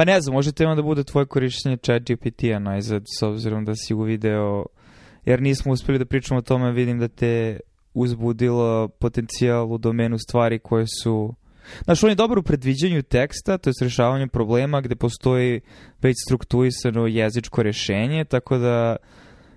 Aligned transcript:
Pa 0.00 0.04
ne 0.04 0.20
znam, 0.20 0.34
može 0.34 0.52
tema 0.52 0.74
da 0.74 0.82
bude 0.82 1.04
tvoje 1.04 1.26
korišćenje 1.26 1.76
chat 1.76 2.02
GPT-a 2.02 2.58
najzad, 2.58 3.02
s 3.18 3.22
obzirom 3.22 3.64
da 3.64 3.74
si 3.74 3.94
u 3.94 4.02
video, 4.02 4.64
jer 5.24 5.42
nismo 5.42 5.72
uspeli 5.72 5.98
da 5.98 6.04
pričamo 6.04 6.38
o 6.38 6.42
tome, 6.42 6.72
vidim 6.72 6.98
da 6.98 7.08
te 7.08 7.60
uzbudilo 7.94 8.88
potencijal 8.88 9.72
u 9.72 9.78
domenu 9.78 10.18
stvari 10.18 10.58
koje 10.58 10.86
su 11.02 11.34
Znaš, 11.84 12.04
on 12.04 12.10
je 12.10 12.14
dobar 12.16 12.38
u 12.38 12.42
predviđanju 12.42 13.02
teksta, 13.02 13.58
to 13.58 13.70
je 13.70 13.74
rešavanju 13.80 14.28
problema 14.28 14.80
gde 14.80 14.96
postoji 14.96 15.60
već 16.02 16.16
strukturisano 16.26 17.06
jezičko 17.06 17.62
rešenje, 17.62 18.24
tako 18.24 18.58
da 18.58 18.96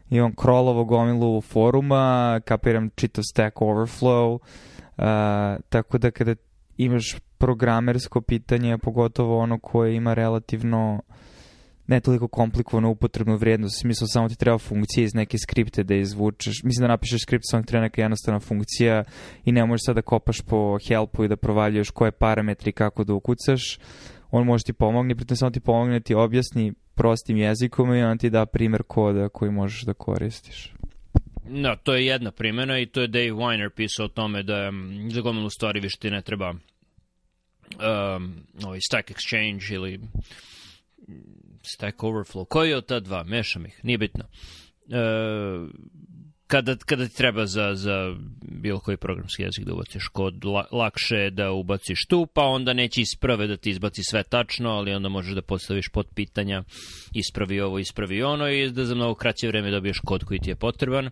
i 0.10 0.20
on 0.20 0.36
krolovo 0.36 0.86
gomilu 0.86 1.42
foruma, 1.42 2.40
kapiram 2.46 2.90
čitav 2.96 3.24
Stack 3.32 3.58
Overflow, 3.58 4.34
uh, 4.34 5.64
tako 5.70 5.98
da 5.98 6.12
kada 6.12 6.36
imaš 6.78 7.16
programersko 7.38 8.22
pitanje, 8.22 8.78
pogotovo 8.78 9.38
ono 9.38 9.60
koje 9.60 9.96
ima 9.96 10.14
relativno 10.14 11.02
ne 11.88 12.00
toliko 12.00 12.28
komplikovanu 12.28 12.90
upotrebnu 12.90 13.38
vrijednost, 13.38 13.76
u 13.76 13.80
smislu 13.80 14.08
samo 14.08 14.30
ti 14.30 14.36
treba 14.36 14.58
funkcija 14.58 15.04
iz 15.04 15.14
neke 15.14 15.38
skripte 15.38 15.84
da 15.84 15.96
izvučeš, 15.96 16.64
mislim 16.64 16.82
da 16.82 16.88
napišeš 16.88 17.22
skript, 17.22 17.44
samo 17.48 17.64
treba 17.64 17.82
neka 17.82 18.02
jednostavna 18.02 18.40
funkcija 18.40 19.04
i 19.46 19.52
ne 19.52 19.66
možeš 19.66 19.82
sad 19.86 19.96
da 19.96 20.02
kopaš 20.02 20.42
po 20.42 20.78
helpu 20.88 21.24
i 21.24 21.28
da 21.28 21.36
provaljuješ 21.36 21.90
koje 21.90 22.12
parametri 22.12 22.72
kako 22.72 23.04
da 23.04 23.14
ukucaš, 23.14 23.80
on 24.32 24.46
može 24.46 24.64
ti 24.64 24.74
pomogne, 24.74 25.16
pritom 25.16 25.38
samo 25.38 25.52
ti 25.52 25.60
pomogne, 25.60 26.00
ti 26.00 26.16
objasni 26.16 26.74
prostim 26.96 27.38
jezikom 27.38 27.94
i 27.94 28.04
on 28.04 28.18
ti 28.18 28.30
da 28.30 28.46
primer 28.46 28.84
koda 28.84 29.30
koji 29.30 29.52
možeš 29.52 29.82
da 29.82 29.94
koristiš. 29.94 30.74
Da, 31.50 31.76
to 31.76 31.96
je 31.96 32.06
jedna 32.06 32.32
primjena 32.32 32.80
i 32.80 32.86
to 32.86 33.02
je 33.02 33.08
Dave 33.08 33.32
Weiner 33.32 33.70
pisao 33.70 34.06
o 34.06 34.10
tome 34.10 34.44
da 34.44 34.72
za 35.10 35.22
gomilu 35.22 35.50
stvari 35.50 35.80
više 35.80 35.98
ne 36.04 36.22
treba 36.22 36.50
um, 36.50 38.34
ovaj 38.64 38.80
Stack 38.88 39.12
Exchange 39.12 39.74
ili 39.74 40.00
Stack 41.62 41.98
Overflow. 41.98 42.46
Koji 42.46 42.70
je 42.70 42.78
od 42.78 42.86
ta 42.86 43.00
dva? 43.00 43.24
Mešam 43.24 43.66
ih, 43.66 43.80
nije 43.84 43.98
bitno. 43.98 44.26
Uh, 44.86 45.70
kada, 46.54 46.76
kada 46.86 47.08
ti 47.08 47.16
treba 47.16 47.46
za, 47.46 47.76
za 47.76 48.16
bilo 48.42 48.80
koji 48.80 48.98
programski 48.98 49.44
jezik 49.44 49.66
da 49.66 49.74
ubaciš 49.74 50.08
kod, 50.08 50.46
la, 50.46 50.66
lakše 50.72 51.16
je 51.16 51.30
da 51.30 51.52
ubaciš 51.52 52.06
tu, 52.10 52.28
pa 52.34 52.42
onda 52.42 52.74
neće 52.74 53.02
isprave 53.02 53.48
da 53.48 53.58
ti 53.58 53.70
izbaci 53.70 54.02
sve 54.04 54.24
tačno, 54.24 54.70
ali 54.70 54.94
onda 54.94 55.10
možeš 55.10 55.36
da 55.36 55.42
postaviš 55.42 55.90
pod 55.90 56.08
pitanja 56.16 56.64
ispravi 57.14 57.62
ovo, 57.62 57.80
ispravi 57.80 58.24
ono 58.24 58.50
i 58.50 58.72
da 58.72 58.86
za 58.86 58.96
mnogo 58.96 59.16
kraće 59.16 59.48
vreme 59.48 59.72
dobiješ 59.72 60.00
kod 60.06 60.24
koji 60.24 60.40
ti 60.40 60.50
je 60.50 60.56
potreban, 60.56 61.10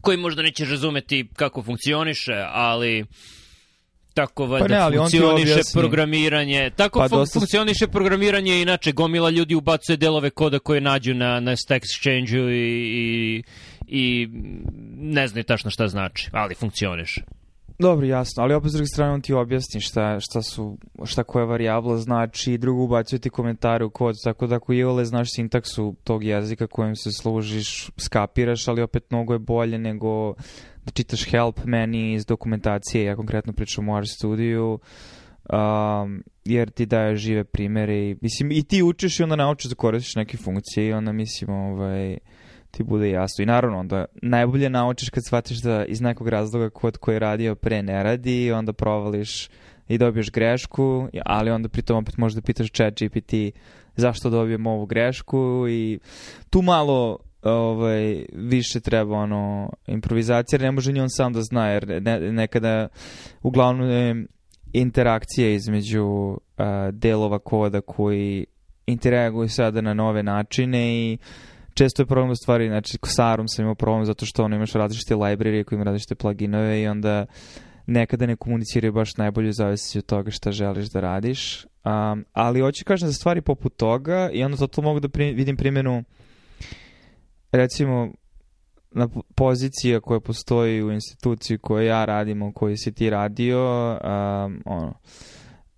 koji 0.00 0.16
možda 0.16 0.42
nećeš 0.42 0.70
razumeti 0.70 1.28
kako 1.36 1.62
funkcioniše, 1.62 2.44
ali 2.52 3.04
tako 4.14 4.46
valjda 4.46 4.78
pa 4.78 4.90
ne, 4.90 4.96
funkcioniše 4.96 5.60
programiranje. 5.72 6.70
Tako 6.76 6.98
pa, 6.98 7.08
dosta... 7.08 7.38
funkcioniše 7.38 7.86
programiranje, 7.86 8.62
inače 8.62 8.92
gomila 8.92 9.30
ljudi 9.30 9.54
ubacuje 9.54 9.96
delove 9.96 10.30
koda 10.30 10.58
koje 10.58 10.80
nađu 10.80 11.14
na, 11.14 11.40
na 11.40 11.56
Stack 11.56 11.84
Exchange-u 11.84 12.50
i, 12.50 12.88
i 12.94 13.42
i 13.94 14.28
ne 14.96 15.28
znaju 15.28 15.44
tačno 15.44 15.70
šta 15.70 15.88
znači, 15.88 16.30
ali 16.32 16.54
funkcioniš. 16.54 17.18
Dobro, 17.78 18.06
jasno, 18.06 18.42
ali 18.42 18.54
opet 18.54 18.70
s 18.70 18.74
druge 18.74 18.86
strane 18.86 19.12
on 19.12 19.20
ti 19.20 19.32
objasni 19.32 19.80
šta, 19.80 20.20
šta, 20.20 20.42
su, 20.42 20.78
šta 21.04 21.24
koja 21.24 21.44
varijabla 21.44 21.96
znači 21.96 22.52
i 22.52 22.58
drugo 22.58 22.82
ubacuje 22.82 23.18
ti 23.18 23.30
komentare 23.30 23.84
u 23.84 23.90
kod, 23.90 24.16
tako 24.24 24.46
da 24.46 24.56
ako 24.56 24.72
i 24.72 24.84
znaš 25.04 25.28
sintaksu 25.34 25.94
tog 26.04 26.24
jezika 26.24 26.66
kojim 26.66 26.96
se 26.96 27.12
služiš, 27.12 27.90
skapiraš, 27.96 28.68
ali 28.68 28.82
opet 28.82 29.10
mnogo 29.10 29.32
je 29.32 29.38
bolje 29.38 29.78
nego 29.78 30.34
da 30.84 30.90
čitaš 30.92 31.24
help 31.24 31.60
meni 31.64 32.14
iz 32.14 32.26
dokumentacije, 32.26 33.04
ja 33.04 33.16
konkretno 33.16 33.52
pričam 33.52 33.88
u 33.88 34.00
RStudio, 34.00 34.72
um, 34.72 36.24
jer 36.44 36.70
ti 36.70 36.86
daje 36.86 37.16
žive 37.16 37.44
primere 37.44 38.10
i, 38.10 38.16
mislim, 38.20 38.52
i 38.52 38.62
ti 38.62 38.82
učiš 38.82 39.20
i 39.20 39.22
onda 39.22 39.36
naučiš 39.36 39.70
da 39.70 39.74
koristiš 39.74 40.14
neke 40.14 40.36
funkcije 40.36 40.88
i 40.88 40.92
onda, 40.92 41.12
mislim, 41.12 41.50
ovaj, 41.50 42.18
ti 42.72 42.82
bude 42.82 43.10
jasno. 43.10 43.42
I 43.42 43.46
naravno, 43.46 43.78
onda 43.78 44.04
najbolje 44.22 44.70
naučiš 44.70 45.10
kad 45.10 45.24
shvatiš 45.26 45.58
da 45.58 45.84
iz 45.84 46.00
nekog 46.00 46.28
razloga 46.28 46.70
kod 46.70 46.96
koji 46.96 47.14
je 47.14 47.18
radio 47.18 47.54
pre 47.54 47.82
ne 47.82 48.02
radi 48.02 48.52
onda 48.52 48.72
provališ 48.72 49.48
i 49.88 49.98
dobiješ 49.98 50.30
grešku, 50.30 51.08
ali 51.24 51.50
onda 51.50 51.68
pritom 51.68 51.96
opet 51.96 52.16
možeš 52.16 52.34
da 52.34 52.42
pitaš 52.42 52.70
chat 52.70 52.94
GPT 52.94 53.34
zašto 53.96 54.30
dobijem 54.30 54.66
ovu 54.66 54.86
grešku 54.86 55.66
i 55.68 55.98
tu 56.50 56.62
malo 56.62 57.18
ovaj, 57.42 58.24
više 58.32 58.80
treba 58.80 59.16
ono 59.16 59.72
improvizacija, 59.86 60.56
jer 60.56 60.62
ne 60.62 60.70
može 60.70 60.92
ni 60.92 61.00
on 61.00 61.10
sam 61.10 61.32
da 61.32 61.42
zna, 61.42 61.68
jer 61.68 62.02
ne, 62.02 62.32
nekada 62.32 62.88
uglavnom 63.42 63.90
je 63.90 64.26
interakcija 64.72 65.50
između 65.50 66.04
uh, 66.04 66.38
delova 66.92 67.38
koda 67.38 67.80
koji 67.80 68.46
interaguju 68.86 69.48
sada 69.48 69.80
na 69.80 69.94
nove 69.94 70.22
načine 70.22 70.94
i 70.94 71.18
često 71.74 72.02
je 72.02 72.06
problem 72.06 72.30
u 72.30 72.36
stvari, 72.36 72.68
znači 72.68 72.98
sa 73.04 73.26
Arom 73.26 73.48
sam 73.48 73.62
imao 73.62 73.74
problem 73.74 74.04
zato 74.04 74.26
što 74.26 74.44
ono 74.44 74.56
imaš 74.56 74.72
različite 74.72 75.14
library 75.14 75.64
koji 75.64 75.76
ima 75.76 75.84
različite 75.84 76.14
pluginove 76.14 76.82
i 76.82 76.88
onda 76.88 77.26
nekada 77.86 78.26
ne 78.26 78.36
komuniciraju 78.36 78.92
baš 78.92 79.16
najbolje 79.16 79.52
zavisi 79.52 79.98
od 79.98 80.06
toga 80.06 80.30
šta 80.30 80.52
želiš 80.52 80.88
da 80.88 81.00
radiš. 81.00 81.64
Um, 81.64 82.24
ali 82.32 82.60
hoću 82.60 82.84
kažem 82.84 83.08
za 83.08 83.14
stvari 83.14 83.40
poput 83.40 83.76
toga 83.76 84.30
i 84.32 84.44
onda 84.44 84.56
zato 84.56 84.82
mogu 84.82 85.00
da 85.00 85.08
pri, 85.08 85.32
vidim 85.32 85.56
primjenu 85.56 86.04
recimo 87.52 88.12
na 88.90 89.08
pozicija 89.34 90.00
koja 90.00 90.20
postoji 90.20 90.82
u 90.82 90.92
instituciji 90.92 91.58
koju 91.58 91.86
ja 91.86 92.04
radim, 92.04 92.42
u 92.42 92.52
kojoj 92.52 92.76
si 92.76 92.92
ti 92.92 93.10
radio, 93.10 93.90
um, 93.92 94.62
ono, 94.64 94.94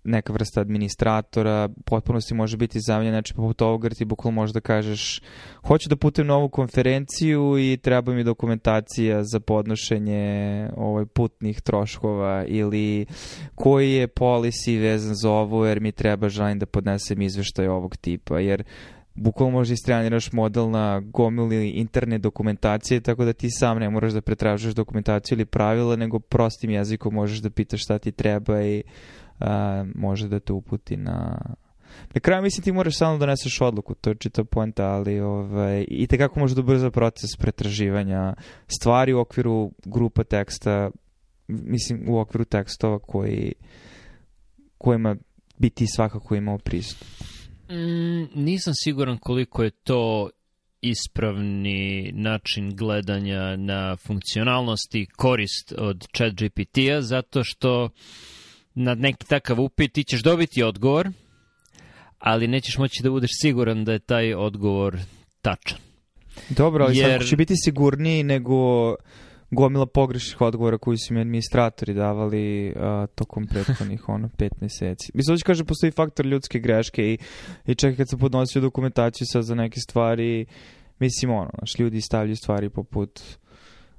neka 0.05 0.33
vrsta 0.33 0.61
administratora, 0.61 1.69
potpunosti 1.85 2.33
može 2.33 2.57
biti 2.57 2.79
zamenjen, 2.79 3.13
znači 3.13 3.33
poput 3.33 3.61
ovoga 3.61 3.89
ti 3.89 4.05
bukvalno 4.05 4.35
možeš 4.35 4.53
da 4.53 4.59
kažeš 4.59 5.21
hoću 5.63 5.89
da 5.89 5.95
putem 5.95 6.27
na 6.27 6.35
ovu 6.35 6.49
konferenciju 6.49 7.57
i 7.59 7.77
treba 7.77 8.13
mi 8.13 8.23
dokumentacija 8.23 9.23
za 9.23 9.39
podnošenje 9.39 10.69
ovaj, 10.77 11.05
putnih 11.05 11.61
troškova 11.61 12.45
ili 12.47 13.05
koji 13.55 13.91
je 13.91 14.07
policy 14.07 14.81
vezan 14.81 15.15
za 15.15 15.31
ovo 15.31 15.65
jer 15.65 15.81
mi 15.81 15.91
treba 15.91 16.29
želim 16.29 16.59
da 16.59 16.65
podnesem 16.65 17.21
izveštaj 17.21 17.67
ovog 17.67 17.97
tipa, 17.97 18.39
jer 18.39 18.63
bukvalno 19.15 19.51
možeš 19.51 19.73
istreniraš 19.73 20.31
model 20.31 20.69
na 20.69 20.99
gomili 20.99 21.69
interne 21.69 22.17
dokumentacije, 22.17 23.01
tako 23.01 23.25
da 23.25 23.33
ti 23.33 23.49
sam 23.49 23.79
ne 23.79 23.89
moraš 23.89 24.13
da 24.13 24.21
pretražuješ 24.21 24.75
dokumentaciju 24.75 25.35
ili 25.35 25.45
pravila, 25.45 25.95
nego 25.95 26.19
prostim 26.19 26.69
jezikom 26.69 27.13
možeš 27.13 27.39
da 27.39 27.49
pitaš 27.49 27.83
šta 27.83 27.97
ti 27.97 28.11
treba 28.11 28.61
i 28.61 28.83
a, 29.39 29.85
može 29.95 30.27
da 30.27 30.39
te 30.39 30.53
uputi 30.53 30.97
na 30.97 31.39
Na 32.13 32.19
kraju 32.21 32.43
mislim 32.43 32.63
ti 32.63 32.71
moraš 32.71 32.97
samo 32.97 33.13
da 33.13 33.19
doneseš 33.19 33.61
odluku, 33.61 33.95
to 33.95 34.09
je 34.09 34.15
čita 34.15 34.43
poenta, 34.43 34.85
ali 34.85 35.19
ovaj, 35.19 35.85
i 35.87 36.07
tekako 36.07 36.39
može 36.39 36.55
da 36.55 36.61
ubrza 36.61 36.91
proces 36.91 37.29
pretraživanja 37.39 38.33
stvari 38.67 39.13
u 39.13 39.19
okviru 39.19 39.71
grupa 39.85 40.23
teksta, 40.23 40.91
mislim 41.47 42.05
u 42.09 42.19
okviru 42.19 42.45
tekstova 42.45 42.99
koji, 42.99 43.53
kojima 44.77 45.15
bi 45.57 45.69
ti 45.69 45.87
svakako 45.87 46.35
imao 46.35 46.57
pristup. 46.57 47.07
Mm, 47.69 48.43
nisam 48.43 48.73
siguran 48.75 49.17
koliko 49.17 49.63
je 49.63 49.69
to 49.69 50.29
ispravni 50.81 52.11
način 52.15 52.75
gledanja 52.75 53.55
na 53.55 53.95
funkcionalnosti 53.95 55.05
korist 55.15 55.73
od 55.77 56.07
chat 56.15 56.33
GPT-a, 56.33 57.01
zato 57.01 57.43
što 57.43 57.89
na 58.75 58.95
neki 58.95 59.25
takav 59.27 59.61
upit 59.61 59.93
ti 59.93 60.03
ćeš 60.03 60.23
dobiti 60.23 60.63
odgovor, 60.63 61.09
ali 62.19 62.47
nećeš 62.47 62.77
moći 62.77 63.03
da 63.03 63.09
budeš 63.09 63.31
siguran 63.41 63.85
da 63.85 63.91
je 63.91 63.99
taj 63.99 64.33
odgovor 64.33 64.97
tačan. 65.41 65.77
Dobro, 66.49 66.85
ali 66.85 66.97
Jer... 66.97 67.19
sad 67.19 67.29
će 67.29 67.35
biti 67.35 67.53
sigurniji 67.55 68.23
nego 68.23 68.55
gomila 69.51 69.85
pogrešnih 69.85 70.41
odgovora 70.41 70.77
koji 70.77 70.97
su 70.97 71.13
mi 71.13 71.19
administratori 71.19 71.93
davali 71.93 72.73
uh, 72.75 73.09
tokom 73.15 73.47
prethodnih 73.47 74.09
ono, 74.15 74.29
pet 74.37 74.61
meseci. 74.61 75.11
Mislim, 75.13 75.37
da 75.37 75.43
kaže, 75.43 75.63
postoji 75.63 75.91
faktor 75.91 76.25
ljudske 76.25 76.59
greške 76.59 77.13
i, 77.13 77.17
i 77.65 77.75
čekaj 77.75 77.97
kad 77.97 78.09
sam 78.09 78.19
podnosio 78.19 78.61
dokumentaciju 78.61 79.27
sad 79.27 79.43
za 79.43 79.55
neke 79.55 79.79
stvari, 79.79 80.45
mislim, 80.99 81.31
ono, 81.31 81.49
naš, 81.61 81.79
ljudi 81.79 82.01
stavljaju 82.01 82.35
stvari 82.35 82.69
poput 82.69 83.21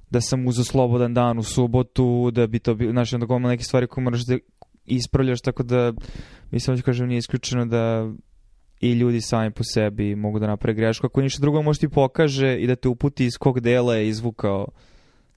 da 0.09 0.21
sam 0.21 0.47
uzao 0.47 0.63
slobodan 0.63 1.13
dan 1.13 1.39
u 1.39 1.43
subotu, 1.43 2.31
da 2.31 2.47
bi 2.47 2.59
to 2.59 2.75
bilo, 2.75 2.91
znaš, 2.91 3.13
onda 3.13 3.25
gomila 3.25 3.51
neke 3.51 3.63
stvari 3.63 3.87
koje 3.87 4.03
moraš 4.03 4.21
da 4.25 4.37
ispravljaš, 4.87 5.41
tako 5.41 5.63
da 5.63 5.93
mislim 6.51 6.75
da 6.75 6.81
kažem 6.81 7.07
nije 7.07 7.17
isključeno 7.17 7.65
da 7.65 8.11
i 8.81 8.91
ljudi 8.91 9.21
sami 9.21 9.51
po 9.51 9.63
sebi 9.63 10.15
mogu 10.15 10.39
da 10.39 10.47
naprave 10.47 10.75
grešku. 10.75 11.07
Ako 11.07 11.21
ništa 11.21 11.41
drugo 11.41 11.61
može 11.61 11.79
ti 11.79 11.89
pokaže 11.89 12.57
i 12.57 12.67
da 12.67 12.75
te 12.75 12.87
uputi 12.87 13.25
iz 13.25 13.37
kog 13.39 13.59
dela 13.59 13.95
je 13.95 14.07
izvukao 14.07 14.67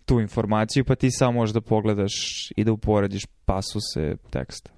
tu 0.05 0.21
informaciju, 0.21 0.85
pa 0.85 0.95
ti 0.95 1.11
samo 1.11 1.33
možeš 1.33 1.55
da 1.55 1.61
pogledaš 1.61 2.13
i 2.57 2.65
da 2.65 2.73
uporediš 2.73 3.23
pasuse 3.45 4.17
teksta. 4.31 4.71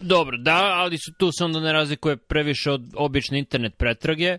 Dobro, 0.00 0.36
da, 0.36 0.60
ali 0.74 0.98
su 0.98 1.12
tu 1.18 1.30
se 1.38 1.44
onda 1.44 1.60
ne 1.60 1.72
razlikuje 1.72 2.16
previše 2.16 2.70
od 2.70 2.82
obične 2.96 3.38
internet 3.38 3.76
pretrage. 3.76 4.38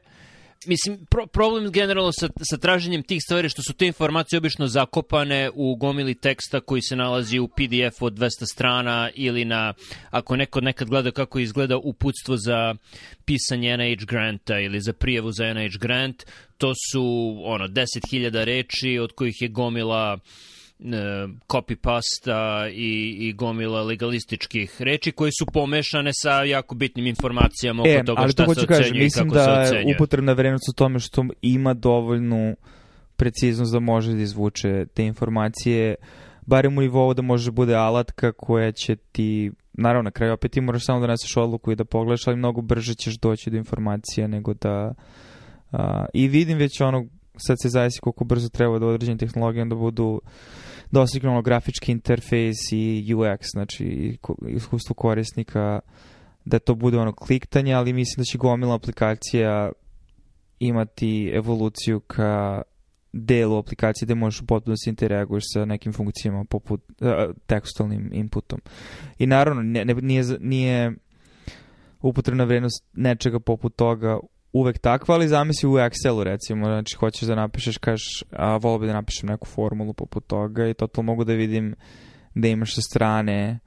Mislim, 0.65 1.05
pro, 1.05 1.27
problem 1.27 1.71
generalno 1.71 2.11
sa, 2.11 2.27
sa 2.49 2.57
traženjem 2.57 3.03
tih 3.03 3.21
stvari 3.21 3.49
što 3.49 3.61
su 3.61 3.73
te 3.73 3.87
informacije 3.87 4.37
obično 4.37 4.67
zakopane 4.67 5.49
u 5.53 5.75
gomili 5.75 6.15
teksta 6.15 6.59
koji 6.59 6.81
se 6.81 6.95
nalazi 6.95 7.39
u 7.39 7.47
PDF 7.47 8.01
od 8.01 8.13
200 8.13 8.29
strana 8.53 9.09
ili 9.15 9.45
na, 9.45 9.73
ako 10.09 10.35
neko 10.35 10.61
nekad 10.61 10.89
gleda 10.89 11.11
kako 11.11 11.39
izgleda 11.39 11.77
uputstvo 11.77 12.37
za 12.37 12.75
pisanje 13.25 13.77
NIH 13.77 14.05
granta 14.05 14.59
ili 14.59 14.81
za 14.81 14.93
prijavu 14.93 15.31
za 15.31 15.53
NIH 15.53 15.77
grant, 15.79 16.25
to 16.57 16.73
su 16.91 17.35
ono 17.45 17.67
10.000 17.67 18.43
reči 18.43 18.99
od 18.99 19.11
kojih 19.11 19.41
je 19.41 19.47
gomila 19.47 20.19
copy-pasta 21.47 22.69
i, 22.73 23.15
i 23.19 23.33
gomila 23.33 23.83
legalističkih 23.83 24.81
reči 24.81 25.11
koje 25.11 25.31
su 25.39 25.45
pomešane 25.45 26.11
sa 26.13 26.43
jako 26.43 26.75
bitnim 26.75 27.07
informacijama 27.07 27.81
oko 27.81 27.89
e, 27.89 28.03
toga 28.05 28.21
ali 28.21 28.31
šta 28.31 28.45
to 28.45 28.53
se 28.53 28.61
ocenjuje 28.61 28.81
ocenjuje 28.81 29.03
mislim 29.03 29.27
i 29.27 29.29
kako 29.29 29.35
da 29.35 29.43
se 29.43 29.49
je 29.49 29.67
ocenjuje. 29.67 29.95
upotrebna 29.95 30.33
vrednost 30.33 30.69
u 30.69 30.73
tome 30.73 30.99
što 30.99 31.25
ima 31.41 31.73
dovoljnu 31.73 32.55
preciznost 33.15 33.73
da 33.73 33.79
može 33.79 34.13
da 34.13 34.21
izvuče 34.21 34.85
te 34.93 35.05
informacije, 35.05 35.95
barem 36.45 36.77
u 36.77 36.81
nivou 36.81 37.13
da 37.13 37.21
može 37.21 37.45
da 37.45 37.55
bude 37.55 37.75
alatka 37.75 38.31
koja 38.31 38.71
će 38.71 38.95
ti 38.95 39.51
naravno 39.73 40.03
na 40.03 40.11
kraju 40.11 40.33
opet 40.33 40.51
ti 40.51 40.61
moraš 40.61 40.85
samo 40.85 40.99
da 40.99 41.07
neseš 41.07 41.37
odluku 41.37 41.71
i 41.71 41.75
da 41.75 41.85
pogledaš, 41.85 42.27
ali 42.27 42.37
mnogo 42.37 42.61
brže 42.61 42.95
ćeš 42.95 43.17
doći 43.17 43.49
do 43.49 43.57
informacija 43.57 44.27
nego 44.27 44.53
da 44.53 44.93
a, 45.71 46.05
i 46.13 46.27
vidim 46.27 46.57
već 46.57 46.81
ono 46.81 47.05
sad 47.37 47.57
se 47.61 47.69
zavisi 47.69 47.99
koliko 47.99 48.23
brzo 48.23 48.49
treba 48.49 48.79
da 48.79 48.85
određene 48.85 49.17
tehnologije 49.17 49.65
da 49.65 49.75
budu 49.75 50.21
dostignu 50.91 51.31
ono 51.31 51.41
grafički 51.41 51.91
interfejs 51.91 52.71
i 52.71 53.13
UX, 53.15 53.39
znači 53.51 54.17
iskustvo 54.47 54.93
korisnika 54.93 55.79
da 56.45 56.59
to 56.59 56.75
bude 56.75 56.97
ono 56.97 57.13
kliktanje, 57.13 57.73
ali 57.73 57.93
mislim 57.93 58.21
da 58.21 58.23
će 58.23 58.37
gomila 58.37 58.75
aplikacija 58.75 59.71
imati 60.59 61.31
evoluciju 61.33 61.99
ka 61.99 62.61
delu 63.13 63.57
aplikacije 63.57 64.05
gde 64.05 64.15
možeš 64.15 64.41
potpuno 64.47 64.73
da 64.73 64.77
se 64.77 64.89
interaguješ 64.89 65.43
sa 65.53 65.65
nekim 65.65 65.93
funkcijama 65.93 66.45
poput 66.45 66.81
uh, 67.01 67.35
tekstualnim 67.45 68.09
inputom. 68.13 68.61
I 69.17 69.25
naravno, 69.25 69.61
ne, 69.61 69.85
ne, 69.85 69.93
nije, 69.93 70.23
nije 70.39 70.93
upotrebna 72.01 72.43
vrednost 72.43 72.85
nečega 72.93 73.39
poput 73.39 73.75
toga 73.75 74.19
uvek 74.53 74.77
takva, 74.77 75.15
ali 75.15 75.27
zamisli 75.27 75.69
u 75.69 75.73
Excelu 75.73 76.23
recimo, 76.23 76.65
znači 76.65 76.95
hoćeš 76.95 77.27
da 77.27 77.35
napišeš, 77.35 77.77
kažeš, 77.77 78.23
a 78.31 78.57
volio 78.57 78.79
bi 78.79 78.87
da 78.87 78.93
napišem 78.93 79.29
neku 79.29 79.47
formulu 79.47 79.93
poput 79.93 80.27
toga 80.27 80.67
i 80.67 80.73
totalno 80.73 81.11
mogu 81.11 81.23
da 81.23 81.33
vidim 81.33 81.75
da 82.35 82.47
imaš 82.47 82.75
sa 82.75 82.81
strane 82.81 83.59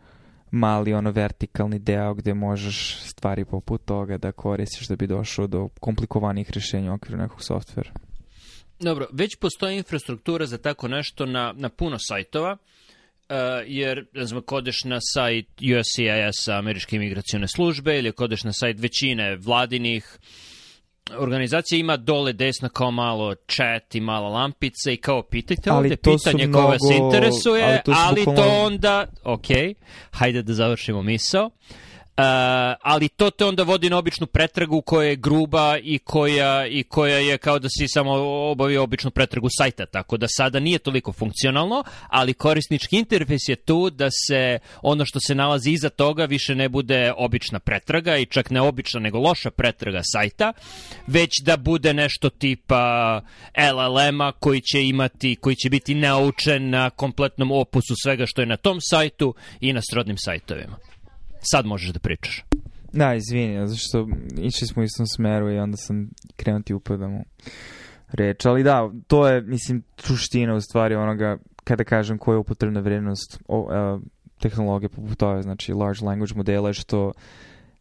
mali 0.50 0.94
ono 0.94 1.10
vertikalni 1.10 1.78
deo 1.78 2.14
gde 2.14 2.34
možeš 2.34 2.98
stvari 3.02 3.44
poput 3.44 3.84
toga 3.84 4.18
da 4.18 4.32
koristiš 4.32 4.88
da 4.88 4.96
bi 4.96 5.06
došao 5.06 5.46
do 5.46 5.68
komplikovanih 5.80 6.50
rešenja 6.50 6.92
u 6.92 6.94
okviru 6.94 7.18
nekog 7.18 7.44
softvera. 7.44 7.90
Dobro, 8.80 9.06
već 9.12 9.36
postoji 9.36 9.76
infrastruktura 9.76 10.46
za 10.46 10.58
tako 10.58 10.88
nešto 10.88 11.26
na, 11.26 11.52
na 11.56 11.68
puno 11.68 11.96
sajtova, 11.98 12.52
uh, 12.52 13.36
jer, 13.66 14.06
ne 14.14 14.26
znam, 14.26 14.42
kodeš 14.42 14.84
na 14.84 14.98
sajt 15.00 15.46
USCIS 15.48 16.48
Američke 16.48 16.96
imigracione 16.96 17.48
službe 17.48 17.98
ili 17.98 18.12
kodeš 18.12 18.44
na 18.44 18.52
sajt 18.52 18.80
većine 18.80 19.36
vladinih 19.36 20.18
organizacija 21.18 21.78
ima 21.78 21.96
dole 21.96 22.32
desno 22.32 22.68
kao 22.68 22.90
malo 22.90 23.34
chat 23.34 23.94
i 23.94 24.00
mala 24.00 24.28
lampica 24.28 24.90
i 24.90 24.96
kao 24.96 25.22
pitajte 25.22 25.72
ovde 25.72 25.96
pitanje 25.96 26.46
mnogo, 26.46 26.64
koje 26.64 26.70
vas 26.70 26.96
interesuje, 26.98 27.64
ali 27.64 27.78
to, 27.84 27.92
ali 27.96 28.24
to 28.24 28.64
onda, 28.64 29.06
ok, 29.24 29.46
hajde 30.10 30.42
da 30.42 30.54
završimo 30.54 31.02
misao. 31.02 31.46
Uh, 31.46 31.89
ali 32.82 33.08
to 33.08 33.30
te 33.30 33.44
onda 33.44 33.62
vodi 33.62 33.90
na 33.90 33.98
običnu 33.98 34.26
pretragu 34.26 34.82
koja 34.82 35.08
je 35.08 35.16
gruba 35.16 35.78
i 35.82 35.98
koja, 35.98 36.66
i 36.66 36.82
koja 36.82 37.18
je 37.18 37.38
kao 37.38 37.58
da 37.58 37.68
si 37.68 37.88
samo 37.88 38.12
obavio 38.50 38.82
običnu 38.82 39.10
pretragu 39.10 39.48
sajta, 39.58 39.86
tako 39.86 40.16
da 40.16 40.26
sada 40.28 40.60
nije 40.60 40.78
toliko 40.78 41.12
funkcionalno, 41.12 41.84
ali 42.08 42.34
korisnički 42.34 42.96
interfejs 42.96 43.48
je 43.48 43.56
tu 43.56 43.90
da 43.90 44.08
se 44.10 44.58
ono 44.82 45.04
što 45.04 45.20
se 45.20 45.34
nalazi 45.34 45.70
iza 45.70 45.88
toga 45.88 46.24
više 46.24 46.54
ne 46.54 46.68
bude 46.68 47.12
obična 47.16 47.58
pretraga 47.58 48.16
i 48.16 48.26
čak 48.26 48.50
ne 48.50 48.60
obična 48.60 49.00
nego 49.00 49.18
loša 49.18 49.50
pretraga 49.50 50.00
sajta, 50.02 50.52
već 51.06 51.30
da 51.42 51.56
bude 51.56 51.94
nešto 51.94 52.30
tipa 52.30 53.20
LLM-a 53.56 54.32
koji 54.32 54.60
će 54.60 54.82
imati, 54.82 55.36
koji 55.36 55.56
će 55.56 55.70
biti 55.70 55.94
naučen 55.94 56.70
na 56.70 56.90
kompletnom 56.90 57.52
opusu 57.52 57.94
svega 58.02 58.26
što 58.26 58.42
je 58.42 58.46
na 58.46 58.56
tom 58.56 58.78
sajtu 58.80 59.34
i 59.60 59.72
na 59.72 59.80
srodnim 59.90 60.16
sajtovima. 60.18 60.76
Sad 61.42 61.66
možeš 61.66 61.92
da 61.92 61.98
pričaš. 61.98 62.44
Da, 62.92 63.14
izvini, 63.14 63.68
zato 63.68 63.78
što 63.78 64.08
išli 64.38 64.66
smo 64.66 64.82
u 64.82 64.84
istom 64.84 65.06
smeru 65.06 65.50
i 65.50 65.58
onda 65.58 65.76
sam 65.76 66.10
krenuo 66.36 66.62
ti 66.62 66.74
upadam 66.74 67.14
u 67.14 67.24
reč. 68.12 68.46
Ali 68.46 68.62
da, 68.62 68.90
to 69.06 69.28
je, 69.28 69.40
mislim, 69.42 69.82
suština 69.96 70.54
u 70.54 70.60
stvari 70.60 70.94
onoga, 70.94 71.38
kada 71.64 71.84
kažem 71.84 72.18
koja 72.18 72.34
je 72.34 72.38
upotrebna 72.38 72.80
vrednost 72.80 73.40
o, 73.48 73.60
uh, 73.60 74.02
tehnologije 74.40 74.88
poput 74.88 75.22
ove, 75.22 75.42
znači 75.42 75.72
large 75.72 76.04
language 76.04 76.34
modela, 76.34 76.72
što 76.72 77.12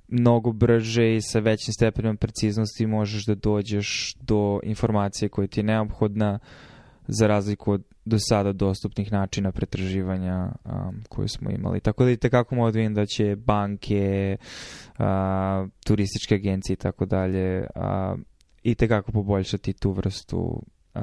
mnogo 0.08 0.52
brže 0.52 1.16
i 1.16 1.22
sa 1.22 1.40
većim 1.40 1.74
stepenom 1.74 2.18
preciznosti 2.18 2.86
možeš 2.86 3.26
da 3.26 3.36
dođeš 3.36 4.16
do 4.22 4.60
informacije 4.64 5.30
koja 5.30 5.48
ti 5.48 5.60
je 5.60 5.64
neophodna 5.64 6.40
za 7.08 7.28
razliku 7.28 7.72
od 7.72 7.84
do 8.10 8.18
sada 8.20 8.54
dostupnih 8.54 9.12
načina 9.12 9.52
pretraživanja 9.52 10.52
um, 10.66 11.04
koje 11.10 11.28
smo 11.28 11.50
imali. 11.52 11.80
Tako 11.80 12.04
da 12.04 12.12
i 12.12 12.18
tekako 12.18 12.56
mogu 12.56 12.72
da 12.72 12.90
da 12.90 13.06
će 13.06 13.36
banke, 13.36 14.38
uh, 15.00 15.06
turističke 15.86 16.36
agencije 16.36 16.74
i 16.74 16.78
tako 16.78 17.06
dalje 17.06 17.60
uh, 17.60 18.20
i 18.64 18.76
tekako 18.76 19.12
poboljšati 19.12 19.74
tu 19.74 19.92
vrstu 19.92 20.64
uh, 20.96 21.02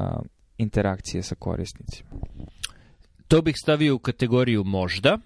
interakcije 0.58 1.22
sa 1.22 1.34
korisnicima. 1.34 2.10
To 3.28 3.42
bih 3.42 3.54
stavio 3.62 3.94
u 3.94 3.98
kategoriju 3.98 4.64
možda, 4.64 5.18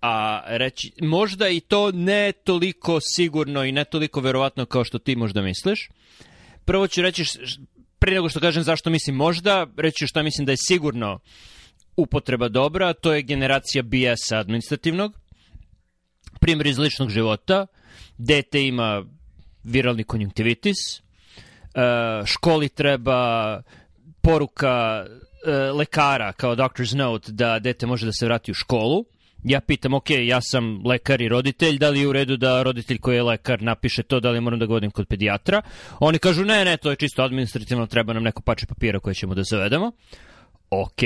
a 0.00 0.42
reći, 0.46 0.92
možda 1.02 1.48
i 1.48 1.60
to 1.60 1.90
ne 1.92 2.32
toliko 2.32 2.98
sigurno 3.00 3.64
i 3.64 3.72
ne 3.72 3.84
toliko 3.84 4.20
verovatno 4.20 4.66
kao 4.66 4.84
što 4.84 4.98
ti 4.98 5.16
možda 5.16 5.42
misliš. 5.42 5.88
Prvo 6.64 6.86
ću 6.86 7.02
reći 7.02 7.24
pre 8.04 8.14
nego 8.14 8.28
što 8.28 8.40
kažem 8.40 8.62
zašto 8.62 8.90
mislim 8.90 9.16
možda, 9.16 9.66
reći 9.76 10.06
šta 10.06 10.22
mislim 10.22 10.46
da 10.46 10.52
je 10.52 10.56
sigurno 10.56 11.18
upotreba 11.96 12.48
dobra, 12.48 12.92
to 12.92 13.12
je 13.14 13.22
generacija 13.22 13.82
BS-a 13.82 14.38
administrativnog, 14.38 15.12
primjer 16.40 16.66
iz 16.66 16.78
ličnog 16.78 17.10
života, 17.10 17.66
dete 18.18 18.66
ima 18.66 19.04
viralni 19.62 20.04
konjunktivitis, 20.04 20.76
e, 20.96 21.00
školi 22.26 22.68
treba 22.68 23.62
poruka 24.20 25.06
e, 25.06 25.50
lekara 25.52 26.32
kao 26.32 26.56
doctor's 26.56 26.96
note 26.96 27.32
da 27.32 27.58
dete 27.58 27.86
može 27.86 28.06
da 28.06 28.12
se 28.12 28.26
vrati 28.26 28.50
u 28.50 28.54
školu, 28.54 29.04
ja 29.44 29.60
pitam, 29.60 29.94
ok, 29.94 30.10
ja 30.10 30.40
sam 30.40 30.80
lekar 30.86 31.20
i 31.20 31.28
roditelj, 31.28 31.78
da 31.78 31.90
li 31.90 32.00
je 32.00 32.08
u 32.08 32.12
redu 32.12 32.36
da 32.36 32.62
roditelj 32.62 32.98
koji 32.98 33.16
je 33.16 33.22
lekar 33.22 33.62
napiše 33.62 34.02
to, 34.02 34.20
da 34.20 34.30
li 34.30 34.40
moram 34.40 34.58
da 34.58 34.66
govorim 34.66 34.90
kod 34.90 35.06
pedijatra? 35.06 35.62
Oni 36.00 36.18
kažu, 36.18 36.44
ne, 36.44 36.64
ne, 36.64 36.76
to 36.76 36.90
je 36.90 36.96
čisto 36.96 37.22
administrativno, 37.22 37.86
treba 37.86 38.12
nam 38.12 38.22
neko 38.22 38.42
pače 38.42 38.66
papira 38.66 39.00
koje 39.00 39.14
ćemo 39.14 39.34
da 39.34 39.42
zavedemo. 39.42 39.92
Ok. 40.70 41.02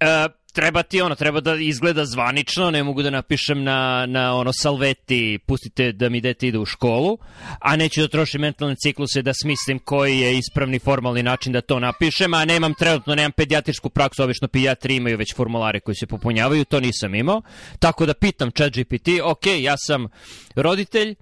Uh, 0.00 0.43
treba 0.54 0.82
ti 0.82 1.00
ono, 1.00 1.14
treba 1.14 1.40
da 1.40 1.54
izgleda 1.54 2.04
zvanično, 2.06 2.70
ne 2.70 2.82
mogu 2.82 3.02
da 3.02 3.10
napišem 3.10 3.62
na, 3.62 4.06
na 4.06 4.34
ono 4.34 4.52
salveti, 4.52 5.38
pustite 5.46 5.92
da 5.92 6.08
mi 6.08 6.20
dete 6.20 6.48
ide 6.48 6.58
u 6.58 6.64
školu, 6.64 7.18
a 7.60 7.76
neću 7.76 8.00
da 8.00 8.08
trošim 8.08 8.40
mentalne 8.40 8.74
cikluse 8.76 9.22
da 9.22 9.32
smislim 9.34 9.78
koji 9.78 10.18
je 10.18 10.38
ispravni 10.38 10.78
formalni 10.78 11.22
način 11.22 11.52
da 11.52 11.60
to 11.60 11.80
napišem, 11.80 12.34
a 12.34 12.44
nemam 12.44 12.74
trenutno, 12.74 13.14
nemam 13.14 13.32
pedijatrijsku 13.32 13.90
praksu, 13.90 14.22
obično 14.22 14.48
pedijatri 14.48 14.96
imaju 14.96 15.18
već 15.18 15.34
formulare 15.36 15.80
koji 15.80 15.94
se 15.94 16.06
popunjavaju, 16.06 16.64
to 16.64 16.80
nisam 16.80 17.14
imao, 17.14 17.42
tako 17.78 18.06
da 18.06 18.14
pitam 18.14 18.50
ChatGPT, 18.50 19.08
ok, 19.24 19.46
ja 19.60 19.74
sam 19.76 20.08
roditelj, 20.56 21.14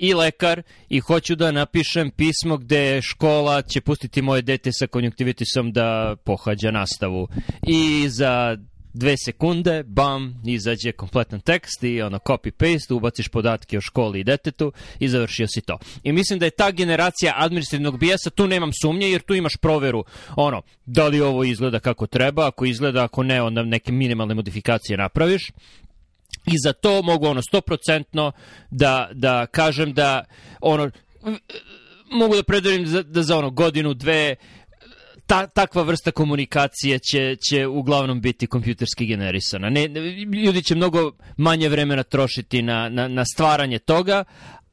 i 0.00 0.14
lekar 0.14 0.62
i 0.88 1.00
hoću 1.00 1.34
da 1.34 1.52
napišem 1.52 2.10
pismo 2.10 2.56
gde 2.56 3.02
škola 3.02 3.62
će 3.62 3.80
pustiti 3.80 4.22
moje 4.22 4.42
dete 4.42 4.70
sa 4.72 4.86
konjunktivitisom 4.86 5.72
da 5.72 6.16
pohađa 6.24 6.70
nastavu. 6.70 7.28
I 7.66 8.08
za 8.08 8.56
dve 8.92 9.14
sekunde, 9.24 9.82
bam, 9.82 10.42
izađe 10.46 10.92
kompletan 10.92 11.40
tekst 11.40 11.84
i 11.84 12.02
ono 12.02 12.18
copy-paste, 12.18 12.94
ubaciš 12.94 13.28
podatke 13.28 13.78
o 13.78 13.80
školi 13.80 14.20
i 14.20 14.24
detetu 14.24 14.72
i 14.98 15.08
završio 15.08 15.46
si 15.48 15.60
to. 15.60 15.78
I 16.02 16.12
mislim 16.12 16.38
da 16.38 16.44
je 16.44 16.50
ta 16.50 16.70
generacija 16.70 17.34
administrativnog 17.36 17.98
bijesa, 17.98 18.30
tu 18.30 18.46
nemam 18.46 18.70
sumnje 18.82 19.10
jer 19.10 19.22
tu 19.22 19.34
imaš 19.34 19.56
proveru, 19.56 20.04
ono, 20.36 20.62
da 20.86 21.08
li 21.08 21.20
ovo 21.20 21.44
izgleda 21.44 21.78
kako 21.78 22.06
treba, 22.06 22.46
ako 22.46 22.64
izgleda, 22.64 23.04
ako 23.04 23.22
ne, 23.22 23.42
onda 23.42 23.62
neke 23.62 23.92
minimalne 23.92 24.34
modifikacije 24.34 24.96
napraviš. 24.96 25.50
I 26.46 26.54
za 26.64 26.72
to 26.72 27.02
mogu 27.02 27.26
ono 27.26 27.42
100% 27.42 28.32
da, 28.70 29.08
da 29.12 29.46
kažem 29.46 29.92
da 29.92 30.24
ono 30.60 30.90
mogu 32.10 32.36
da 32.36 32.42
predarim 32.42 32.84
da, 32.84 33.02
da 33.02 33.22
za 33.22 33.38
ono 33.38 33.50
godinu, 33.50 33.94
dve 33.94 34.36
ta, 35.30 35.46
takva 35.46 35.82
vrsta 35.82 36.10
komunikacije 36.10 36.98
će, 36.98 37.36
će 37.36 37.66
uglavnom 37.66 38.20
biti 38.20 38.46
kompjuterski 38.46 39.06
generisana. 39.06 39.70
Ne, 39.70 39.88
ljudi 40.44 40.62
će 40.62 40.74
mnogo 40.74 41.12
manje 41.36 41.68
vremena 41.68 42.02
trošiti 42.02 42.62
na, 42.62 42.88
na, 42.88 43.08
na 43.08 43.24
stvaranje 43.24 43.78
toga, 43.78 44.24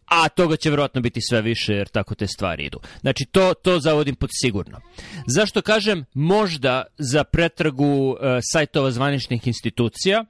a 0.05 0.29
toga 0.29 0.55
će 0.55 0.69
verovatno 0.69 1.01
biti 1.01 1.21
sve 1.21 1.41
više 1.41 1.73
jer 1.73 1.87
tako 1.87 2.15
te 2.15 2.27
stvari 2.27 2.65
idu. 2.65 2.79
Znači 3.01 3.25
to, 3.25 3.53
to 3.53 3.79
zavodim 3.79 4.15
pod 4.15 4.29
sigurno. 4.33 4.81
Zašto 5.27 5.61
kažem 5.61 6.05
možda 6.13 6.83
za 6.97 7.23
pretragu 7.23 8.09
uh, 8.09 8.17
sajtova 8.51 8.91
zvaničnih 8.91 9.47
institucija, 9.47 10.25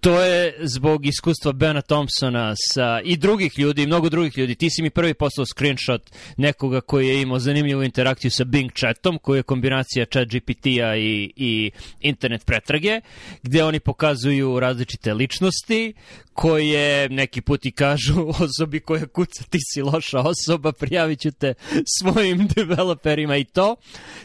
to 0.00 0.20
je 0.20 0.54
zbog 0.60 1.06
iskustva 1.06 1.52
Bena 1.52 1.82
Thompsona 1.82 2.54
sa, 2.56 3.00
i 3.04 3.16
drugih 3.16 3.58
ljudi, 3.58 3.86
mnogo 3.86 4.08
drugih 4.08 4.38
ljudi. 4.38 4.54
Ti 4.54 4.70
si 4.70 4.82
mi 4.82 4.90
prvi 4.90 5.14
poslao 5.14 5.46
screenshot 5.46 6.10
nekoga 6.36 6.80
koji 6.80 7.08
je 7.08 7.22
imao 7.22 7.38
zanimljivu 7.38 7.82
interakciju 7.82 8.30
sa 8.30 8.44
Bing 8.44 8.72
chatom, 8.72 9.18
koji 9.18 9.38
je 9.38 9.42
kombinacija 9.42 10.06
chat 10.06 10.28
GPT-a 10.28 10.96
i, 10.96 11.32
i 11.36 11.70
internet 12.00 12.46
pretrage, 12.46 13.00
gde 13.42 13.64
oni 13.64 13.80
pokazuju 13.80 14.60
različite 14.60 15.14
ličnosti, 15.14 15.94
koje 16.32 17.08
neki 17.08 17.40
put 17.40 17.66
i 17.66 17.70
kažu 17.70 18.28
osobi 18.44 18.80
koja 18.80 19.06
kuca 19.06 19.44
ti 19.50 19.58
si 19.72 19.82
loša 19.82 20.20
osoba, 20.20 20.72
prijavit 20.72 21.20
ću 21.20 21.30
te 21.30 21.54
svojim 21.98 22.48
developerima 22.56 23.36
i 23.36 23.44
to. 23.44 23.76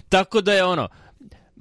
Tako 0.09 0.41
da 0.41 0.53
je 0.53 0.63
ono, 0.63 0.89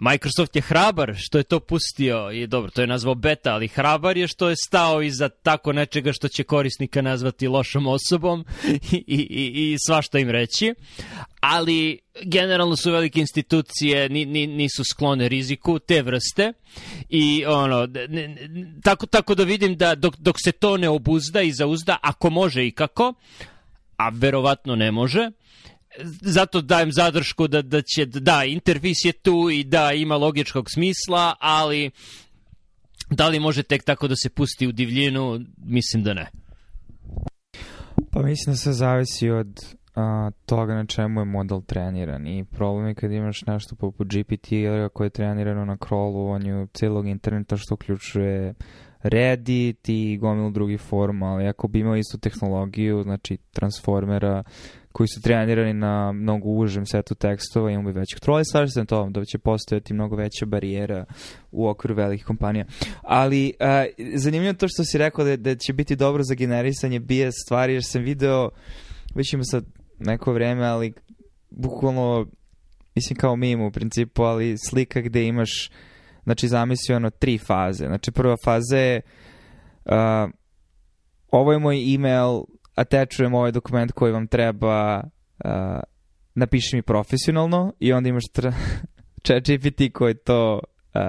Microsoft 0.03 0.57
je 0.57 0.63
hrabar 0.63 1.15
što 1.17 1.39
je 1.39 1.45
to 1.45 1.61
pustio 1.61 2.31
i 2.31 2.47
dobro, 2.47 2.71
to 2.71 2.81
je 2.81 2.87
nazvao 2.87 3.15
beta, 3.15 3.55
ali 3.55 3.69
hrabar 3.69 4.17
je 4.17 4.29
što 4.29 4.49
je 4.49 4.57
stao 4.67 5.03
iza 5.03 5.29
tako 5.29 5.73
nečega 5.73 6.13
što 6.13 6.29
će 6.29 6.45
korisnika 6.45 7.03
nazvati 7.03 7.49
lošom 7.49 7.87
osobom 7.87 8.45
i, 8.93 9.05
i, 9.07 9.73
i 9.73 9.77
svašta 9.87 10.19
im 10.19 10.31
reći. 10.31 10.75
Ali 11.41 11.99
generalno 12.23 12.77
su 12.77 12.93
velike 12.93 13.21
institucije 13.21 14.09
ni, 14.09 14.25
ni, 14.25 14.47
nisu 14.47 14.85
sklone 14.85 15.29
riziku 15.29 15.79
te 15.79 16.03
vrste 16.03 16.53
i 17.09 17.45
ono 17.47 17.89
tako 18.83 19.07
tako 19.07 19.35
da 19.35 19.45
vidim 19.45 19.77
da 19.77 19.95
dok, 19.95 20.17
dok 20.17 20.37
se 20.45 20.53
to 20.53 20.77
ne 20.77 20.89
obuzda 20.89 21.43
i 21.43 21.53
zauzda 21.53 21.97
ako 22.03 22.31
može 22.31 22.67
i 22.67 22.71
kako 22.71 23.15
a 23.97 24.09
verovatno 24.09 24.77
ne 24.77 24.93
može 24.93 25.31
zato 26.21 26.61
dajem 26.61 26.93
zadršku 26.93 27.49
da, 27.49 27.63
da 27.63 27.83
će, 27.83 28.07
da, 28.07 28.45
interfis 28.45 29.05
je 29.05 29.13
tu 29.13 29.51
i 29.51 29.65
da 29.65 29.93
ima 29.93 30.17
logičkog 30.17 30.71
smisla, 30.71 31.35
ali 31.41 31.91
da 33.11 33.29
li 33.29 33.41
može 33.41 33.63
tek 33.63 33.85
tako 33.85 34.09
da 34.09 34.17
se 34.17 34.31
pusti 34.31 34.67
u 34.67 34.73
divljinu, 34.73 35.41
mislim 35.57 36.03
da 36.03 36.15
ne. 36.15 36.31
Pa 38.11 38.23
mislim 38.23 38.53
da 38.53 38.57
sve 38.57 38.73
zavisi 38.73 39.31
od 39.31 39.61
a, 39.95 40.31
toga 40.47 40.75
na 40.75 40.87
čemu 40.87 41.21
je 41.21 41.25
model 41.25 41.63
treniran 41.63 42.27
i 42.27 42.45
problem 42.45 42.87
je 42.87 42.95
kad 42.95 43.13
imaš 43.13 43.43
nešto 43.47 43.77
poput 43.77 44.09
GPT 44.09 44.49
koje 44.93 45.07
je 45.07 45.11
trenirano 45.11 45.65
na 45.65 45.77
crawlovanju 45.77 46.69
celog 46.75 47.09
interneta 47.09 47.57
što 47.57 47.75
uključuje 47.75 48.55
Reddit 49.03 49.89
i 49.89 50.19
gomilu 50.19 50.51
drugih 50.51 50.81
forma, 50.81 51.27
ali 51.27 51.49
ako 51.49 51.69
bi 51.69 51.79
imao 51.79 51.97
istu 51.97 52.19
tehnologiju, 52.19 53.03
znači 53.03 53.37
transformera, 53.37 54.43
koji 54.93 55.09
su 55.09 55.21
trenirani 55.23 55.73
na 55.73 56.13
mnogo 56.13 56.49
užem 56.49 56.87
setu 56.87 57.15
tekstova, 57.15 57.73
i 57.73 57.77
većih 57.77 58.21
trola 58.21 58.41
i 58.41 58.45
slažem 58.53 58.69
se 58.69 58.81
na 58.81 58.87
to 58.87 59.09
da 59.11 59.25
će 59.25 59.39
postojati 59.39 59.95
mnogo 59.95 60.17
veća 60.17 60.47
barijera 60.47 61.05
u 61.51 61.69
okviru 61.69 61.95
velikih 61.95 62.27
kompanija. 62.27 62.65
Ali 63.03 63.53
uh, 63.61 63.67
zanimljivo 64.15 64.55
to 64.55 64.69
što 64.69 64.85
si 64.85 64.99
rekao 64.99 65.25
da, 65.25 65.37
da 65.37 65.55
će 65.55 65.73
biti 65.73 65.97
dobro 65.97 66.23
za 66.23 66.35
generisanje 66.35 67.01
BS 67.01 67.35
stvari, 67.45 67.73
jer 67.73 67.83
sam 67.85 68.03
video, 68.03 68.51
već 69.15 69.33
ima 69.33 69.45
sad 69.45 69.65
neko 69.99 70.33
vreme, 70.33 70.67
ali 70.67 70.93
bukvalno, 71.51 72.27
mislim 72.95 73.17
kao 73.17 73.37
mimo 73.37 73.67
u 73.67 73.71
principu, 73.71 74.23
ali 74.23 74.57
slika 74.69 75.01
gde 75.01 75.27
imaš 75.27 75.71
znači 76.25 76.49
zamisli 76.49 76.95
ono 76.95 77.11
tri 77.11 77.39
faze. 77.39 77.87
Znači 77.87 78.13
prva 78.13 78.37
faza 78.45 78.79
je 78.79 79.01
uh, 79.85 80.31
ovo 81.31 81.53
je 81.53 81.59
moj 81.59 81.95
email, 81.95 82.43
atečujem 82.75 83.35
ovaj 83.35 83.53
dokument 83.53 83.93
koji 83.93 84.13
vam 84.13 84.27
treba, 84.27 85.01
uh, 85.45 85.51
napiši 86.35 86.77
mi 86.77 86.83
profesionalno 86.83 87.73
i 87.81 87.93
onda 87.93 88.09
imaš 88.09 88.25
chat 89.27 89.43
GPT 89.43 89.93
koji 89.93 90.15
to 90.15 90.61
uh, 90.95 91.01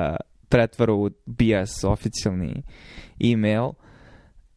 pretvara 0.50 0.94
u 0.94 1.10
BS 1.26 1.84
oficijalni 1.84 2.64
email. 3.34 3.70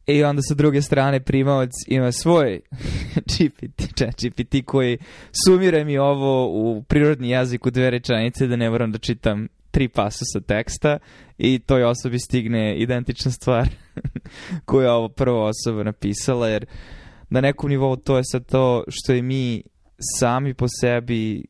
I 0.07 0.25
onda 0.25 0.43
sa 0.43 0.55
druge 0.55 0.83
strane 0.83 1.21
primavac 1.21 1.71
ima 1.87 2.13
svoj 2.13 2.61
GPT, 3.33 3.97
chat 3.99 4.15
GPT 4.23 4.67
koji 4.67 4.99
sumira 5.47 5.85
mi 5.85 5.99
ovo 5.99 6.47
u 6.49 6.83
prirodni 6.83 7.31
jezik 7.31 7.67
u 7.67 7.71
dve 7.71 7.91
rečanice 7.91 8.47
da 8.47 8.57
ne 8.57 8.71
moram 8.71 8.93
da 8.93 8.99
čitam 8.99 9.49
tri 9.77 9.89
pasusa 9.89 10.41
teksta 10.47 10.99
i 11.39 11.59
toj 11.59 11.85
osobi 11.85 12.19
stigne 12.19 12.77
identična 12.77 13.31
stvar 13.31 13.69
koju 14.67 14.83
je 14.83 14.91
ovo 14.91 15.09
prva 15.09 15.49
osoba 15.49 15.83
napisala, 15.85 16.49
jer 16.49 16.67
na 17.31 17.41
nekom 17.41 17.71
nivou 17.71 17.97
to 17.97 18.17
je 18.17 18.23
sad 18.25 18.47
to 18.47 18.85
što 18.89 19.13
je 19.13 19.23
mi 19.23 19.63
sami 20.19 20.55
po 20.55 20.67
sebi 20.81 21.45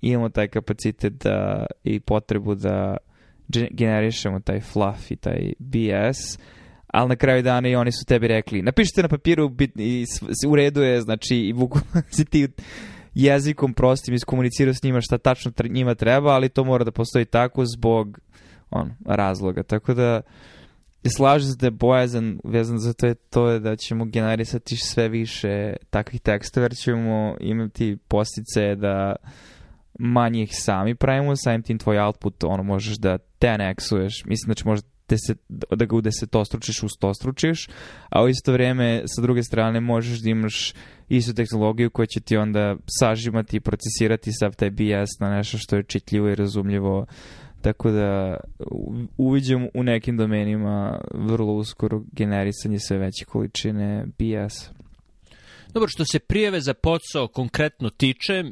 imamo 0.00 0.28
taj 0.28 0.48
kapacitet 0.48 1.12
da, 1.12 1.66
i 1.84 2.00
potrebu 2.00 2.54
da 2.54 2.96
generišemo 3.70 4.40
taj 4.40 4.60
fluff 4.60 5.10
i 5.10 5.16
taj 5.16 5.52
BS, 5.58 6.38
ali 6.86 7.08
na 7.08 7.16
kraju 7.16 7.42
dana 7.42 7.68
i 7.68 7.76
oni 7.76 7.92
su 7.92 8.04
tebi 8.06 8.28
rekli, 8.28 8.62
napišite 8.62 9.02
na 9.02 9.08
papiru 9.08 9.52
i 9.76 10.06
u 10.48 10.56
redu 10.56 10.82
je, 10.82 11.00
znači, 11.00 11.36
i 11.36 11.52
bukvalno 11.52 12.02
si 12.16 12.24
ti 12.24 12.48
jezikom 13.14 13.74
prostim 13.74 14.14
iskomunicirao 14.14 14.74
s 14.74 14.82
njima 14.82 15.00
šta 15.00 15.18
tačno 15.18 15.52
njima 15.68 15.94
treba, 15.94 16.30
ali 16.30 16.48
to 16.48 16.64
mora 16.64 16.84
da 16.84 16.90
postoji 16.90 17.24
tako 17.24 17.64
zbog 17.66 18.18
on, 18.70 18.94
razloga. 19.06 19.62
Tako 19.62 19.94
da 19.94 20.20
slažem 21.16 21.50
se 21.50 21.56
da 21.60 21.66
je 21.66 21.70
bojazan 21.70 22.38
vezan 22.44 22.78
za 22.78 22.92
to 22.92 23.06
je 23.06 23.14
to 23.14 23.48
je 23.48 23.60
da 23.60 23.76
ćemo 23.76 24.04
generisati 24.04 24.76
sve 24.76 25.08
više 25.08 25.76
takvih 25.90 26.20
tekstova 26.20 26.64
jer 26.64 26.74
ćemo 26.76 27.36
imati 27.40 27.96
postice 28.08 28.74
da 28.74 29.16
manje 29.98 30.42
ih 30.42 30.50
sami 30.52 30.94
pravimo, 30.94 31.36
samim 31.36 31.62
tim 31.62 31.78
tvoj 31.78 31.98
output 31.98 32.44
ono 32.44 32.62
možeš 32.62 32.96
da 32.96 33.18
10x-uješ, 33.40 34.24
mislim 34.26 34.48
da 34.48 34.54
će 34.54 34.64
možda 34.64 34.88
deset, 35.12 35.38
da 35.48 35.84
ga 35.84 35.96
u 35.96 36.00
desetostručiš, 36.00 36.82
u 36.82 36.88
stostručiš, 36.88 37.68
a 38.08 38.22
u 38.22 38.28
isto 38.28 38.52
vrijeme 38.52 39.02
sa 39.06 39.22
druge 39.22 39.42
strane 39.42 39.80
možeš 39.80 40.22
da 40.22 40.30
imaš 40.30 40.72
istu 41.08 41.34
tehnologiju 41.34 41.90
koja 41.90 42.06
će 42.06 42.20
ti 42.20 42.36
onda 42.36 42.76
sažimati 43.00 43.56
i 43.56 43.60
procesirati 43.60 44.32
sav 44.32 44.54
taj 44.56 44.70
BS 44.70 45.20
na 45.20 45.30
nešto 45.36 45.58
što 45.58 45.76
je 45.76 45.84
čitljivo 45.88 46.28
i 46.28 46.34
razumljivo 46.34 47.06
tako 47.62 47.90
da 47.90 48.36
uviđam 49.16 49.66
u 49.74 49.82
nekim 49.82 50.16
domenima 50.16 51.00
vrlo 51.14 51.52
uskoro 51.52 52.02
generisanje 52.12 52.78
sve 52.78 52.98
veće 52.98 53.24
količine 53.24 54.06
BS. 54.06 54.70
Dobro, 55.74 55.88
što 55.88 56.04
se 56.04 56.18
prijeve 56.18 56.60
za 56.60 56.74
posao 56.74 57.28
konkretno 57.28 57.90
tiče, 57.90 58.44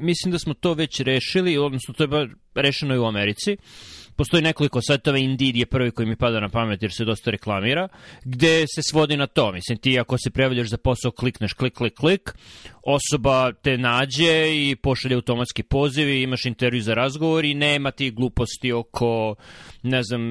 mislim 0.00 0.32
da 0.32 0.38
smo 0.38 0.54
to 0.54 0.74
već 0.74 1.00
rešili, 1.00 1.58
odnosno 1.58 1.94
to 1.94 2.04
je 2.04 2.28
rešeno 2.54 2.94
i 2.94 2.98
u 2.98 3.04
Americi. 3.04 3.52
Uh, 3.52 3.97
postoji 4.18 4.42
nekoliko 4.42 4.80
sajtova, 4.82 5.18
Indeed 5.18 5.56
je 5.56 5.66
prvi 5.66 5.90
koji 5.90 6.08
mi 6.08 6.16
pada 6.16 6.40
na 6.40 6.48
pamet 6.48 6.82
jer 6.82 6.92
se 6.92 7.04
dosta 7.04 7.30
reklamira, 7.30 7.88
gde 8.24 8.64
se 8.74 8.82
svodi 8.82 9.16
na 9.16 9.26
to. 9.26 9.52
Mislim, 9.52 9.78
ti 9.78 10.00
ako 10.00 10.18
se 10.18 10.30
prijavljaš 10.30 10.68
za 10.68 10.76
posao, 10.76 11.10
klikneš 11.10 11.52
klik, 11.52 11.74
klik, 11.74 11.94
klik, 11.94 12.34
osoba 12.82 13.52
te 13.52 13.78
nađe 13.78 14.56
i 14.56 14.76
pošalje 14.76 15.14
automatski 15.14 15.62
poziv 15.62 16.08
i 16.08 16.22
imaš 16.22 16.46
intervju 16.46 16.82
za 16.82 16.94
razgovor 16.94 17.44
i 17.44 17.54
nema 17.54 17.90
ti 17.90 18.10
gluposti 18.10 18.72
oko, 18.72 19.34
ne 19.82 20.02
znam, 20.02 20.22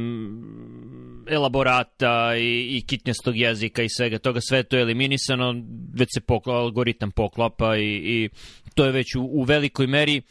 elaborata 1.29 2.36
i, 2.38 2.77
i 2.77 2.86
kitnjastog 2.88 3.38
jezika 3.38 3.84
i 3.84 3.89
svega 3.89 4.20
toga. 4.20 4.39
Sve 4.41 4.63
to 4.63 4.75
je 4.75 4.82
eliminisano, 4.82 5.56
već 5.94 6.10
se 6.13 6.22
pokla, 6.22 6.56
algoritam 6.56 7.12
poklapa 7.12 7.77
i, 7.77 7.84
i 7.84 8.29
to 8.75 8.86
je 8.86 8.91
već 8.91 9.15
u, 9.15 9.22
u 9.22 9.44
velikoj 9.44 9.88
meri 9.88 10.22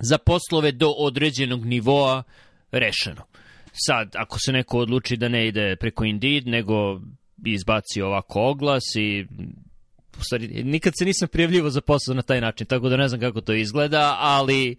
za 0.00 0.18
poslove 0.18 0.72
do 0.72 0.88
određenog 0.88 1.64
nivoa 1.64 2.22
rešeno. 2.72 3.22
Sad, 3.72 4.16
ako 4.16 4.38
se 4.38 4.52
neko 4.52 4.78
odluči 4.78 5.16
da 5.16 5.28
ne 5.28 5.48
ide 5.48 5.76
preko 5.76 6.04
Indeed, 6.04 6.46
nego 6.46 7.00
izbaci 7.44 8.02
ovako 8.02 8.40
oglas 8.42 8.82
i 8.96 9.26
stvari, 10.20 10.64
nikad 10.64 10.92
se 10.98 11.04
nisam 11.04 11.28
prijavljivo 11.28 11.70
za 11.70 11.80
posao 11.80 12.14
na 12.14 12.22
taj 12.22 12.40
način, 12.40 12.66
tako 12.66 12.88
da 12.88 12.96
ne 12.96 13.08
znam 13.08 13.20
kako 13.20 13.40
to 13.40 13.52
izgleda, 13.52 14.16
ali 14.20 14.70
e, 14.70 14.76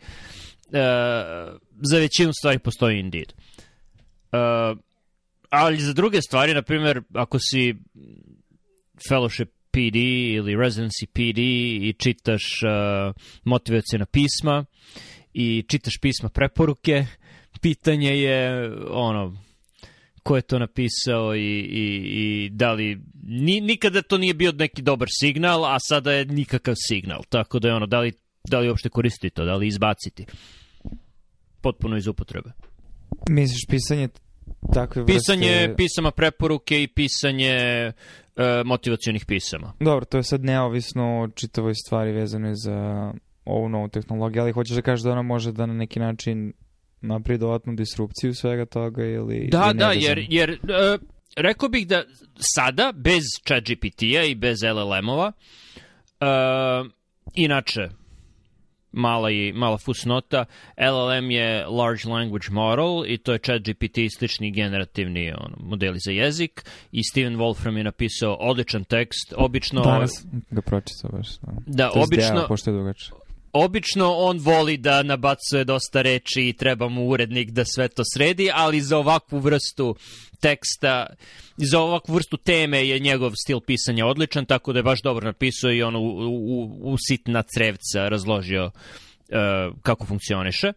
za 1.82 1.98
većinu 1.98 2.34
stvari 2.34 2.60
postoji 2.60 3.00
Indeed. 3.00 3.34
E, 4.32 4.38
ali 5.50 5.78
za 5.78 5.94
druge 5.94 6.22
stvari, 6.22 6.54
na 6.54 6.62
primjer, 6.62 7.02
ako 7.14 7.40
si 7.40 7.76
fellowship 9.10 9.48
PD 9.72 9.96
ili 10.36 10.56
residency 10.56 11.06
PD 11.06 11.40
i 11.88 11.94
čitaš 12.00 12.44
uh, 12.64 13.16
motivacijona 13.44 14.06
pisma 14.06 14.66
i 15.34 15.66
čitaš 15.68 15.94
pisma 16.02 16.30
preporuke, 16.30 17.06
pitanje 17.64 18.18
je 18.18 18.72
ono 18.90 19.34
ko 20.24 20.36
je 20.36 20.42
to 20.42 20.60
napisao 20.60 21.36
i, 21.36 21.60
i, 21.60 22.02
i 22.14 22.50
da 22.50 22.72
li 22.74 23.02
ni, 23.24 23.62
nikada 23.62 24.02
to 24.02 24.18
nije 24.18 24.34
bio 24.34 24.52
neki 24.52 24.82
dobar 24.82 25.08
signal, 25.12 25.66
a 25.66 25.78
sada 25.80 26.12
je 26.12 26.26
nikakav 26.26 26.76
signal. 26.88 27.24
Tako 27.30 27.60
da 27.60 27.68
je 27.68 27.74
ono, 27.74 27.86
da 27.86 28.00
li, 28.00 28.14
da 28.48 28.60
li 28.60 28.70
uopšte 28.70 28.90
koristiti 28.90 29.36
to, 29.36 29.46
da 29.46 29.56
li 29.56 29.68
izbaciti. 29.68 30.26
Potpuno 31.62 31.98
iz 31.98 32.08
upotrebe. 32.08 32.52
Misliš 33.30 33.66
pisanje 33.70 34.10
takve 34.74 35.02
vrste... 35.02 35.14
Pisanje 35.14 35.74
pisama 35.78 36.12
preporuke 36.12 36.84
i 36.84 36.88
pisanje 36.88 37.52
e, 37.52 37.94
motivacionih 38.66 39.26
pisama. 39.26 39.74
Dobro, 39.80 40.06
to 40.06 40.18
je 40.18 40.24
sad 40.24 40.44
neovisno 40.44 41.22
o 41.22 41.28
čitavoj 41.28 41.76
stvari 41.76 42.12
vezane 42.12 42.56
za 42.56 43.12
ovu 43.46 43.70
novu 43.70 43.90
tehnologiju, 43.90 44.42
ali 44.42 44.52
hoćeš 44.52 44.76
da 44.76 44.82
kažeš 44.82 45.04
da 45.04 45.12
ona 45.12 45.22
može 45.22 45.52
da 45.52 45.66
na 45.66 45.74
neki 45.74 46.00
način 46.00 46.54
napravi 47.04 47.38
dodatnu 47.38 47.76
disrupciju 47.76 48.34
svega 48.34 48.66
toga 48.66 49.06
ili... 49.06 49.48
Da, 49.52 49.66
ili 49.66 49.78
da, 49.78 49.92
jer, 49.92 50.26
jer 50.30 50.50
e, 50.50 50.58
rekao 51.36 51.70
bih 51.70 51.88
da 51.88 52.04
sada, 52.56 52.94
bez 52.96 53.24
chat 53.48 53.64
GPT-a 53.64 54.24
i 54.24 54.36
bez 54.36 54.58
LLM-ova, 54.64 55.32
e, 56.20 56.26
inače, 57.34 57.90
mala, 58.92 59.30
i, 59.32 59.54
mala 59.54 59.78
fusnota, 59.78 60.46
LLM 60.78 61.32
je 61.32 61.66
Large 61.66 62.10
Language 62.10 62.48
Model 62.52 63.14
i 63.14 63.18
to 63.18 63.34
je 63.34 63.40
chat 63.40 63.62
GPT 63.62 63.98
slični 64.18 64.52
generativni 64.52 65.32
ono, 65.32 65.58
modeli 65.60 66.00
za 66.06 66.12
jezik 66.12 66.66
i 66.92 67.04
Steven 67.04 67.36
Wolfram 67.38 67.78
je 67.78 67.84
napisao 67.84 68.34
odličan 68.34 68.84
tekst, 68.84 69.34
obično... 69.38 69.82
Danas 69.82 70.26
ga 70.52 70.62
pročitao 70.62 71.12
baš. 71.12 71.28
Da, 71.66 71.84
jest 71.84 71.98
obično, 71.98 72.36
deo, 72.36 72.48
pošto 72.48 72.72
je. 72.72 72.94
Obično 73.54 74.14
on 74.14 74.40
voli 74.40 74.78
da 74.78 75.04
nabacuje 75.04 75.64
dosta 75.64 76.02
reči 76.02 76.48
i 76.48 76.54
treba 76.54 76.90
mu 76.90 77.08
urednik 77.08 77.52
da 77.52 77.66
sve 77.66 77.88
to 77.88 78.04
sredi, 78.14 78.50
ali 78.54 78.82
za 78.82 78.98
ovakvu 78.98 79.40
vrstu 79.40 79.96
teksta, 80.40 81.06
za 81.58 81.80
ovakvu 81.80 82.16
vrstu 82.16 82.38
teme 82.38 82.88
je 82.88 83.00
njegov 83.00 83.32
stil 83.36 83.60
pisanja 83.60 84.06
odličan, 84.06 84.46
tako 84.46 84.74
da 84.74 84.80
je 84.80 84.84
baš 84.84 85.02
dobro 85.02 85.26
napisao 85.26 85.72
i 85.72 85.84
ono 85.84 86.00
u, 86.00 86.10
u, 86.28 86.80
u 86.82 86.98
sitna 87.08 87.44
crevca 87.44 88.10
razložio 88.10 88.66
uh, 88.66 89.80
kako 89.82 90.06
funkcioniše. 90.06 90.74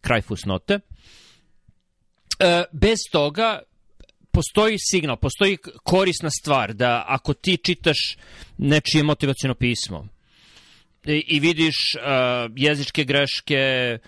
Kraj 0.00 0.22
fusnote. 0.22 0.74
Uh, 0.74 2.64
bez 2.72 2.98
toga 3.12 3.62
postoji 4.32 4.76
signal, 4.78 5.16
postoji 5.16 5.58
korisna 5.84 6.30
stvar 6.30 6.72
da 6.72 7.04
ako 7.06 7.34
ti 7.34 7.56
čitaš 7.56 8.16
nečije 8.58 9.02
motivacijono 9.02 9.54
pismo, 9.54 10.08
i, 11.06 11.40
vidiš 11.40 11.76
uh, 11.96 12.52
jezičke 12.56 13.04
greške, 13.04 13.98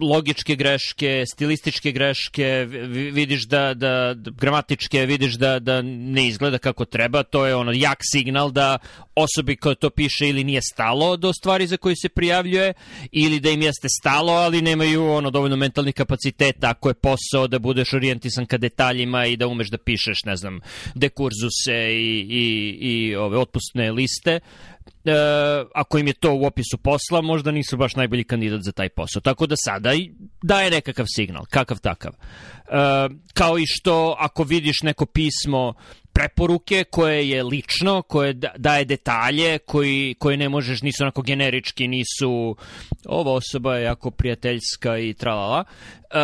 logičke 0.00 0.56
greške, 0.56 1.24
stilističke 1.32 1.92
greške, 1.92 2.66
vi- 2.68 3.10
vidiš 3.10 3.46
da, 3.46 3.74
da, 3.74 4.14
da 4.14 4.30
gramatičke, 4.30 5.06
vidiš 5.06 5.34
da, 5.34 5.58
da 5.58 5.82
ne 5.82 6.26
izgleda 6.28 6.58
kako 6.58 6.84
treba, 6.84 7.22
to 7.22 7.46
je 7.46 7.54
ono 7.54 7.72
jak 7.72 7.98
signal 8.12 8.50
da 8.50 8.78
osobi 9.14 9.56
koja 9.56 9.74
to 9.74 9.90
piše 9.90 10.28
ili 10.28 10.44
nije 10.44 10.60
stalo 10.62 11.16
do 11.16 11.32
stvari 11.32 11.66
za 11.66 11.76
koje 11.76 11.96
se 11.96 12.08
prijavljuje, 12.08 12.72
ili 13.12 13.40
da 13.40 13.50
im 13.50 13.62
jeste 13.62 13.88
stalo, 13.88 14.32
ali 14.32 14.62
nemaju 14.62 15.06
ono 15.06 15.30
dovoljno 15.30 15.56
mentalnih 15.56 15.94
kapaciteta 15.94 16.70
ako 16.70 16.88
je 16.88 16.94
posao 16.94 17.46
da 17.48 17.58
budeš 17.58 17.92
orijentisan 17.92 18.46
ka 18.46 18.58
detaljima 18.58 19.26
i 19.26 19.36
da 19.36 19.46
umeš 19.46 19.70
da 19.70 19.78
pišeš, 19.78 20.18
ne 20.24 20.36
znam, 20.36 20.60
dekurzuse 20.94 21.92
i, 21.92 22.26
i, 22.30 22.76
i 22.80 23.16
ove 23.16 23.38
otpustne 23.38 23.92
liste, 23.92 24.40
e, 25.04 25.12
ako 25.74 25.98
im 25.98 26.06
je 26.06 26.12
to 26.12 26.34
u 26.34 26.44
opisu 26.44 26.78
posla, 26.78 27.20
možda 27.20 27.50
nisu 27.50 27.76
baš 27.76 27.94
najbolji 27.96 28.24
kandidat 28.24 28.60
za 28.62 28.72
taj 28.72 28.88
posao. 28.88 29.20
Tako 29.20 29.46
da 29.46 29.54
sada 29.56 29.94
i 29.94 30.10
daje 30.42 30.70
nekakav 30.70 31.06
signal, 31.16 31.44
kakav 31.50 31.78
takav. 31.80 32.12
E, 32.12 32.18
kao 33.34 33.58
i 33.58 33.64
što 33.66 34.16
ako 34.18 34.44
vidiš 34.44 34.82
neko 34.82 35.06
pismo 35.06 35.74
preporuke 36.12 36.84
koje 36.90 37.28
je 37.28 37.42
lično, 37.42 38.02
koje 38.02 38.32
da- 38.32 38.54
daje 38.56 38.84
detalje, 38.84 39.58
koji, 39.58 40.14
koje 40.18 40.36
ne 40.36 40.48
možeš, 40.48 40.82
nisu 40.82 41.04
onako 41.04 41.22
generički, 41.22 41.88
nisu 41.88 42.56
ova 43.06 43.32
osoba 43.32 43.76
je 43.76 43.84
jako 43.84 44.10
prijateljska 44.10 44.98
i 44.98 45.14
tralala. 45.14 45.64
E, 46.10 46.16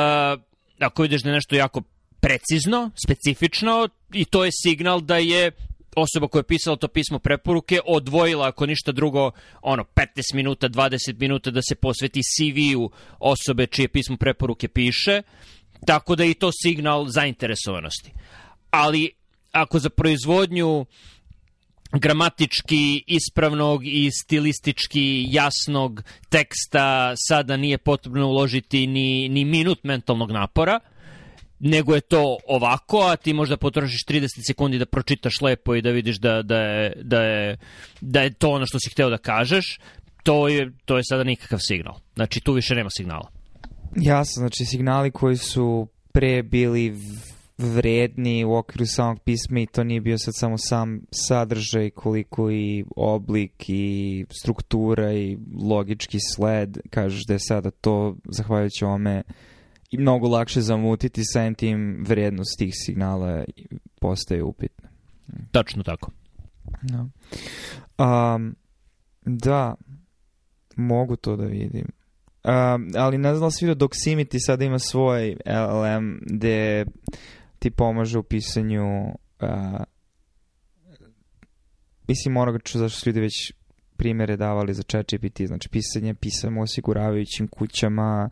ako 0.80 1.02
vidiš 1.02 1.23
da 1.23 1.28
je 1.28 1.35
nešto 1.35 1.56
jako 1.56 1.83
precizno, 2.21 2.90
specifično 3.06 3.88
i 4.12 4.25
to 4.25 4.45
je 4.45 4.50
signal 4.52 5.00
da 5.00 5.16
je 5.16 5.50
osoba 5.97 6.29
koja 6.29 6.41
je 6.41 6.47
pisala 6.47 6.76
to 6.76 6.88
pismo 6.88 7.19
preporuke 7.19 7.81
odvojila 7.87 8.49
ako 8.49 8.67
ništa 8.67 8.93
drugo 8.93 9.31
ono 9.62 9.85
15 9.85 10.07
minuta, 10.35 10.69
20 10.69 11.21
minuta 11.21 11.50
da 11.50 11.61
se 11.62 11.75
posveti 11.75 12.21
CV-u 12.23 12.91
osobe 13.19 13.67
čije 13.67 13.88
pismo 13.88 14.17
preporuke 14.17 14.69
piše 14.69 15.23
tako 15.87 16.17
da 16.17 16.25
je 16.25 16.31
i 16.31 16.35
to 16.35 16.50
signal 16.62 17.07
zainteresovanosti. 17.09 18.12
Ali 18.71 19.11
ako 19.53 19.79
za 19.79 19.91
proizvodnju 19.91 20.87
gramatički 21.93 23.05
ispravnog 23.07 23.87
i 23.87 24.11
stilistički 24.11 25.26
jasnog 25.31 26.03
teksta 26.29 27.15
sada 27.29 27.57
nije 27.57 27.79
potrebno 27.79 28.26
uložiti 28.26 28.87
ni, 28.87 29.28
ni 29.28 29.45
minut 29.45 29.85
mentalnog 29.85 30.30
napora, 30.30 30.80
nego 31.58 31.95
je 31.95 32.00
to 32.00 32.36
ovako, 32.49 32.99
a 32.99 33.16
ti 33.16 33.32
možda 33.32 33.56
potrošiš 33.56 34.04
30 34.04 34.26
sekundi 34.47 34.78
da 34.78 34.86
pročitaš 34.86 35.40
lepo 35.40 35.75
i 35.75 35.82
da 35.82 35.90
vidiš 35.90 36.19
da, 36.19 36.42
da, 36.42 36.58
je, 36.58 36.92
da, 37.02 37.23
je, 37.23 37.58
da 38.00 38.21
je 38.21 38.32
to 38.32 38.50
ono 38.50 38.66
što 38.66 38.78
si 38.78 38.90
hteo 38.90 39.10
da 39.10 39.19
kažeš, 39.19 39.78
to 40.23 40.49
je, 40.49 40.73
to 40.84 40.97
je 40.97 41.02
sada 41.04 41.25
nikakav 41.25 41.58
signal. 41.62 41.95
Znači, 42.14 42.40
tu 42.40 42.52
više 42.52 42.75
nema 42.75 42.90
signala. 42.90 43.30
Jasno, 43.97 44.40
znači 44.40 44.64
signali 44.64 45.10
koji 45.10 45.36
su 45.36 45.88
pre 46.12 46.42
bili 46.42 46.95
vredni 47.58 48.45
u 48.45 48.54
okviru 48.54 48.86
samog 48.86 49.19
pisma 49.21 49.60
i 49.60 49.66
to 49.66 49.84
nije 49.84 50.00
bio 50.00 50.19
sad 50.19 50.34
samo 50.36 50.58
sam 50.58 51.00
sadržaj 51.10 51.90
koliko 51.90 52.50
i 52.50 52.84
oblik 52.97 53.64
i 53.69 54.25
struktura 54.40 55.12
i 55.12 55.38
logički 55.62 56.19
sled 56.34 56.78
kažeš 56.90 57.26
da 57.26 57.32
je 57.32 57.38
sada 57.38 57.71
to 57.71 58.16
zahvaljujući 58.25 58.84
ovome 58.84 59.23
i 59.97 60.00
mnogo 60.00 60.28
lakše 60.28 60.61
zamutiti 60.61 61.23
sa 61.25 61.54
tim 61.54 62.04
vrednost 62.09 62.59
tih 62.59 62.73
signala 62.75 63.45
postaje 64.00 64.43
upitna. 64.43 64.89
Tačno 65.52 65.82
tako. 65.82 66.11
Da. 66.82 67.06
Um, 68.04 68.56
da, 69.23 69.75
mogu 70.76 71.17
to 71.17 71.37
da 71.37 71.45
vidim. 71.45 71.87
Um, 72.45 72.91
ali 72.97 73.19
ne 73.19 73.35
znam 73.35 73.47
da 73.47 73.50
si 73.50 73.67
vidio 73.67 73.87
Doximity 73.87 74.47
sada 74.47 74.65
ima 74.65 74.78
svoj 74.78 75.37
LLM 75.47 76.21
gde 76.23 76.85
ti 77.59 77.71
pomaže 77.71 78.19
u 78.19 78.23
pisanju 78.23 79.06
uh, 79.06 79.80
mislim 82.09 82.35
moram 82.35 82.59
ću 82.65 82.78
zašto 82.78 83.00
su 83.00 83.09
ljudi 83.09 83.21
već 83.21 83.52
primere 83.97 84.37
davali 84.37 84.75
za 84.75 84.82
ChatGPT, 84.82 85.41
znači 85.47 85.69
pisanje 85.69 86.15
pisama 86.15 86.61
u 86.61 86.63
osiguravajućim 86.63 87.49
kućama 87.49 88.30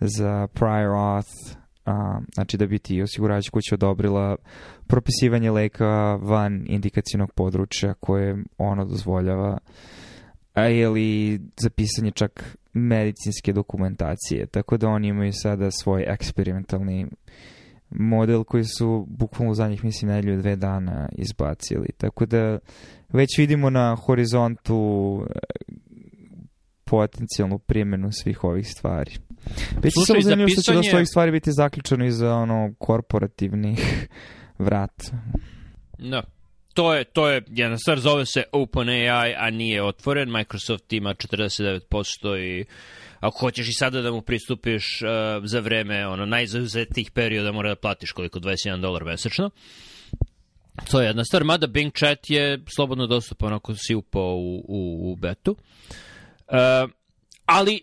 za 0.00 0.46
prior 0.46 0.94
auth, 0.96 1.56
a, 1.84 2.20
znači 2.34 2.56
da 2.56 2.66
bi 2.66 2.78
ti 2.78 3.02
osiguravajuća 3.02 3.50
kuća 3.50 3.74
odobrila 3.74 4.36
propisivanje 4.86 5.50
leka 5.50 6.14
van 6.14 6.64
indikacijnog 6.66 7.32
područja 7.32 7.94
koje 7.94 8.44
ono 8.58 8.84
dozvoljava 8.84 9.58
a 10.58 10.68
ili 10.68 11.40
za 11.56 11.70
pisanje 11.70 12.10
čak 12.10 12.56
medicinske 12.72 13.52
dokumentacije, 13.52 14.46
tako 14.46 14.76
da 14.76 14.88
oni 14.88 15.08
imaju 15.08 15.32
sada 15.32 15.70
svoj 15.70 16.04
eksperimentalni 16.08 17.06
model 17.90 18.44
koji 18.44 18.64
su 18.64 19.06
bukvalno 19.08 19.50
u 19.50 19.54
zadnjih 19.54 19.84
mislim 19.84 20.10
nedelju 20.10 20.40
dve 20.40 20.56
dana 20.56 21.08
izbacili, 21.12 21.88
tako 21.96 22.26
da 22.26 22.58
već 23.08 23.38
vidimo 23.38 23.70
na 23.70 23.96
horizontu 23.96 24.76
e, 25.30 25.38
potencijalnu 26.84 27.58
primjenu 27.58 28.12
svih 28.12 28.44
ovih 28.44 28.66
stvari. 28.68 29.10
Već 29.82 29.84
je 29.84 29.90
Slušaj, 29.90 30.06
samo 30.06 30.20
za 30.20 30.28
zanimljivo 30.28 30.48
što 30.48 30.62
će 30.62 30.76
dosta 30.76 30.96
ovih 30.96 31.08
stvari 31.08 31.30
biti 31.30 31.52
zaključeno 31.52 32.06
iza 32.06 32.34
ono 32.34 32.74
korporativnih 32.78 34.08
vrata. 34.66 35.04
Da. 35.98 36.22
To 36.74 36.94
je, 36.94 37.04
to 37.04 37.28
je 37.28 37.42
jedna 37.48 37.78
stvar, 37.78 37.98
zove 37.98 38.26
se 38.26 38.42
OpenAI, 38.52 39.34
a 39.38 39.50
nije 39.50 39.82
otvoren. 39.82 40.30
Microsoft 40.30 40.92
ima 40.92 41.14
49% 41.14 42.38
i 42.38 42.64
ako 43.20 43.38
hoćeš 43.38 43.68
i 43.68 43.72
sada 43.72 44.02
da 44.02 44.10
mu 44.10 44.22
pristupiš 44.22 45.02
uh, 45.02 45.08
za 45.44 45.60
vreme 45.60 46.06
ono, 46.06 46.26
najzauzetih 46.26 47.10
perioda 47.10 47.52
mora 47.52 47.68
da 47.68 47.76
platiš 47.76 48.12
koliko, 48.12 48.38
21 48.38 48.80
dolar 48.80 49.04
mesečno. 49.04 49.50
To 50.90 51.00
je 51.00 51.06
jedna 51.06 51.24
stvar, 51.24 51.44
mada 51.44 51.66
Bing 51.66 51.92
Chat 51.92 52.30
je 52.30 52.60
slobodno 52.76 53.06
dostupan 53.06 53.52
ako 53.52 53.74
si 53.74 53.94
upao 53.94 54.36
u, 54.36 54.64
u, 54.68 55.12
u 55.12 55.16
betu. 55.16 55.56
Uh, 56.48 56.90
ali 57.46 57.80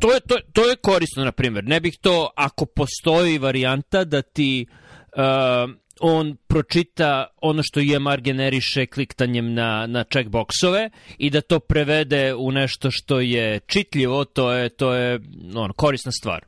to 0.00 0.12
je, 0.12 0.20
to, 0.20 0.36
to 0.52 0.70
je 0.70 0.76
korisno, 0.76 1.24
na 1.24 1.32
primjer. 1.32 1.64
Ne 1.64 1.80
bih 1.80 1.98
to, 2.00 2.30
ako 2.36 2.66
postoji 2.66 3.38
varijanta 3.38 4.04
da 4.04 4.22
ti 4.22 4.66
uh, 4.68 5.70
on 6.00 6.36
pročita 6.46 7.26
ono 7.42 7.62
što 7.62 7.80
IMR 7.80 8.20
generiše 8.20 8.86
kliktanjem 8.86 9.54
na, 9.54 9.86
na 9.86 10.04
checkboxove 10.04 10.90
i 11.18 11.30
da 11.30 11.40
to 11.40 11.60
prevede 11.60 12.34
u 12.34 12.52
nešto 12.52 12.90
što 12.90 13.20
je 13.20 13.60
čitljivo, 13.66 14.24
to 14.24 14.52
je, 14.52 14.68
to 14.68 14.94
je 14.94 15.20
on, 15.54 15.72
korisna 15.76 16.12
stvar. 16.12 16.44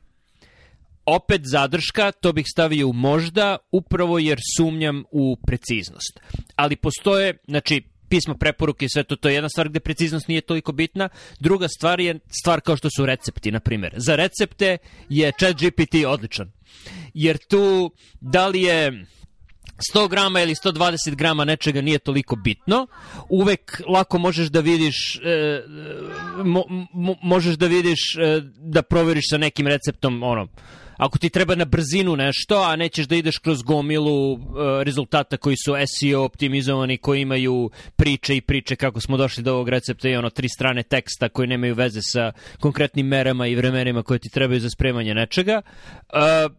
Opet 1.05 1.41
zadrška, 1.43 2.11
to 2.11 2.33
bih 2.33 2.45
stavio 2.47 2.87
u 2.87 2.93
možda, 2.93 3.57
upravo 3.71 4.19
jer 4.19 4.39
sumnjam 4.57 5.03
u 5.11 5.37
preciznost. 5.47 6.19
Ali 6.55 6.75
postoje, 6.75 7.37
znači, 7.47 7.92
pismo 8.13 8.35
preporuke 8.37 8.85
i 8.85 8.89
sve 8.89 9.03
to, 9.03 9.15
to 9.15 9.29
je 9.29 9.35
jedna 9.35 9.49
stvar 9.49 9.69
gde 9.69 9.79
preciznost 9.79 10.27
nije 10.27 10.41
toliko 10.41 10.71
bitna. 10.71 11.09
Druga 11.39 11.67
stvar 11.67 11.99
je 11.99 12.19
stvar 12.41 12.61
kao 12.61 12.77
što 12.77 12.89
su 12.97 13.05
recepti, 13.05 13.51
na 13.51 13.59
primjer. 13.59 13.93
Za 13.97 14.15
recepte 14.15 14.77
je 15.09 15.31
chat 15.39 15.55
GPT 15.55 16.05
odličan. 16.07 16.51
jer 17.13 17.37
tu 17.37 17.91
da 18.21 18.47
li 18.47 18.61
je 18.61 19.05
100 19.93 20.09
grama 20.09 20.41
ili 20.41 20.55
120 20.55 21.15
grama 21.15 21.45
nečega 21.45 21.81
nije 21.81 21.99
toliko 21.99 22.35
bitno. 22.35 22.87
Uvek 23.29 23.81
lako 23.87 24.17
možeš 24.17 24.47
da 24.47 24.59
vidiš 24.59 25.15
e, 25.15 25.63
mo, 26.43 26.63
mo, 26.93 27.15
možeš 27.21 27.55
da 27.55 27.67
vidiš 27.67 27.99
e, 28.15 28.41
da 28.57 28.81
proveriš 28.81 29.23
sa 29.29 29.37
nekim 29.37 29.67
receptom 29.67 30.23
ono 30.23 30.47
ako 31.05 31.17
ti 31.17 31.29
treba 31.29 31.55
na 31.55 31.65
brzinu 31.65 32.15
nešto, 32.15 32.61
a 32.61 32.75
nećeš 32.75 33.07
da 33.07 33.15
ideš 33.15 33.37
kroz 33.37 33.61
gomilu 33.61 34.33
uh, 34.33 34.39
rezultata 34.81 35.37
koji 35.37 35.55
su 35.65 35.73
SEO 35.99 36.23
optimizovani, 36.23 36.97
koji 36.97 37.21
imaju 37.21 37.69
priče 37.95 38.35
i 38.35 38.41
priče 38.41 38.75
kako 38.75 39.01
smo 39.01 39.17
došli 39.17 39.43
do 39.43 39.53
ovog 39.53 39.69
recepta 39.69 40.09
i 40.09 40.15
ono 40.15 40.29
tri 40.29 40.49
strane 40.49 40.83
teksta 40.83 41.29
koji 41.29 41.47
nemaju 41.47 41.75
veze 41.75 41.99
sa 42.01 42.31
konkretnim 42.59 43.07
merama 43.07 43.47
i 43.47 43.55
vremenima 43.55 44.03
koje 44.03 44.19
ti 44.19 44.29
trebaju 44.29 44.59
za 44.59 44.69
spremanje 44.69 45.13
nečega. 45.13 45.61
Uh, 46.13 46.53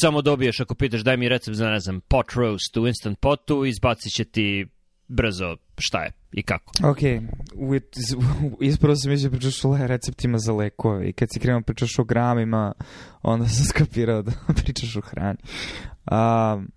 samo 0.00 0.22
dobiješ 0.22 0.60
ako 0.60 0.74
pitaš 0.74 1.00
daj 1.00 1.16
mi 1.16 1.28
recept 1.28 1.56
za, 1.56 1.70
ne 1.70 1.80
znam, 1.80 2.00
pot 2.00 2.32
roast 2.32 2.76
u 2.76 2.86
instant 2.86 3.20
potu, 3.20 3.64
izbacit 3.64 4.12
će 4.12 4.24
ti 4.24 4.66
brzo 5.10 5.56
šta 5.78 6.02
je 6.02 6.12
i 6.32 6.42
kako. 6.42 6.72
Ok, 6.84 6.98
ispravo 8.60 8.96
sam 8.96 9.10
mislio 9.10 9.30
pričaš 9.30 9.64
o 9.64 9.76
receptima 9.80 10.38
za 10.38 10.52
lekove 10.52 11.08
i 11.08 11.12
kad 11.12 11.28
si 11.32 11.40
krenuo 11.40 11.60
pričaš 11.60 11.98
o 11.98 12.04
gramima, 12.04 12.72
onda 13.22 13.48
sam 13.48 13.64
skapirao 13.74 14.22
da 14.22 14.32
pričaš 14.62 14.96
o 14.96 15.00
hrani. 15.00 15.38
Um, 16.10 16.68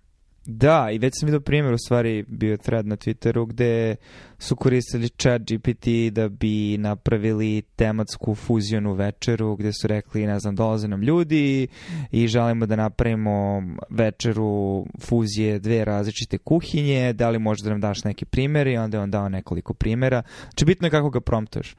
Da, 0.46 0.88
i 0.92 0.98
već 0.98 1.14
sam 1.16 1.26
vidio 1.26 1.40
primjer, 1.40 1.74
u 1.74 1.78
stvari 1.78 2.24
bio 2.28 2.56
thread 2.56 2.86
na 2.86 2.96
Twitteru 2.96 3.46
gde 3.48 3.96
su 4.44 4.56
koristili 4.56 5.08
chat 5.08 5.42
GPT 5.42 5.86
da 6.12 6.28
bi 6.28 6.78
napravili 6.78 7.62
tematsku 7.76 8.34
fuzijonu 8.34 8.92
večeru 8.92 9.56
gde 9.56 9.72
su 9.72 9.86
rekli, 9.86 10.26
ne 10.26 10.38
znam, 10.38 10.56
dolaze 10.56 10.88
nam 10.88 11.02
ljudi 11.02 11.68
i 12.10 12.26
želimo 12.26 12.66
da 12.66 12.76
napravimo 12.76 13.62
večeru 13.90 14.86
fuzije 15.00 15.58
dve 15.58 15.84
različite 15.84 16.38
kuhinje, 16.38 17.12
da 17.12 17.30
li 17.30 17.38
možeš 17.38 17.62
da 17.62 17.70
nam 17.70 17.80
daš 17.80 18.04
neke 18.04 18.24
primere 18.24 18.72
i 18.72 18.76
onda 18.76 18.96
je 18.96 19.02
on 19.02 19.10
dao 19.10 19.28
nekoliko 19.28 19.74
primera. 19.74 20.22
Znači, 20.42 20.64
bitno 20.64 20.86
je 20.86 20.90
kako 20.90 21.10
ga 21.10 21.20
promptaš. 21.20 21.76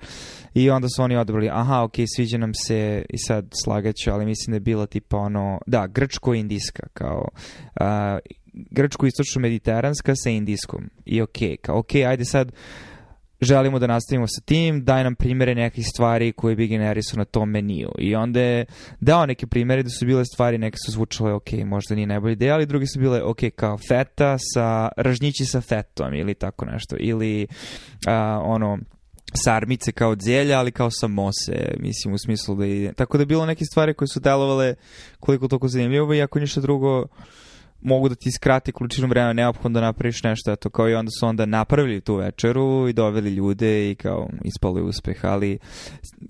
I 0.54 0.70
onda 0.70 0.88
su 0.96 1.04
oni 1.04 1.18
odobrali, 1.18 1.50
aha, 1.52 1.84
ok, 1.84 1.96
sviđa 2.16 2.38
nam 2.38 2.54
se, 2.54 3.06
i 3.10 3.18
sad 3.18 3.46
slagaću, 3.64 4.12
ali 4.12 4.26
mislim 4.26 4.52
da 4.52 4.56
je 4.56 4.60
bila 4.60 4.86
tipa 4.86 5.18
ono, 5.18 5.60
da, 5.68 5.88
grčko-indijska, 5.88 6.88
kao, 6.94 7.28
uh, 7.80 7.86
grčko-istočno-mediteranska 8.56 10.14
sa 10.16 10.30
indijskom. 10.30 10.90
I 11.06 11.22
ok, 11.22 11.38
kao 11.62 11.80
ok, 11.80 11.96
ajde 11.96 12.26
sad 12.26 12.52
želimo 13.42 13.80
da 13.80 13.88
nastavimo 13.88 14.28
sa 14.28 14.42
tim, 14.46 14.86
daj 14.86 15.04
nam 15.04 15.16
primere 15.16 15.56
nekih 15.56 15.86
stvari 15.94 16.32
koje 16.32 16.56
bi 16.56 16.68
generisao 16.68 17.18
na 17.18 17.26
tom 17.26 17.50
meniju. 17.50 17.92
I 17.98 18.16
onda 18.16 18.42
je 18.42 18.66
dao 19.00 19.26
neke 19.26 19.48
primere 19.48 19.84
da 19.84 19.90
su 19.90 20.06
bile 20.06 20.26
stvari, 20.26 20.58
neke 20.58 20.78
su 20.86 20.92
zvučale 20.92 21.34
ok, 21.34 21.52
možda 21.66 21.96
nije 21.96 22.08
najbolja 22.08 22.34
ideja, 22.34 22.54
ali 22.54 22.66
drugi 22.66 22.88
su 22.88 23.00
bile 23.00 23.24
ok, 23.24 23.40
kao 23.56 23.78
feta 23.90 24.38
sa, 24.54 24.90
ražnjići 24.98 25.46
sa 25.46 25.62
fetom 25.62 26.14
ili 26.14 26.34
tako 26.34 26.66
nešto. 26.66 26.96
Ili 27.00 27.48
a, 28.08 28.40
ono, 28.44 28.78
sarmice 29.44 29.92
kao 29.92 30.16
dzelja, 30.16 30.60
ali 30.60 30.72
kao 30.72 30.92
samose, 30.92 31.76
mislim, 31.80 32.14
u 32.14 32.18
smislu 32.18 32.56
da 32.56 32.66
ide. 32.66 32.94
Tako 32.94 33.18
da 33.18 33.22
je 33.22 33.26
bilo 33.26 33.46
neke 33.46 33.66
stvari 33.66 33.94
koje 33.94 34.08
su 34.08 34.20
delovale 34.20 34.76
koliko 35.20 35.48
toliko 35.48 35.68
zanimljivo 35.68 36.14
i 36.14 36.22
ako 36.22 36.40
ništa 36.40 36.62
drugo 36.62 37.06
mogu 37.86 38.10
da 38.10 38.16
ti 38.16 38.32
skrati 38.32 38.72
količinu 38.72 39.08
vremena 39.08 39.34
neophodno 39.34 39.80
da 39.80 39.86
napraviš 39.86 40.24
nešto, 40.24 40.52
eto, 40.52 40.70
kao 40.70 40.90
i 40.90 40.94
onda 40.94 41.10
su 41.20 41.26
onda 41.26 41.46
napravili 41.46 42.02
tu 42.02 42.16
večeru 42.16 42.88
i 42.90 42.94
doveli 42.94 43.30
ljude 43.30 43.92
i 43.92 43.96
kao 43.96 44.30
ispalo 44.44 44.78
je 44.78 44.84
uspeh, 44.84 45.26
ali 45.26 45.60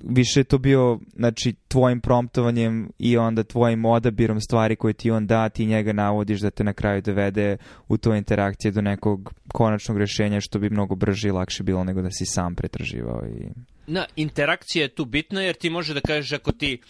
više 0.04 0.39
je 0.39 0.44
to 0.44 0.58
bio, 0.58 1.00
znači, 1.15 1.54
tvojim 1.68 2.02
promptovanjem 2.02 2.89
i 3.00 3.18
onda 3.18 3.44
tvojim 3.44 3.86
odabirom 3.86 4.41
stvari 4.41 4.76
koje 4.76 4.94
ti 4.94 5.12
on 5.12 5.28
da, 5.28 5.50
ti 5.50 5.65
njega 5.65 5.94
navodiš 5.94 6.39
da 6.39 6.50
te 6.50 6.63
na 6.63 6.74
kraju 6.74 7.02
dovede 7.02 7.58
u 7.88 7.98
to 7.98 8.15
interakcije 8.15 8.72
do 8.72 8.82
nekog 8.82 9.34
konačnog 9.48 9.98
rešenja 9.98 10.41
što 10.41 10.60
bi 10.60 10.70
mnogo 10.70 10.96
brže 10.96 11.28
i 11.28 11.32
lakše 11.32 11.63
bilo 11.63 11.84
nego 11.84 12.02
da 12.02 12.12
si 12.12 12.26
sam 12.26 12.56
pretraživao 12.56 13.22
i... 13.28 13.48
Na, 13.88 14.06
interakcija 14.15 14.84
je 14.84 14.96
tu 14.96 15.06
bitna 15.06 15.41
jer 15.41 15.56
ti 15.56 15.70
može 15.70 15.94
da 15.94 16.02
kažeš 16.02 16.32
ako 16.32 16.52
ti 16.52 16.82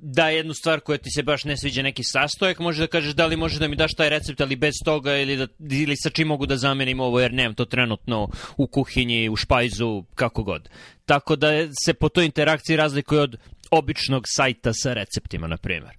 da 0.00 0.28
jednu 0.28 0.54
stvar 0.54 0.80
koja 0.80 0.98
ti 0.98 1.10
se 1.10 1.22
baš 1.22 1.44
ne 1.44 1.56
sviđa 1.56 1.82
neki 1.82 2.02
sastojak, 2.04 2.58
može 2.58 2.80
da 2.80 2.86
kažeš 2.86 3.14
da 3.14 3.26
li 3.26 3.36
može 3.36 3.58
da 3.58 3.68
mi 3.68 3.76
daš 3.76 3.94
taj 3.94 4.08
recept, 4.08 4.40
ali 4.40 4.56
bez 4.56 4.74
toga 4.84 5.16
ili, 5.16 5.36
da, 5.36 5.46
ili 5.58 5.96
sa 5.96 6.10
čim 6.10 6.28
mogu 6.28 6.46
da 6.46 6.56
zamenim 6.56 7.00
ovo, 7.00 7.20
jer 7.20 7.32
nemam 7.32 7.54
to 7.54 7.64
trenutno 7.64 8.28
u 8.56 8.66
kuhinji, 8.66 9.28
u 9.28 9.36
špajzu, 9.36 10.04
kako 10.14 10.42
god. 10.42 10.68
Tako 11.06 11.36
da 11.36 11.48
se 11.84 11.94
po 11.94 12.08
toj 12.08 12.24
interakciji 12.24 12.76
razlikuje 12.76 13.20
od 13.20 13.36
običnog 13.70 14.24
sajta 14.26 14.72
sa 14.72 14.92
receptima, 14.92 15.46
na 15.46 15.56
primjer. 15.56 15.96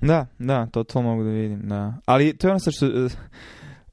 Da, 0.00 0.26
da, 0.38 0.66
to 0.66 0.84
to 0.84 1.02
mogu 1.02 1.24
da 1.24 1.30
vidim, 1.30 1.68
da. 1.68 1.94
Ali 2.06 2.36
to 2.36 2.46
je 2.46 2.50
ono 2.50 2.60
što 2.72 2.86
eh, 2.86 3.08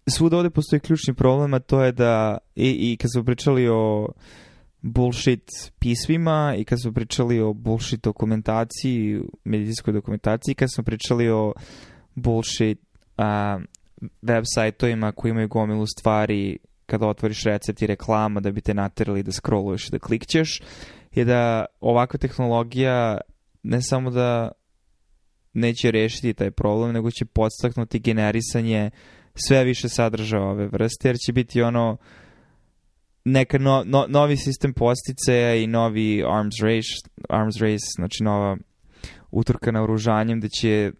svuda 0.07 0.37
ovde 0.37 0.49
postoji 0.49 0.79
ključni 0.79 1.13
problem, 1.13 1.53
a 1.53 1.59
to 1.59 1.83
je 1.83 1.91
da 1.91 2.37
i, 2.55 2.91
i 2.91 2.97
kad 2.97 3.11
smo 3.11 3.23
pričali 3.23 3.67
o 3.67 4.07
bullshit 4.81 5.51
pismima 5.79 6.55
i 6.57 6.63
kad 6.63 6.81
smo 6.81 6.91
pričali 6.91 7.39
o 7.39 7.53
bullshit 7.53 8.03
dokumentaciji, 8.03 9.21
medicinskoj 9.43 9.93
dokumentaciji, 9.93 10.55
kad 10.55 10.69
smo 10.75 10.83
pričali 10.83 11.29
o 11.29 11.53
bullshit 12.15 12.79
uh, 13.17 13.61
web 14.21 14.43
sajtovima 14.45 15.11
koji 15.11 15.29
imaju 15.31 15.47
gomilu 15.47 15.85
stvari 15.87 16.57
kada 16.85 17.07
otvoriš 17.07 17.43
recept 17.43 17.81
i 17.81 17.87
reklama 17.87 18.39
da 18.39 18.51
bi 18.51 18.61
te 18.61 18.73
naterali 18.73 19.23
da 19.23 19.31
scrolluješ 19.31 19.87
i 19.87 19.91
da 19.91 19.99
klikćeš, 19.99 20.61
je 21.11 21.25
da 21.25 21.65
ovakva 21.79 22.17
tehnologija 22.17 23.17
ne 23.63 23.81
samo 23.81 24.09
da 24.09 24.51
neće 25.53 25.91
rešiti 25.91 26.33
taj 26.33 26.51
problem, 26.51 26.93
nego 26.93 27.11
će 27.11 27.25
podstaknuti 27.25 27.99
generisanje 27.99 28.91
sve 29.33 29.63
više 29.63 29.89
sadržaja 29.89 30.43
ove 30.43 30.67
vrste, 30.67 31.09
jer 31.09 31.17
će 31.25 31.33
biti 31.33 31.61
ono 31.61 31.97
neka 33.31 33.57
no, 33.57 33.83
no, 33.85 34.05
novi 34.07 34.37
sistem 34.37 34.73
posticaja 34.73 35.55
i 35.55 35.67
novi 35.67 36.23
arms 36.27 36.55
race, 36.61 36.87
arms 37.29 37.55
race, 37.61 37.85
znači 37.95 38.23
nova 38.23 38.57
utrka 39.31 39.71
na 39.71 39.83
oružanjem, 39.83 40.39
da 40.39 40.47
će 40.47 40.91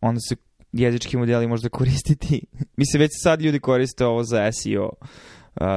onda 0.00 0.20
se 0.20 0.36
jezički 0.72 1.16
modeli 1.16 1.46
možda 1.46 1.68
koristiti. 1.68 2.42
Mislim, 2.76 3.00
već 3.00 3.10
sad 3.22 3.40
ljudi 3.40 3.60
koriste 3.60 4.06
ovo 4.06 4.24
za 4.24 4.52
SEO, 4.52 4.90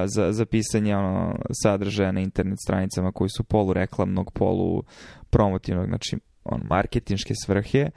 za, 0.05 0.31
za 0.31 0.45
pisanje 0.45 0.95
ono, 0.95 1.35
sadržaja 1.63 2.11
na 2.11 2.19
internet 2.19 2.59
stranicama 2.65 3.11
koji 3.11 3.29
su 3.29 3.43
polu 3.43 3.73
reklamnog, 3.73 4.31
polu 4.33 4.83
promotivnog, 5.29 5.87
znači 5.87 6.17
on, 6.43 6.61
marketinške 6.69 7.33
svrhe. 7.45 7.89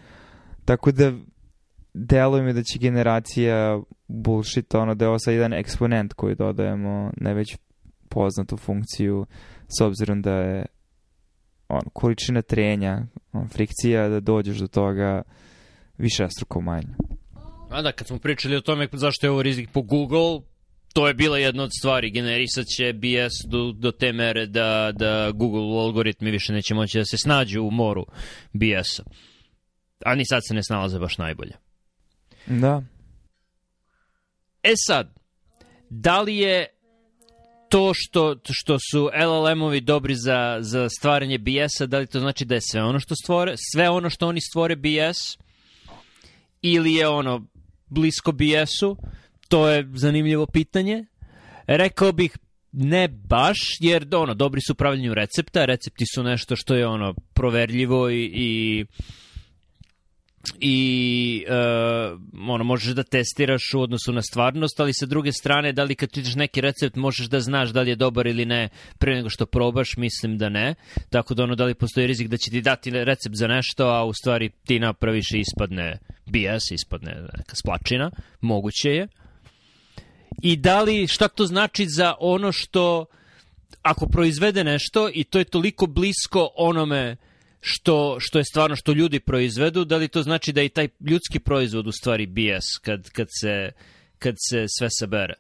Tako 0.65 0.93
da 0.93 1.13
deluje 1.95 2.43
mi 2.43 2.53
da 2.53 2.63
će 2.63 2.79
generacija 2.79 3.81
bullshit, 4.09 4.75
ono 4.75 4.95
da 4.95 5.05
je 5.05 5.09
ovo 5.09 5.19
sad 5.19 5.35
jedan 5.35 5.53
eksponent 5.53 6.13
koji 6.13 6.35
dodajemo, 6.35 7.11
ne 7.17 7.35
već 7.35 7.57
poznatu 8.09 8.57
funkciju, 8.57 9.27
s 9.79 9.81
obzirom 9.81 10.23
da 10.23 10.33
je 10.33 10.67
on, 11.69 11.81
količina 11.93 12.43
trenja, 12.43 13.03
on, 13.33 13.49
frikcija 13.49 14.09
da 14.09 14.21
dođeš 14.21 14.57
do 14.59 14.67
toga 14.67 15.23
više 15.99 16.29
struko 16.29 16.61
manje. 16.61 16.95
A 17.71 17.83
da, 17.83 17.93
kad 17.93 18.07
smo 18.07 18.19
pričali 18.19 18.57
o 18.57 18.61
tome 18.61 18.89
zašto 18.93 19.27
je 19.27 19.31
ovo 19.31 19.43
rizik 19.43 19.71
po 19.73 19.83
Google, 19.83 20.41
to 20.95 21.09
je 21.09 21.15
bila 21.15 21.39
jedna 21.39 21.63
od 21.63 21.71
stvari. 21.79 22.11
Generisat 22.11 22.67
će 22.67 22.93
BS 22.93 23.49
do, 23.49 23.73
do 23.73 23.91
te 23.91 24.13
mere 24.13 24.47
da, 24.47 24.93
da 24.95 25.31
Google 25.35 25.81
algoritmi 25.81 26.31
više 26.31 26.53
neće 26.53 26.75
moći 26.75 26.99
da 26.99 27.05
se 27.05 27.17
snađu 27.17 27.63
u 27.63 27.71
moru 27.71 28.07
BS-a. 28.53 29.03
A 30.05 30.15
ni 30.15 30.27
sad 30.27 30.43
se 30.49 30.55
ne 30.55 30.63
snalaze 30.63 30.99
baš 30.99 31.19
najbolje. 31.19 31.53
Da. 32.47 32.83
E 34.63 34.73
sad, 34.87 35.15
da 35.91 36.21
li 36.21 36.37
je 36.37 36.67
to 37.69 37.93
što, 37.95 38.37
što 38.51 38.77
su 38.93 39.11
LLM-ovi 39.15 39.81
dobri 39.81 40.15
za, 40.15 40.59
za 40.61 40.89
stvaranje 40.89 41.39
BS-a, 41.39 41.87
da 41.87 41.99
li 41.99 42.07
to 42.07 42.21
znači 42.21 42.45
da 42.45 42.55
je 42.55 42.61
sve 42.61 42.83
ono 42.83 43.01
što 43.01 43.15
stvore, 43.25 43.55
sve 43.73 43.89
ono 43.89 44.11
što 44.11 44.29
oni 44.29 44.41
stvore 44.41 44.77
BS, 44.77 45.39
ili 46.63 46.95
je 46.95 47.09
ono 47.09 47.47
blisko 47.87 48.33
BS-u, 48.33 48.97
to 49.49 49.69
je 49.69 49.89
zanimljivo 49.95 50.47
pitanje. 50.47 51.05
Rekao 51.67 52.13
bih 52.13 52.39
ne 52.73 53.09
baš, 53.09 53.59
jer 53.81 54.07
ono, 54.13 54.35
dobri 54.35 54.61
su 54.61 54.73
u 54.73 54.77
pravljenju 54.77 55.15
recepta, 55.15 55.65
recepti 55.65 56.05
su 56.15 56.23
nešto 56.23 56.57
što 56.57 56.75
je 56.75 56.87
ono 56.87 57.15
proverljivo 57.35 58.11
i, 58.11 58.31
i 58.35 58.85
i 60.61 61.45
uh, 61.49 62.21
ono, 62.51 62.65
možeš 62.65 62.95
da 62.95 63.03
testiraš 63.03 63.75
u 63.75 63.81
odnosu 63.81 64.13
na 64.13 64.23
stvarnost, 64.23 64.81
ali 64.81 64.95
sa 64.95 65.07
druge 65.07 65.33
strane, 65.33 65.73
da 65.73 65.85
li 65.85 65.95
kad 65.95 66.13
čitaš 66.13 66.35
neki 66.35 66.61
recept 66.61 66.97
možeš 66.97 67.27
da 67.27 67.41
znaš 67.41 67.71
da 67.71 67.83
li 67.83 67.91
je 67.91 67.97
dobar 67.97 68.27
ili 68.27 68.45
ne 68.45 68.69
pre 68.99 69.15
nego 69.15 69.31
što 69.31 69.47
probaš, 69.47 69.97
mislim 69.97 70.39
da 70.39 70.49
ne. 70.49 70.75
Tako 71.11 71.35
da 71.35 71.43
ono, 71.43 71.55
da 71.55 71.65
li 71.65 71.75
postoji 71.75 72.07
rizik 72.07 72.29
da 72.29 72.37
će 72.37 72.51
ti 72.51 72.61
dati 72.61 72.91
recept 72.91 73.37
za 73.37 73.47
nešto, 73.47 73.87
a 73.87 74.05
u 74.05 74.13
stvari 74.15 74.51
ti 74.67 74.79
napraviš 74.79 75.31
i 75.31 75.41
ispadne 75.41 75.99
BS, 76.27 76.71
ispadne 76.71 77.15
neka 77.39 77.57
splačina, 77.57 78.11
moguće 78.41 78.91
je. 78.91 79.09
I 80.43 80.57
da 80.57 80.83
li, 80.83 81.07
šta 81.07 81.29
to 81.29 81.47
znači 81.47 81.87
za 81.89 82.15
ono 82.21 82.53
što, 82.53 83.07
ako 83.83 84.07
proizvede 84.07 84.65
nešto 84.65 85.11
i 85.15 85.25
to 85.25 85.39
je 85.39 85.45
toliko 85.45 85.87
blisko 85.87 86.51
onome 86.57 87.17
što, 87.61 88.17
što 88.21 88.39
je 88.39 88.45
stvarno 88.45 88.77
što 88.77 88.93
ljudi 88.93 89.21
proizvedu, 89.21 89.85
da 89.85 89.97
li 89.97 90.09
to 90.09 90.23
znači 90.23 90.53
da 90.53 90.63
i 90.63 90.69
taj 90.69 90.89
ljudski 91.01 91.39
proizvod 91.39 91.87
u 91.87 91.93
stvari 91.93 92.27
BS 92.27 92.79
kad, 92.83 93.11
kad, 93.11 93.27
se, 93.41 93.71
kad 94.19 94.35
se 94.49 94.65
sve 94.79 94.89
sabere? 94.91 95.35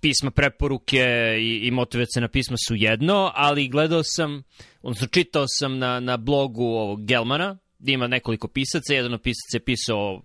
Pisma 0.00 0.30
preporuke 0.30 1.06
i, 1.40 1.60
i 1.66 1.70
motivacijna 1.70 2.28
pisma 2.28 2.56
su 2.68 2.74
jedno, 2.74 3.32
ali 3.34 3.68
gledao 3.68 4.02
sam, 4.04 4.42
odnosno 4.82 5.06
čitao 5.06 5.44
sam 5.48 5.78
na, 5.78 6.00
na 6.00 6.16
blogu 6.16 6.64
ovog 6.64 7.06
Gelmana, 7.06 7.58
ima 7.84 8.06
nekoliko 8.06 8.48
pisaca, 8.48 8.94
jedan 8.94 9.14
od 9.14 9.22
pisaca 9.22 9.56
je 9.56 9.64
pisao 9.64 10.22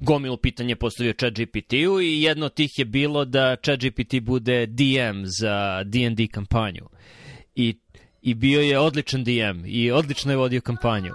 gomilu 0.00 0.36
pitanje 0.36 0.76
postavio 0.76 1.12
chat 1.12 1.32
GPT-u 1.32 2.00
i 2.00 2.22
jedno 2.22 2.46
od 2.46 2.54
tih 2.54 2.70
je 2.76 2.84
bilo 2.84 3.24
da 3.24 3.56
chat 3.56 3.80
GPT 3.80 4.20
bude 4.22 4.66
DM 4.66 5.24
za 5.40 5.82
D&D 5.84 6.26
kampanju. 6.26 6.88
I 7.54 7.74
i 8.24 8.34
bio 8.34 8.60
je 8.60 8.78
odličan 8.78 9.24
DM 9.24 9.64
i 9.66 9.90
odlično 9.90 10.32
je 10.32 10.36
vodio 10.36 10.60
kampanju. 10.60 11.12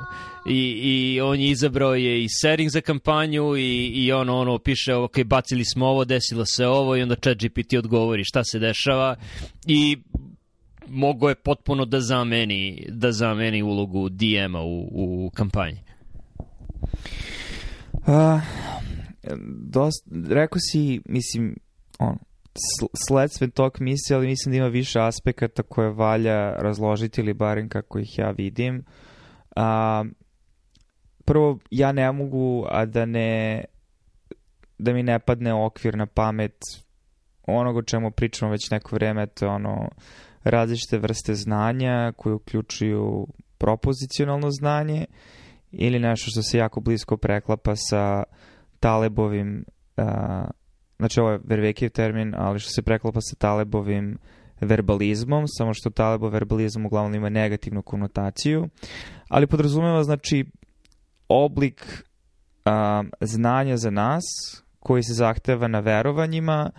I, 0.49 0.79
i 0.83 1.21
on 1.21 1.39
je 1.39 1.49
izabrao 1.49 1.95
je 1.95 2.23
i 2.23 2.27
setting 2.41 2.69
za 2.69 2.81
kampanju 2.81 3.57
i, 3.57 3.91
i 3.95 4.11
ono, 4.11 4.37
ono 4.37 4.57
piše, 4.59 4.95
ok, 4.95 5.23
bacili 5.25 5.65
smo 5.65 5.85
ovo, 5.87 6.05
desilo 6.05 6.45
se 6.45 6.67
ovo 6.67 6.95
i 6.95 7.01
onda 7.01 7.15
chat 7.15 7.37
GPT 7.37 7.73
odgovori 7.77 8.23
šta 8.23 8.43
se 8.43 8.59
dešava 8.59 9.15
i 9.67 9.97
mogo 10.87 11.29
je 11.29 11.35
potpuno 11.35 11.85
da 11.85 12.01
zameni, 12.01 12.85
da 12.89 13.11
zameni 13.11 13.63
ulogu 13.63 14.09
DM-a 14.09 14.61
u, 14.61 14.89
u 14.91 15.29
kampanji. 15.29 15.79
Uh, 17.93 18.41
dost, 19.69 20.05
rekao 20.29 20.59
si, 20.59 21.01
mislim, 21.05 21.55
on, 21.99 22.17
sledstven 23.07 23.51
tok 23.51 23.79
misli, 23.79 24.15
ali 24.15 24.27
mislim 24.27 24.51
da 24.51 24.57
ima 24.57 24.67
više 24.67 24.99
aspekata 24.99 25.63
koje 25.63 25.89
valja 25.89 26.53
razložiti 26.53 27.21
ili 27.21 27.33
barem 27.33 27.69
kako 27.69 27.99
ih 27.99 28.17
ja 28.17 28.31
vidim. 28.31 28.83
A, 29.55 30.03
prvo, 31.25 31.59
ja 31.71 31.91
ne 31.91 32.11
mogu, 32.11 32.65
a 32.69 32.85
da 32.85 33.05
ne 33.05 33.65
da 34.77 34.93
mi 34.93 35.03
ne 35.03 35.19
padne 35.19 35.53
okvir 35.53 35.97
na 35.97 36.05
pamet 36.05 36.57
onoga 37.47 37.79
o 37.79 37.83
čemu 37.83 38.11
pričamo 38.11 38.51
već 38.51 38.69
neko 38.71 38.95
vreme, 38.95 39.27
to 39.27 39.45
je 39.45 39.51
ono 39.51 39.89
različite 40.43 40.97
vrste 40.97 41.35
znanja 41.35 42.13
koje 42.17 42.33
uključuju 42.33 43.27
propozicionalno 43.57 44.51
znanje 44.51 45.05
ili 45.71 45.99
nešto 45.99 46.31
što 46.31 46.41
se 46.41 46.57
jako 46.57 46.79
blisko 46.79 47.17
preklapa 47.17 47.75
sa 47.75 48.23
Talebovim 48.79 49.65
uh, 49.97 50.03
znači 50.99 51.19
ovo 51.19 51.31
je 51.31 51.39
Vervekijev 51.43 51.91
termin, 51.91 52.33
ali 52.37 52.59
što 52.59 52.69
se 52.69 52.81
preklapa 52.81 53.19
sa 53.21 53.35
Talebovim 53.35 54.17
verbalizmom, 54.61 55.43
samo 55.47 55.73
što 55.73 55.89
Talebov 55.89 56.31
verbalizam 56.31 56.85
uglavnom 56.85 57.15
ima 57.15 57.29
negativnu 57.29 57.81
konotaciju, 57.81 58.69
ali 59.29 59.47
podrazumeva 59.47 60.03
znači 60.03 60.45
oblik 61.29 62.03
um, 62.65 63.11
znanja 63.21 63.77
za 63.77 63.89
nas 63.89 64.23
koji 64.79 65.03
se 65.03 65.13
zahteva 65.13 65.67
na 65.67 65.79
verovanjima 65.79 66.71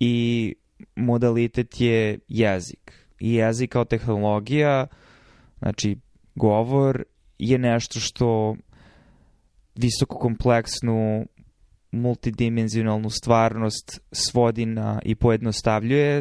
i 0.00 0.54
modalitet 0.96 1.80
je 1.80 2.18
jezik. 2.28 2.92
I 3.20 3.34
jezik 3.34 3.72
kao 3.72 3.84
tehnologija, 3.84 4.86
znači 5.58 5.96
govor, 6.34 7.04
je 7.38 7.58
nešto 7.58 8.00
što 8.00 8.56
visoko 9.74 10.18
kompleksnu 10.18 11.26
multidimenzionalnu 11.92 13.10
stvarnost 13.10 14.00
svodi 14.12 14.66
na 14.66 15.00
i 15.04 15.14
pojednostavljuje, 15.14 16.20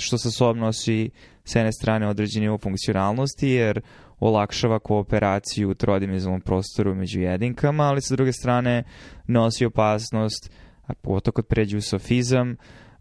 što 0.00 0.18
sa 0.18 0.30
sobom 0.30 0.58
nosi 0.58 1.10
s 1.44 1.54
jedne 1.54 1.72
strane 1.72 2.08
određeni 2.08 2.46
nivo 2.46 2.58
funkcionalnosti, 2.58 3.48
jer 3.48 3.80
olakšava 4.20 4.78
kooperaciju 4.78 5.70
u 5.70 5.74
trodimenzionalnom 5.74 6.40
prostoru 6.40 6.94
među 6.94 7.20
jedinkama, 7.20 7.84
ali 7.84 8.02
sa 8.02 8.16
druge 8.16 8.32
strane 8.32 8.84
nosi 9.26 9.64
opasnost, 9.66 10.50
a 10.86 10.94
pogotovo 10.94 11.32
kad 11.32 11.46
pređe 11.46 11.76
u 11.76 11.80
sofizam, 11.80 12.56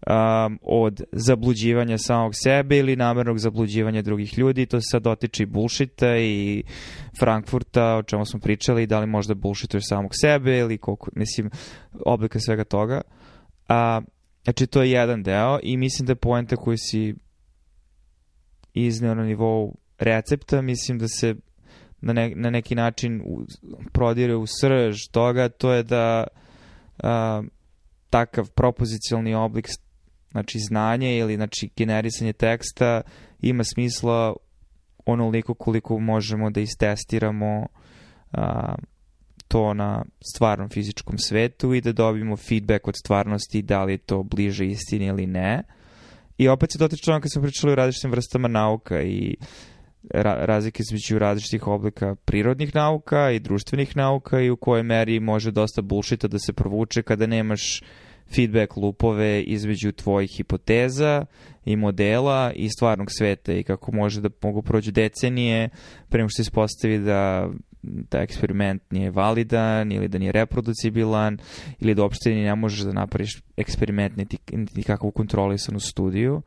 um, 0.08 0.60
od 0.62 1.02
zabluđivanja 1.12 1.98
samog 1.98 2.32
sebe 2.36 2.78
ili 2.78 2.96
namernog 2.96 3.40
zabluđivanja 3.40 4.02
drugih 4.02 4.38
ljudi. 4.38 4.66
To 4.66 4.82
se 4.82 4.86
sad 4.92 5.04
dotiče 5.04 5.44
i 5.44 5.46
bullshita 5.46 6.18
i 6.18 6.64
Frankfurta, 7.20 7.96
o 7.96 8.04
čemu 8.04 8.26
smo 8.26 8.40
pričali, 8.40 8.88
da 8.88 9.00
li 9.00 9.08
možda 9.08 9.34
bullshituješ 9.34 9.84
samog 9.90 10.12
sebe 10.14 10.58
ili 10.58 10.78
koliko, 10.78 11.10
mislim, 11.16 11.50
oblika 12.06 12.40
svega 12.40 12.64
toga. 12.64 13.02
A, 13.68 14.02
znači, 14.44 14.68
to 14.68 14.82
je 14.84 14.92
jedan 14.92 15.24
deo 15.24 15.60
i 15.64 15.78
mislim 15.78 16.06
da 16.06 16.12
je 16.12 16.16
poenta 16.16 16.56
koju 16.56 16.78
si 16.78 17.16
izneo 18.74 19.16
na 19.16 19.24
nivou 19.24 19.76
recepta, 20.00 20.62
mislim 20.62 21.00
da 21.00 21.08
se 21.08 21.36
na, 22.02 22.14
ne, 22.14 22.34
na 22.36 22.50
neki 22.50 22.76
način 22.76 23.22
u, 23.26 23.46
prodire 23.92 24.36
u 24.36 24.46
srž 24.62 24.98
toga, 25.12 25.50
to 25.50 25.74
je 25.74 25.84
da 25.84 26.28
a, 27.04 27.44
takav 28.10 28.50
propozicijalni 28.52 29.36
oblik 29.36 29.68
znači 30.32 30.60
znanje 30.60 31.18
ili 31.18 31.36
znači 31.36 31.70
generisanje 31.76 32.34
teksta 32.34 33.02
ima 33.42 33.64
smisla 33.64 34.36
onoliko 35.06 35.54
koliko 35.54 36.00
možemo 36.00 36.50
da 36.50 36.62
istestiramo 36.62 37.68
a, 38.32 38.76
to 39.48 39.74
na 39.74 40.06
stvarnom 40.34 40.70
fizičkom 40.70 41.18
svetu 41.18 41.74
i 41.74 41.82
da 41.82 41.92
dobijemo 41.92 42.38
feedback 42.38 42.88
od 42.88 42.96
stvarnosti 42.98 43.62
da 43.62 43.84
li 43.84 43.94
je 43.94 43.98
to 43.98 44.24
bliže 44.24 44.66
istini 44.66 45.06
ili 45.06 45.28
ne. 45.28 45.64
I 46.38 46.48
opet 46.48 46.72
se 46.72 46.78
dotiče 46.78 47.12
ono 47.12 47.22
kad 47.22 47.32
smo 47.32 47.42
pričali 47.42 47.72
o 47.72 47.76
različitim 47.76 48.12
vrstama 48.12 48.48
nauka 48.48 49.02
i 49.02 49.36
ra 50.10 50.46
razlike 50.46 50.84
između 50.84 51.20
različitih 51.20 51.68
oblika 51.68 52.16
prirodnih 52.16 52.76
nauka 52.76 53.32
i 53.32 53.40
društvenih 53.40 53.98
nauka 53.98 54.40
i 54.40 54.50
u 54.50 54.58
kojoj 54.58 54.84
meri 54.84 55.20
može 55.20 55.52
dosta 55.52 55.82
bullshita 55.82 56.28
da 56.28 56.40
se 56.40 56.54
provuče 56.54 57.02
kada 57.02 57.28
nemaš 57.28 57.82
feedback 58.36 58.78
lupove 58.78 59.44
između 59.44 59.92
tvojih 59.92 60.32
hipoteza 60.38 61.26
i 61.66 61.76
modela 61.76 62.52
i 62.56 62.70
stvarnog 62.70 63.08
sveta 63.12 63.54
i 63.54 63.64
kako 63.64 63.92
može 63.92 64.22
da 64.22 64.30
mogu 64.42 64.62
prođu 64.62 64.92
decenije 64.92 65.70
prema 66.10 66.30
što 66.30 66.36
se 66.36 66.42
ispostavi 66.42 67.00
da 67.00 67.50
da 67.82 68.18
eksperiment 68.20 68.82
nije 68.92 69.12
validan 69.12 69.92
ili 69.92 70.08
da 70.08 70.18
nije 70.18 70.32
reproducibilan 70.32 71.38
ili 71.80 71.96
da 71.96 72.02
uopšte 72.02 72.30
ne 72.30 72.56
možeš 72.56 72.80
da 72.80 72.94
napraviš 72.94 73.42
eksperiment 73.58 74.18
niti, 74.18 74.38
niti 74.52 74.84
kakvu 74.84 75.12
kontrolisanu 75.12 75.80
studiju. 75.80 76.42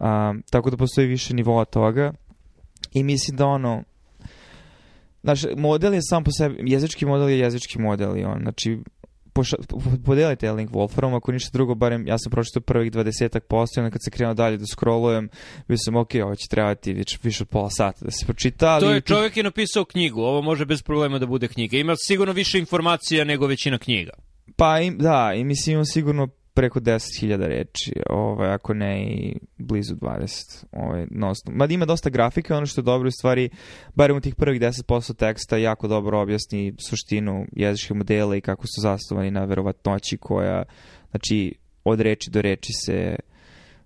Um, 0.00 0.42
tako 0.50 0.70
da 0.70 0.76
postoji 0.76 1.06
više 1.06 1.34
nivoa 1.34 1.64
toga 1.64 2.12
i 2.92 3.02
mislim 3.04 3.36
da 3.36 3.46
ono 3.46 3.82
Znaš, 5.22 5.42
model 5.56 5.94
je 5.94 6.00
sam 6.02 6.24
po 6.24 6.30
sebi, 6.30 6.72
jezički 6.72 7.06
model 7.06 7.28
je 7.28 7.38
jezički 7.38 7.78
model 7.78 8.16
i 8.16 8.24
on, 8.24 8.38
znači 8.42 8.78
poša, 9.32 9.56
podelite 10.06 10.52
link 10.52 10.70
Wolfram, 10.70 11.16
ako 11.16 11.32
ništa 11.32 11.50
drugo, 11.52 11.74
barem 11.74 12.06
ja 12.06 12.18
sam 12.18 12.30
pročitao 12.30 12.62
prvih 12.62 12.92
20 12.92 13.40
posto 13.40 13.80
i 13.80 13.82
onda 13.82 13.90
kad 13.90 14.00
se 14.04 14.10
krenuo 14.10 14.34
dalje 14.34 14.56
da 14.56 14.66
scrollujem, 14.66 15.28
bio 15.68 15.76
sam, 15.78 15.96
ok, 15.96 16.10
ovo 16.24 16.34
će 16.34 16.48
trebati 16.48 16.92
više, 16.92 17.18
više 17.22 17.42
od 17.44 17.48
pola 17.48 17.70
sata 17.70 18.04
da 18.04 18.10
se 18.10 18.26
pročita. 18.26 18.68
Ali... 18.68 18.80
To 18.80 18.90
je, 18.90 19.00
čovjek 19.00 19.36
je 19.36 19.42
napisao 19.42 19.84
knjigu, 19.84 20.20
ovo 20.20 20.42
može 20.42 20.64
bez 20.64 20.82
problema 20.82 21.18
da 21.18 21.26
bude 21.26 21.48
knjiga. 21.48 21.76
Ima 21.76 21.94
sigurno 21.96 22.32
više 22.32 22.58
informacija 22.58 23.24
nego 23.24 23.46
većina 23.46 23.78
knjiga. 23.78 24.12
Pa 24.56 24.80
im, 24.80 24.98
da, 24.98 25.32
i 25.36 25.44
mislim 25.44 25.72
imam 25.72 25.84
sigurno 25.84 26.28
preko 26.54 26.80
10.000 26.80 27.46
reči, 27.46 27.92
ovaj, 28.10 28.52
ako 28.52 28.74
ne 28.74 29.02
i 29.02 29.36
blizu 29.58 29.94
20. 29.94 30.64
Ovaj, 30.72 31.06
nosno. 31.10 31.52
Mada 31.54 31.74
ima 31.74 31.84
dosta 31.84 32.10
grafike, 32.10 32.54
ono 32.54 32.66
što 32.66 32.80
je 32.80 32.84
dobro 32.84 33.08
u 33.08 33.12
stvari, 33.12 33.50
barem 33.94 34.16
u 34.16 34.20
tih 34.20 34.34
prvih 34.34 34.60
10% 34.60 35.14
teksta 35.14 35.56
jako 35.56 35.88
dobro 35.88 36.20
objasni 36.20 36.74
suštinu 36.88 37.46
jezičkih 37.52 37.96
modela 37.96 38.36
i 38.36 38.40
kako 38.40 38.66
su 38.66 38.80
zasnovani 38.80 39.30
na 39.30 39.44
verovatnoći 39.44 40.16
koja, 40.16 40.62
znači, 41.10 41.54
od 41.84 42.00
reči 42.00 42.30
do 42.30 42.42
reči 42.42 42.72
se 42.86 43.16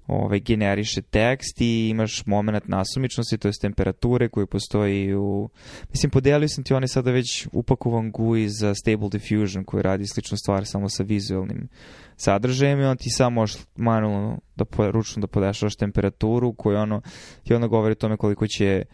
ovaj, 0.07 0.41
generiše 0.41 1.03
tekst 1.03 1.61
i 1.61 1.89
imaš 1.89 2.27
moment 2.27 2.69
nasumičnosti, 2.69 3.39
to 3.39 3.49
je 3.49 3.53
temperature 3.61 4.29
koje 4.29 4.47
postoji 4.47 5.15
u... 5.15 5.49
Mislim, 5.91 6.11
podelio 6.11 6.49
sam 6.49 6.65
ti 6.65 6.75
one 6.75 6.89
sada 6.89 7.11
već 7.11 7.47
upakovan 7.53 8.11
GUI 8.11 8.49
za 8.49 8.75
Stable 8.75 9.09
Diffusion 9.09 9.65
koji 9.65 9.83
radi 9.83 10.07
sličnu 10.07 10.37
stvar 10.37 10.67
samo 10.67 10.89
sa 10.89 11.03
vizualnim 11.03 11.69
sadržajem 12.17 12.81
i 12.81 12.85
on 12.85 12.97
ti 12.97 13.11
samo 13.11 13.31
možeš 13.31 13.57
manualno 13.77 14.39
da 14.57 14.65
po, 14.65 14.91
ručno 14.91 15.21
da 15.21 15.27
podešavaš 15.27 15.77
temperaturu 15.77 16.53
koju 16.53 16.79
ono 16.79 17.01
ti 17.45 17.55
ono 17.55 17.69
govori 17.69 17.93
o 17.93 17.95
tome 17.95 18.17
koliko 18.17 18.47
će 18.47 18.85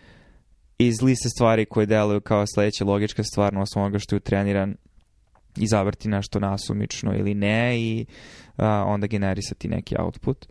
iz 0.78 1.02
liste 1.02 1.28
stvari 1.28 1.64
koje 1.64 1.86
deluju 1.86 2.20
kao 2.20 2.46
sledeća 2.46 2.84
logička 2.84 3.22
stvar 3.22 3.52
na 3.52 3.60
osnovu 3.60 3.84
onoga 3.84 3.98
što 3.98 4.14
je 4.14 4.16
utreniran 4.16 4.76
izabrati 5.56 6.08
nešto 6.08 6.40
nasumično 6.40 7.14
ili 7.14 7.34
ne 7.34 7.80
i 7.80 8.06
a, 8.56 8.84
onda 8.86 9.06
generisati 9.06 9.68
neki 9.68 9.94
output. 9.98 10.46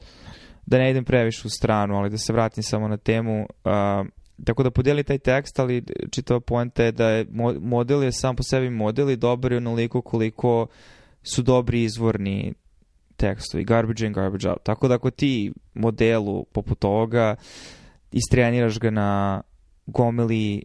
Da 0.66 0.78
ne 0.78 0.92
idem 0.92 1.06
previše 1.06 1.48
u 1.48 1.50
stranu, 1.50 1.96
ali 1.96 2.10
da 2.10 2.18
se 2.18 2.34
vratim 2.34 2.64
samo 2.64 2.88
na 2.88 2.98
temu. 2.98 3.46
A, 3.66 4.04
tako 4.46 4.64
da 4.64 4.72
podijeli 4.72 5.04
taj 5.04 5.18
tekst, 5.18 5.60
ali 5.60 5.84
čitava 6.12 6.40
poenta 6.40 6.84
je 6.84 6.92
da 6.92 7.10
je 7.10 7.26
model 7.62 8.04
je 8.04 8.12
sam 8.12 8.36
po 8.36 8.44
sebi 8.44 8.70
model 8.70 9.10
i 9.10 9.16
dobar 9.16 9.52
je 9.52 9.58
onoliko 9.58 10.02
koliko 10.02 10.68
su 11.24 11.42
dobri 11.42 11.84
izvorni 11.84 12.54
tekstovi, 13.22 13.64
garbage 13.64 14.06
in, 14.06 14.14
garbage 14.14 14.50
out. 14.50 14.64
Tako 14.64 14.88
da 14.88 14.96
ako 14.96 15.12
ti 15.12 15.54
modelu 15.74 16.46
poput 16.54 16.86
ovoga 16.86 17.36
istreniraš 18.12 18.80
ga 18.80 18.90
na 18.90 19.42
gomili 19.86 20.64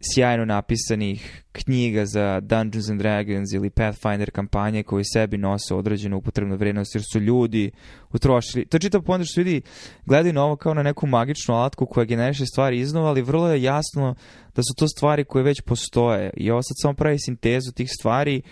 sjajno 0.00 0.44
napisanih 0.44 1.42
knjiga 1.52 2.06
za 2.06 2.40
Dungeons 2.40 2.90
and 2.90 3.00
Dragons 3.00 3.52
ili 3.52 3.70
Pathfinder 3.70 4.30
kampanje 4.30 4.82
koji 4.82 5.04
sebi 5.04 5.38
nose 5.38 5.74
određenu 5.74 6.16
upotrebnu 6.16 6.56
vrednost 6.56 6.94
jer 6.94 7.02
su 7.12 7.20
ljudi 7.20 7.70
utrošili. 8.12 8.66
To 8.66 8.78
čitav 8.78 9.02
point 9.02 9.26
što 9.26 9.40
ljudi 9.40 9.62
gledaju 10.06 10.32
na 10.32 10.44
ovo 10.44 10.56
kao 10.56 10.74
na 10.74 10.82
neku 10.82 11.06
magičnu 11.06 11.54
alatku 11.54 11.86
koja 11.86 12.04
generiše 12.04 12.46
stvari 12.46 12.78
iznova, 12.78 13.08
ali 13.08 13.22
vrlo 13.22 13.52
je 13.52 13.62
jasno 13.62 14.14
da 14.54 14.62
su 14.62 14.74
to 14.76 14.88
stvari 14.88 15.24
koje 15.24 15.44
već 15.44 15.60
postoje 15.60 16.30
i 16.36 16.50
ovo 16.50 16.62
sad 16.62 16.74
samo 16.82 16.94
pravi 16.94 17.18
sintezu 17.18 17.72
tih 17.72 17.90
stvari 17.98 18.42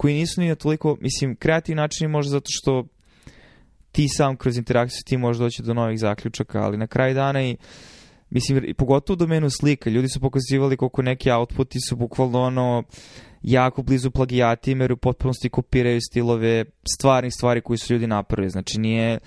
koji 0.00 0.14
nisu 0.14 0.40
ni 0.40 0.48
na 0.48 0.54
toliko, 0.54 0.96
mislim, 1.00 1.36
kreativni 1.36 1.80
način 1.80 2.10
možda 2.10 2.30
zato 2.30 2.46
što 2.48 2.84
ti 3.92 4.06
sam 4.08 4.36
kroz 4.36 4.56
interakciju 4.56 5.02
ti 5.06 5.16
možeš 5.16 5.40
doći 5.40 5.62
do 5.62 5.74
novih 5.74 5.98
zaključaka, 5.98 6.62
ali 6.62 6.76
na 6.76 6.86
kraju 6.86 7.14
dana 7.14 7.42
i 7.42 7.56
Mislim, 8.32 8.74
pogotovo 8.78 9.14
u 9.14 9.16
domenu 9.16 9.50
slika, 9.50 9.90
ljudi 9.90 10.08
su 10.08 10.20
pokazivali 10.20 10.76
koliko 10.76 11.02
neki 11.02 11.30
outputi 11.30 11.78
su 11.88 11.96
bukvalno 11.96 12.42
ono 12.42 12.82
jako 13.42 13.82
blizu 13.82 14.10
plagijatima 14.10 14.84
jer 14.84 14.92
u 14.92 14.96
potpunosti 14.96 15.48
kopiraju 15.48 16.00
stilove 16.00 16.64
stvarnih 16.96 17.32
stvari 17.34 17.60
koji 17.60 17.78
su 17.78 17.92
ljudi 17.92 18.06
napravili. 18.06 18.50
Znači 18.50 18.80
nije 18.80 19.18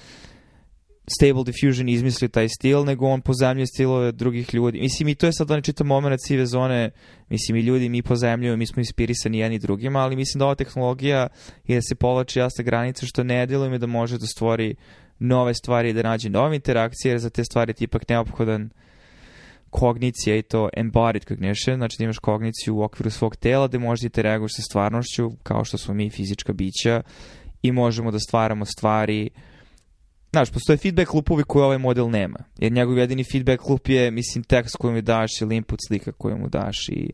Stable 1.07 1.43
Diffusion 1.43 1.89
izmislio 1.89 2.27
taj 2.27 2.49
stil, 2.49 2.85
nego 2.85 3.07
on 3.07 3.21
pozemljuje 3.21 3.67
stilove 3.67 4.11
drugih 4.11 4.53
ljudi. 4.53 4.81
Mislim, 4.81 5.07
i 5.07 5.15
to 5.15 5.25
je 5.25 5.33
sad 5.33 5.51
onaj 5.51 5.61
čitav 5.61 5.87
moment 5.87 6.19
sive 6.25 6.45
zone, 6.45 6.91
mislim, 7.29 7.57
i 7.57 7.61
ljudi 7.61 7.89
mi 7.89 8.01
pozemljuju, 8.01 8.57
mi 8.57 8.65
smo 8.65 8.79
inspirisani 8.79 9.39
jedni 9.39 9.59
drugima, 9.59 9.99
ali 9.99 10.15
mislim 10.15 10.39
da 10.39 10.45
ova 10.45 10.55
tehnologija 10.55 11.27
je 11.67 11.75
da 11.75 11.81
se 11.81 11.95
povlači 11.95 12.39
jasna 12.39 12.63
granica, 12.63 13.05
što 13.05 13.23
ne 13.23 13.45
djeluje 13.45 13.69
mi 13.69 13.79
da 13.79 13.87
može 13.87 14.17
da 14.17 14.25
stvori 14.25 14.75
nove 15.19 15.53
stvari 15.53 15.89
i 15.89 15.93
da 15.93 16.01
nađe 16.01 16.29
nove 16.29 16.55
interakcije, 16.55 17.11
jer 17.11 17.19
za 17.19 17.29
te 17.29 17.43
stvari 17.43 17.73
je 17.79 17.83
ipak 17.83 18.09
neophodan 18.09 18.69
kognicija 19.69 20.35
i 20.35 20.41
to 20.41 20.69
embodied 20.73 21.25
cognition, 21.25 21.77
znači 21.77 21.95
da 21.97 22.03
imaš 22.03 22.19
kogniciju 22.19 22.75
u 22.75 22.83
okviru 22.83 23.09
svog 23.09 23.35
tela 23.35 23.67
da 23.67 23.79
možeš 23.79 24.11
da 24.11 24.21
reaguješ 24.21 24.55
sa 24.55 24.61
stvarnošću 24.61 25.31
kao 25.43 25.63
što 25.63 25.77
smo 25.77 25.93
mi 25.93 26.09
fizička 26.09 26.53
bića 26.53 27.01
i 27.61 27.71
možemo 27.71 28.11
da 28.11 28.19
stvaramo 28.19 28.65
stvari 28.65 29.29
Znaš, 30.33 30.51
postoje 30.51 30.77
feedback 30.77 31.13
loopovi 31.13 31.43
koje 31.43 31.65
ovaj 31.65 31.77
model 31.77 32.09
nema. 32.09 32.39
Jer 32.57 32.71
njegov 32.71 32.97
jedini 32.97 33.23
feedback 33.23 33.69
loop 33.69 33.89
je, 33.89 34.11
mislim, 34.11 34.43
tekst 34.43 34.75
koji 34.75 34.93
mu 34.93 35.01
daš 35.01 35.41
ili 35.41 35.55
input 35.55 35.79
slika 35.87 36.11
koju 36.11 36.37
mu 36.37 36.49
daš. 36.49 36.89
I, 36.89 37.11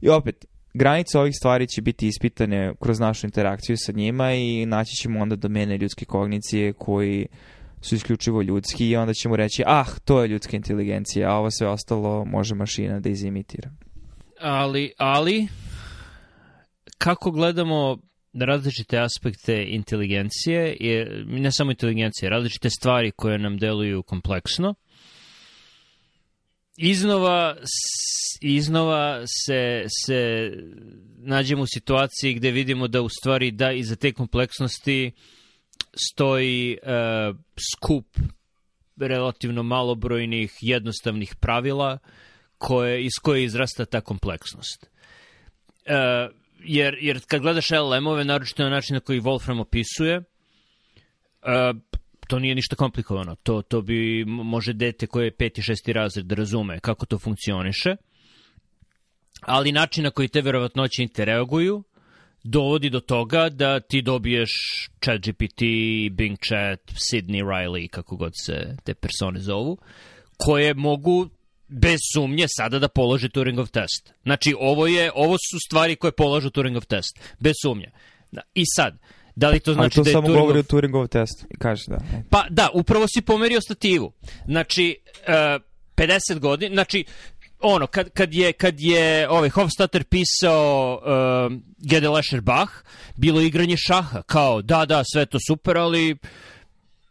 i 0.00 0.08
opet, 0.08 0.44
granice 0.74 1.18
ovih 1.18 1.34
stvari 1.38 1.66
će 1.66 1.82
biti 1.82 2.08
ispitane 2.08 2.74
kroz 2.80 3.00
našu 3.00 3.26
interakciju 3.26 3.76
sa 3.78 3.92
njima 3.92 4.32
i 4.32 4.66
naći 4.66 4.96
ćemo 4.96 5.20
onda 5.20 5.36
domene 5.36 5.78
ljudske 5.78 6.04
kognicije 6.04 6.72
koji 6.72 7.26
su 7.80 7.94
isključivo 7.94 8.42
ljudski 8.42 8.88
i 8.88 8.96
onda 8.96 9.14
ćemo 9.14 9.36
reći, 9.36 9.62
ah, 9.66 9.86
to 10.04 10.22
je 10.22 10.28
ljudska 10.28 10.56
inteligencija, 10.56 11.30
a 11.30 11.38
ovo 11.38 11.50
sve 11.50 11.68
ostalo 11.68 12.24
može 12.24 12.54
mašina 12.54 13.00
da 13.00 13.08
izimitira. 13.08 13.70
Ali, 14.40 14.92
ali, 14.98 15.46
kako 16.98 17.30
gledamo 17.30 17.98
različite 18.40 18.98
aspekte 18.98 19.64
inteligencije, 19.68 20.76
je, 20.80 21.24
ne 21.26 21.52
samo 21.52 21.70
inteligencije, 21.70 22.30
različite 22.30 22.70
stvari 22.70 23.10
koje 23.10 23.38
nam 23.38 23.58
deluju 23.58 24.02
kompleksno, 24.02 24.74
iznova, 26.76 27.56
iznova 28.40 29.22
se, 29.26 29.84
se 30.06 30.50
nađemo 31.16 31.62
u 31.62 31.66
situaciji 31.66 32.34
gde 32.34 32.50
vidimo 32.50 32.88
da 32.88 33.02
u 33.02 33.08
stvari 33.08 33.50
da 33.50 33.72
iza 33.72 33.96
te 33.96 34.12
kompleksnosti 34.12 35.12
stoji 35.94 36.78
uh, 36.82 37.36
skup 37.74 38.06
relativno 38.96 39.62
malobrojnih 39.62 40.52
jednostavnih 40.60 41.34
pravila 41.40 41.98
koje, 42.58 43.04
iz 43.04 43.12
koje 43.22 43.44
izrasta 43.44 43.84
ta 43.84 44.00
kompleksnost. 44.00 44.90
Uh, 45.86 46.43
jer, 46.64 46.98
jer 47.00 47.20
kad 47.26 47.40
gledaš 47.40 47.70
LLM-ove, 47.70 48.24
naročito 48.24 48.62
na 48.62 48.70
način 48.70 48.94
na 48.94 49.00
koji 49.00 49.20
Wolfram 49.20 49.60
opisuje, 49.60 50.18
uh, 50.18 51.80
to 52.28 52.38
nije 52.38 52.54
ništa 52.54 52.76
komplikovano. 52.76 53.34
To, 53.34 53.62
to 53.62 53.82
bi 53.82 54.24
može 54.24 54.72
dete 54.72 55.06
koje 55.06 55.24
je 55.24 55.36
peti, 55.36 55.62
šesti 55.62 55.92
razred 55.92 56.26
da 56.26 56.34
razume 56.34 56.80
kako 56.80 57.06
to 57.06 57.18
funkcioniše. 57.18 57.96
Ali 59.40 59.72
način 59.72 60.04
na 60.04 60.10
koji 60.10 60.28
te 60.28 60.40
verovatnoće 60.40 61.02
interreaguju 61.02 61.82
dovodi 62.44 62.90
do 62.90 63.00
toga 63.00 63.48
da 63.48 63.80
ti 63.80 64.02
dobiješ 64.02 64.50
ChatGPT, 65.00 65.60
Bing 66.10 66.38
Chat, 66.48 66.80
Sidney 66.90 67.44
Riley, 67.44 67.88
kako 67.88 68.16
god 68.16 68.32
se 68.44 68.76
te 68.84 68.94
persone 68.94 69.40
zovu, 69.40 69.78
koje 70.36 70.74
mogu 70.74 71.28
bez 71.68 72.00
sumnje 72.14 72.46
sada 72.48 72.78
da 72.78 72.88
polože 72.88 73.28
Turingov 73.28 73.66
test. 73.66 74.12
Znači, 74.22 74.54
ovo, 74.58 74.86
je, 74.86 75.10
ovo 75.14 75.36
su 75.36 75.58
stvari 75.66 75.96
koje 75.96 76.12
polažu 76.12 76.50
Turingov 76.50 76.84
test. 76.84 77.20
Bez 77.40 77.54
sumnje. 77.62 77.90
I 78.54 78.64
sad, 78.76 78.98
da 79.36 79.48
li 79.48 79.60
to 79.60 79.74
znači 79.74 79.94
to 79.94 80.02
da 80.02 80.10
je 80.10 80.12
samo 80.12 80.26
Turingov... 80.26 80.42
govori 80.42 80.58
o 80.58 80.62
Turingov 80.62 81.06
testu. 81.06 81.46
Kaže 81.58 81.84
da. 81.88 81.98
Pa 82.30 82.46
da, 82.50 82.68
upravo 82.74 83.06
si 83.08 83.22
pomerio 83.22 83.60
stativu. 83.60 84.12
Znači, 84.46 84.96
uh, 85.28 85.62
50 85.96 86.38
godina, 86.38 86.74
znači, 86.74 87.04
ono, 87.60 87.86
kad, 87.86 88.10
kad 88.10 88.34
je, 88.34 88.52
kad 88.52 88.80
je 88.80 89.28
ovaj 89.28 89.48
Hofstadter 89.48 90.04
pisao 90.04 91.00
uh, 91.02 91.52
Gede 91.78 92.08
Lesher 92.08 92.40
Bach, 92.40 92.72
bilo 93.16 93.40
igranje 93.40 93.76
šaha, 93.76 94.22
kao 94.22 94.62
da, 94.62 94.84
da, 94.86 95.02
sve 95.12 95.26
to 95.26 95.38
super, 95.48 95.76
ali 95.76 96.16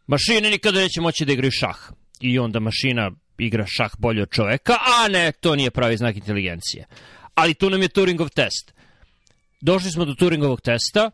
mašine 0.08 0.50
nikada 0.50 0.80
neće 0.80 1.02
moći 1.02 1.26
da 1.26 1.34
igraju 1.34 1.52
šah. 1.52 1.78
I 2.20 2.40
onda 2.40 2.60
mašina 2.60 3.12
igra 3.38 3.66
šah 3.68 3.92
bolje 3.98 4.22
od 4.22 4.30
čoveka, 4.30 4.74
a 4.74 5.08
ne, 5.08 5.32
to 5.32 5.56
nije 5.56 5.72
pravi 5.72 5.98
znak 5.98 6.16
inteligencije. 6.16 6.86
Ali 7.36 7.54
tu 7.54 7.70
nam 7.70 7.82
je 7.82 7.88
Turingov 7.88 8.30
test. 8.30 8.74
Došli 9.62 9.92
smo 9.92 10.06
do 10.06 10.14
Turingovog 10.14 10.62
testa, 10.62 11.12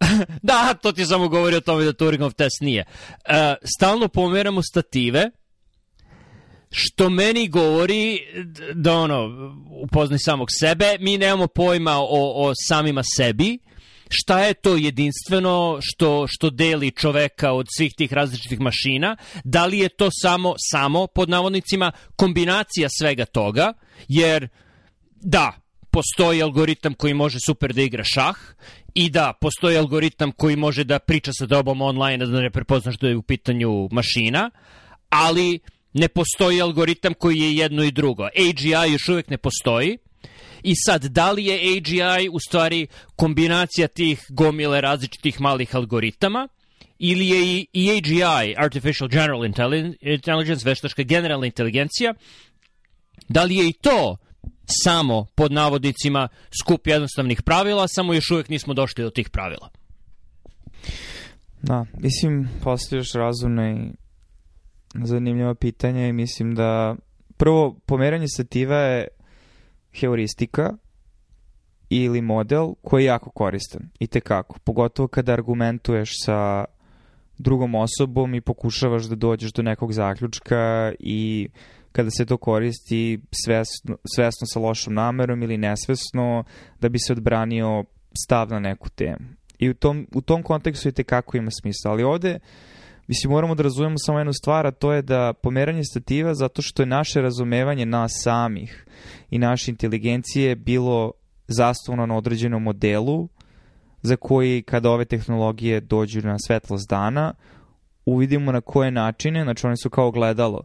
da, 0.42 0.74
to 0.74 0.92
ti 0.92 1.04
samo 1.04 1.28
govori 1.28 1.56
o 1.56 1.60
tome 1.60 1.84
da 1.84 1.92
Turingov 1.92 2.32
test 2.32 2.60
nije. 2.60 2.84
Uh, 2.88 3.34
stalno 3.76 4.08
pomeramo 4.08 4.62
stative, 4.62 5.30
što 6.70 7.10
meni 7.10 7.48
govori 7.48 8.18
da 8.74 8.94
ono, 8.94 9.30
upoznaj 9.82 10.18
samog 10.18 10.48
sebe, 10.60 10.96
mi 11.00 11.18
nemamo 11.18 11.46
pojma 11.46 11.96
o, 11.96 12.48
o 12.48 12.52
samima 12.68 13.02
sebi, 13.16 13.58
šta 14.10 14.44
je 14.44 14.54
to 14.54 14.76
jedinstveno 14.76 15.78
što, 15.80 16.26
što 16.28 16.50
deli 16.50 16.90
čoveka 16.90 17.52
od 17.52 17.66
svih 17.76 17.94
tih 17.96 18.12
različitih 18.12 18.60
mašina, 18.60 19.16
da 19.44 19.66
li 19.66 19.78
je 19.78 19.88
to 19.88 20.08
samo, 20.22 20.54
samo 20.58 21.06
pod 21.06 21.28
navodnicima, 21.28 21.92
kombinacija 22.16 22.88
svega 22.98 23.24
toga, 23.24 23.72
jer 24.08 24.48
da, 25.20 25.52
postoji 25.90 26.42
algoritam 26.42 26.94
koji 26.94 27.14
može 27.14 27.38
super 27.46 27.72
da 27.72 27.82
igra 27.82 28.04
šah 28.04 28.36
i 28.94 29.10
da, 29.10 29.32
postoji 29.40 29.76
algoritam 29.76 30.32
koji 30.32 30.56
može 30.56 30.84
da 30.84 30.98
priča 30.98 31.32
sa 31.32 31.46
tobom 31.46 31.80
online 31.80 32.26
da 32.26 32.40
ne 32.40 32.50
prepoznaš 32.50 32.98
da 32.98 33.08
je 33.08 33.16
u 33.16 33.22
pitanju 33.22 33.88
mašina, 33.92 34.50
ali 35.08 35.60
ne 35.92 36.08
postoji 36.08 36.60
algoritam 36.60 37.14
koji 37.14 37.38
je 37.38 37.56
jedno 37.56 37.84
i 37.84 37.90
drugo. 37.90 38.24
AGI 38.24 38.92
još 38.92 39.08
uvek 39.08 39.30
ne 39.30 39.38
postoji. 39.38 39.98
I 40.62 40.74
sad, 40.76 41.04
da 41.04 41.32
li 41.32 41.44
je 41.44 41.76
AGI 41.76 42.28
u 42.32 42.38
stvari 42.38 42.86
kombinacija 43.16 43.88
tih 43.88 44.26
gomile 44.28 44.80
različitih 44.80 45.40
malih 45.40 45.76
algoritama 45.76 46.48
ili 46.98 47.28
je 47.28 47.64
i 47.72 47.90
AGI, 47.90 48.54
Artificial 48.56 49.08
General 49.08 49.44
Intelligence, 50.00 50.68
veštačka 50.68 51.02
generalna 51.02 51.46
inteligencija, 51.46 52.14
da 53.28 53.44
li 53.44 53.56
je 53.56 53.68
i 53.68 53.72
to 53.72 54.16
samo 54.84 55.26
pod 55.34 55.52
navodnicima 55.52 56.28
skup 56.62 56.86
jednostavnih 56.86 57.42
pravila, 57.42 57.88
samo 57.88 58.14
još 58.14 58.30
uvek 58.30 58.48
nismo 58.48 58.74
došli 58.74 59.04
do 59.04 59.10
tih 59.10 59.30
pravila. 59.30 59.70
Da, 61.62 61.86
mislim, 61.98 62.48
postojiš 62.62 63.12
razumne 63.12 63.92
zanimljivo 64.94 65.54
pitanje 65.54 66.08
i 66.08 66.12
mislim 66.12 66.54
da 66.54 66.96
prvo 67.36 67.80
pomeranje 67.86 68.28
stativa 68.28 68.76
je 68.76 69.08
heuristika 69.92 70.76
ili 71.88 72.22
model 72.22 72.74
koji 72.82 73.02
je 73.02 73.06
jako 73.06 73.30
koristan 73.30 73.90
i 73.98 74.06
tekako, 74.06 74.58
pogotovo 74.64 75.08
kada 75.08 75.32
argumentuješ 75.32 76.10
sa 76.24 76.64
drugom 77.38 77.74
osobom 77.74 78.34
i 78.34 78.40
pokušavaš 78.40 79.04
da 79.04 79.14
dođeš 79.14 79.52
do 79.52 79.62
nekog 79.62 79.92
zaključka 79.92 80.92
i 80.98 81.48
kada 81.92 82.10
se 82.10 82.26
to 82.26 82.36
koristi 82.36 83.20
svesno, 83.44 83.96
svesno 84.14 84.46
sa 84.46 84.60
lošom 84.60 84.94
namerom 84.94 85.42
ili 85.42 85.56
nesvesno 85.56 86.44
da 86.80 86.88
bi 86.88 86.98
se 86.98 87.12
odbranio 87.12 87.84
stav 88.24 88.48
na 88.50 88.58
neku 88.58 88.88
temu. 88.90 89.28
I 89.58 89.70
u 89.70 89.74
tom, 89.74 90.06
u 90.14 90.20
tom 90.20 90.42
kontekstu 90.42 90.88
i 90.88 90.92
tekako 90.92 91.36
ima 91.36 91.50
smisla. 91.50 91.90
Ali 91.90 92.02
ovde 92.02 92.34
uh, 92.34 92.40
Mislim, 93.10 93.30
moramo 93.30 93.54
da 93.54 93.62
razumemo 93.62 93.94
samo 93.98 94.18
jednu 94.18 94.32
stvar, 94.32 94.66
a 94.66 94.70
to 94.70 94.92
je 94.92 95.02
da 95.02 95.32
pomeranje 95.32 95.84
stativa 95.84 96.34
zato 96.34 96.62
što 96.62 96.82
je 96.82 96.86
naše 96.86 97.20
razumevanje 97.20 97.86
nas 97.86 98.12
samih 98.24 98.84
i 99.30 99.38
naše 99.38 99.70
inteligencije 99.70 100.56
bilo 100.56 101.12
zastavno 101.48 102.06
na 102.06 102.16
određenom 102.16 102.62
modelu 102.62 103.28
za 104.02 104.16
koji 104.16 104.62
kada 104.62 104.90
ove 104.90 105.04
tehnologije 105.04 105.80
dođu 105.80 106.20
na 106.20 106.36
svetlost 106.46 106.88
dana, 106.88 107.34
uvidimo 108.06 108.52
na 108.52 108.60
koje 108.60 108.90
načine, 108.90 109.42
znači 109.42 109.66
one 109.66 109.76
su 109.76 109.90
kao 109.90 110.10
gledalo, 110.10 110.62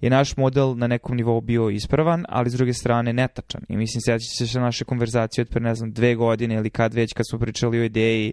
je 0.00 0.10
naš 0.10 0.36
model 0.36 0.76
na 0.76 0.86
nekom 0.86 1.16
nivou 1.16 1.40
bio 1.40 1.70
ispravan, 1.70 2.24
ali 2.28 2.50
s 2.50 2.54
druge 2.54 2.72
strane 2.72 3.12
netačan. 3.12 3.62
I 3.68 3.76
mislim, 3.76 4.00
sećate 4.00 4.46
se 4.46 4.60
naše 4.60 4.84
konverzacije 4.84 5.42
od 5.42 5.48
pre, 5.48 5.60
ne 5.60 5.74
znam, 5.74 5.92
dve 5.92 6.14
godine 6.14 6.54
ili 6.54 6.70
kad 6.70 6.94
već 6.94 7.12
kad 7.12 7.26
smo 7.30 7.38
pričali 7.38 7.80
o 7.80 7.84
ideji 7.84 8.32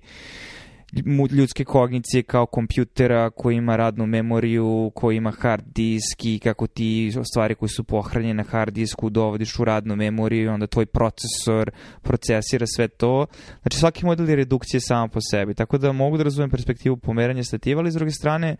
ljudske 1.31 1.65
kognicije 1.65 2.23
kao 2.23 2.45
kompjutera 2.45 3.29
koji 3.29 3.55
ima 3.55 3.75
radnu 3.75 4.05
memoriju, 4.05 4.91
koji 4.95 5.17
ima 5.17 5.31
hard 5.31 5.63
disk 5.75 6.25
i 6.25 6.39
kako 6.39 6.67
ti 6.67 7.11
stvari 7.31 7.55
koje 7.55 7.69
su 7.69 7.83
pohranjene 7.83 8.33
na 8.33 8.43
hard 8.43 8.73
disku 8.73 9.09
dovodiš 9.09 9.59
u 9.59 9.65
radnu 9.65 9.95
memoriju 9.95 10.43
i 10.43 10.47
onda 10.47 10.67
tvoj 10.67 10.85
procesor 10.85 11.71
procesira 12.01 12.65
sve 12.75 12.87
to. 12.87 13.25
Znači 13.61 13.77
svaki 13.77 14.05
model 14.05 14.29
je 14.29 14.35
redukcije 14.35 14.81
sama 14.81 15.07
po 15.07 15.19
sebi, 15.31 15.53
tako 15.53 15.77
da 15.77 15.91
mogu 15.91 16.17
da 16.17 16.23
razumem 16.23 16.49
perspektivu 16.49 16.97
pomeranja 16.97 17.43
stativa, 17.43 17.81
ali 17.81 17.91
s 17.91 17.95
druge 17.95 18.11
strane 18.11 18.55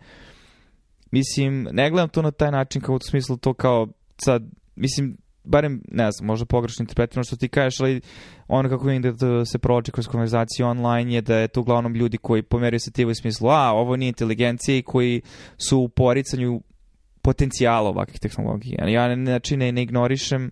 mislim, 1.10 1.68
ne 1.72 1.90
gledam 1.90 2.08
to 2.08 2.22
na 2.22 2.30
taj 2.30 2.50
način 2.50 2.82
kao 2.82 2.94
u 2.94 2.98
smislu 2.98 3.36
to 3.36 3.54
kao 3.54 3.88
sad, 4.16 4.42
mislim, 4.76 5.16
barem, 5.44 5.82
ne 5.90 6.12
znam, 6.12 6.26
možda 6.26 6.46
pogrešno 6.46 6.82
interpretirano 6.82 7.24
što 7.24 7.36
ti 7.36 7.48
kažeš, 7.48 7.80
ali 7.80 8.00
ono 8.48 8.68
kako 8.68 8.86
vidim 8.86 9.16
da 9.16 9.44
se 9.44 9.58
prođe 9.58 9.92
kroz 9.92 10.06
konverzaciju 10.06 10.66
online 10.66 11.14
je 11.14 11.20
da 11.20 11.36
je 11.36 11.48
to 11.48 11.60
uglavnom 11.60 11.94
ljudi 11.94 12.18
koji 12.18 12.42
pomeraju 12.42 12.80
se 12.80 13.06
u 13.06 13.14
smislu, 13.14 13.48
a, 13.48 13.72
ovo 13.72 13.96
nije 13.96 14.08
inteligencija 14.08 14.76
i 14.76 14.82
koji 14.82 15.22
su 15.56 15.78
u 15.78 15.88
poricanju 15.88 16.60
potencijala 17.22 17.90
ovakvih 17.90 18.20
tehnologija. 18.20 18.88
Ja 18.88 19.16
ne, 19.16 19.24
znači 19.24 19.56
ne, 19.56 19.72
ne 19.72 19.82
ignorišem 19.82 20.50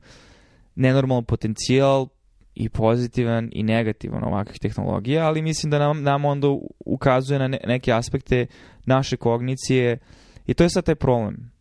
nenormalan 0.75 1.25
potencijal 1.25 2.09
i 2.55 2.69
pozitivan 2.69 3.51
i 3.53 3.63
negativan 3.63 4.25
ovakvih 4.25 4.59
tehnologija, 4.59 5.27
ali 5.27 5.43
mislim 5.43 5.71
da 5.71 5.79
nam, 5.79 6.03
nam 6.03 6.25
onda 6.25 6.49
ukazuje 6.87 7.39
na 7.39 7.49
ne, 7.49 7.61
neke 7.67 7.93
aspekte 7.93 8.47
naše 8.87 9.17
kognicije 9.17 9.99
i 10.47 10.55
to 10.55 10.65
je 10.65 10.71
sad 10.71 10.85
taj 10.85 10.95
problem. 10.95 11.53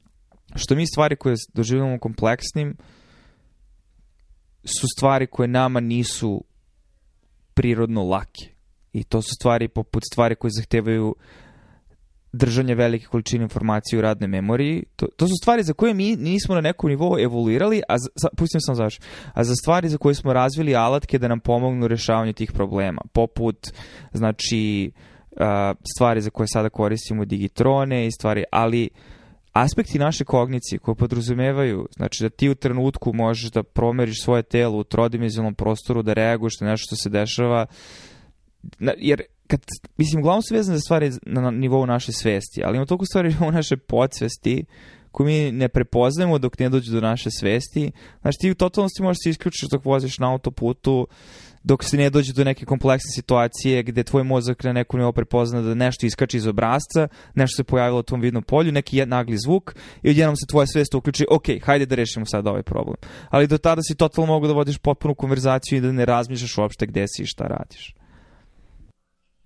Što 0.56 0.76
mi 0.76 0.88
stvari 0.88 1.16
koje 1.16 1.36
doživljamo 1.54 2.00
kompleksnim, 2.00 2.78
su 4.64 4.88
stvari 4.98 5.28
koje 5.28 5.48
nama 5.48 5.80
nisu 5.80 6.44
prirodno 7.54 8.04
lake. 8.04 8.50
I 8.94 9.04
to 9.04 9.22
su 9.22 9.30
stvari 9.40 9.68
poput 9.68 10.04
stvari 10.12 10.36
koje 10.36 10.52
zahtevaju 10.52 11.16
držanje 12.34 12.76
velike 12.76 13.06
količine 13.06 13.44
informacije 13.44 14.00
u 14.00 14.02
radnoj 14.02 14.28
memoriji. 14.28 14.84
To, 14.96 15.08
to 15.18 15.28
su 15.28 15.34
stvari 15.42 15.64
za 15.64 15.74
koje 15.74 15.94
mi 15.94 16.16
nismo 16.16 16.56
na 16.56 16.62
nekom 16.62 16.90
nivou 16.90 17.20
evoluirali, 17.20 17.82
a 17.90 17.98
za, 17.98 18.30
pustim 18.38 18.62
sam 18.62 18.76
zašto, 18.76 19.06
a 19.34 19.44
za 19.44 19.56
stvari 19.56 19.90
za 19.90 19.98
koje 19.98 20.16
smo 20.16 20.34
razvili 20.34 20.76
alatke 20.76 21.18
da 21.18 21.28
nam 21.28 21.40
pomognu 21.40 21.86
u 21.86 21.88
rešavanju 21.88 22.34
tih 22.34 22.52
problema. 22.52 23.02
Poput, 23.14 23.68
znači, 24.14 24.92
stvari 25.96 26.22
za 26.22 26.30
koje 26.30 26.48
sada 26.48 26.70
koristimo 26.70 27.26
digitrone 27.26 28.08
i 28.08 28.12
stvari, 28.12 28.44
ali 28.52 28.90
aspekti 29.54 30.00
naše 30.00 30.24
kognicije 30.24 30.80
koje 30.80 30.96
podrazumevaju, 30.96 31.88
znači 31.96 32.24
da 32.24 32.30
ti 32.30 32.50
u 32.50 32.56
trenutku 32.56 33.14
možeš 33.14 33.52
da 33.52 33.64
promeriš 33.64 34.24
svoje 34.24 34.44
telo 34.44 34.78
u 34.78 34.84
trodimenzionalnom 34.84 35.56
prostoru, 35.56 36.02
da 36.02 36.14
reaguješ 36.14 36.54
na 36.62 36.68
nešto 36.68 36.86
što 36.86 36.96
se 36.96 37.10
dešava, 37.10 37.66
jer 38.98 39.22
kad, 39.48 39.62
mislim, 39.98 40.22
uglavnom 40.22 40.42
su 40.42 40.54
vezane 40.56 40.78
za 40.78 40.82
stvari 40.82 41.12
na 41.22 41.52
nivou 41.52 41.86
naše 41.86 42.12
svesti, 42.12 42.64
ali 42.64 42.78
ima 42.78 42.86
toliko 42.86 43.06
stvari 43.06 43.36
u 43.48 43.52
naše 43.52 43.78
podsvesti 43.78 44.66
koje 45.12 45.26
mi 45.28 45.52
ne 45.52 45.70
prepoznajemo 45.70 46.38
dok 46.38 46.60
ne 46.60 46.70
dođe 46.70 46.92
do 46.92 47.02
naše 47.02 47.32
svesti. 47.32 47.92
Znači 48.22 48.38
ti 48.42 48.52
u 48.52 48.56
totalnosti 48.56 49.04
možeš 49.04 49.18
se 49.24 49.30
isključiti 49.30 49.68
dok 49.72 49.86
voziš 49.86 50.20
na 50.20 50.32
autoputu, 50.32 51.08
dok 51.64 51.84
se 51.84 51.98
ne 51.98 52.10
dođe 52.10 52.34
do 52.34 52.44
neke 52.44 52.66
kompleksne 52.66 53.12
situacije 53.16 53.84
gde 53.84 54.04
tvoj 54.04 54.24
mozak 54.24 54.64
na 54.64 54.74
nekom 54.74 55.00
nivou 55.00 55.14
prepozna 55.14 55.62
da 55.62 55.74
nešto 55.74 56.06
iskače 56.06 56.38
iz 56.38 56.48
obrazca, 56.48 57.08
nešto 57.36 57.56
se 57.56 57.64
pojavilo 57.64 58.00
u 58.00 58.04
tom 58.04 58.22
vidnom 58.22 58.44
polju, 58.44 58.72
neki 58.72 59.06
nagli 59.06 59.38
zvuk 59.38 59.76
i 60.04 60.10
odjednom 60.10 60.36
se 60.36 60.46
tvoja 60.50 60.68
svest 60.68 60.96
uključi, 60.96 61.26
ok, 61.30 61.46
hajde 61.64 61.86
da 61.86 61.96
rešimo 61.96 62.26
sad 62.26 62.48
ovaj 62.48 62.64
problem. 62.64 62.98
Ali 63.30 63.48
do 63.48 63.58
tada 63.58 63.82
si 63.82 63.96
totalno 63.96 64.34
mogu 64.34 64.48
da 64.48 64.54
vodiš 64.54 64.78
potpunu 64.78 65.16
konverzaciju 65.16 65.78
i 65.78 65.82
da 65.82 65.92
ne 65.92 66.06
razmišljaš 66.06 66.58
uopšte 66.58 66.86
gde 66.86 67.06
si 67.08 67.24
i 67.24 67.26
šta 67.26 67.44
radiš. 67.44 67.96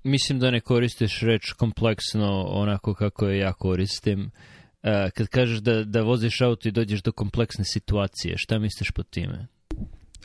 Mislim 0.04 0.40
da 0.40 0.52
ne 0.52 0.60
koristiš 0.60 1.20
reč 1.22 1.52
kompleksno 1.52 2.44
onako 2.44 2.94
kako 2.94 3.26
je 3.26 3.40
ja 3.40 3.54
koristim. 3.54 4.22
Uh, 4.22 4.90
kad 5.14 5.28
kažeš 5.28 5.60
da, 5.60 5.84
da 5.84 6.02
voziš 6.02 6.42
auto 6.42 6.68
i 6.68 6.72
dođeš 6.72 7.02
do 7.02 7.12
kompleksne 7.12 7.64
situacije, 7.66 8.38
šta 8.38 8.60
misliš 8.60 8.92
pod 8.92 9.10
time? 9.10 9.48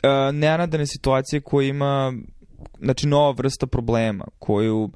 Uh, 0.03 0.35
nenadane 0.35 0.87
situacije 0.87 1.41
koje 1.41 1.67
ima 1.67 2.13
znači 2.81 3.07
nova 3.07 3.31
vrsta 3.31 3.67
problema 3.67 4.25
koju 4.39 4.89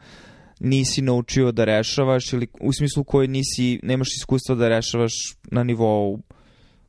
nisi 0.59 1.01
naučio 1.01 1.51
da 1.51 1.65
rešavaš 1.65 2.33
ili 2.33 2.47
u 2.59 2.73
smislu 2.73 3.03
koji 3.03 3.27
nisi, 3.27 3.79
nemaš 3.83 4.07
iskustva 4.17 4.55
da 4.55 4.69
rešavaš 4.69 5.13
na 5.51 5.63
nivou 5.63 6.19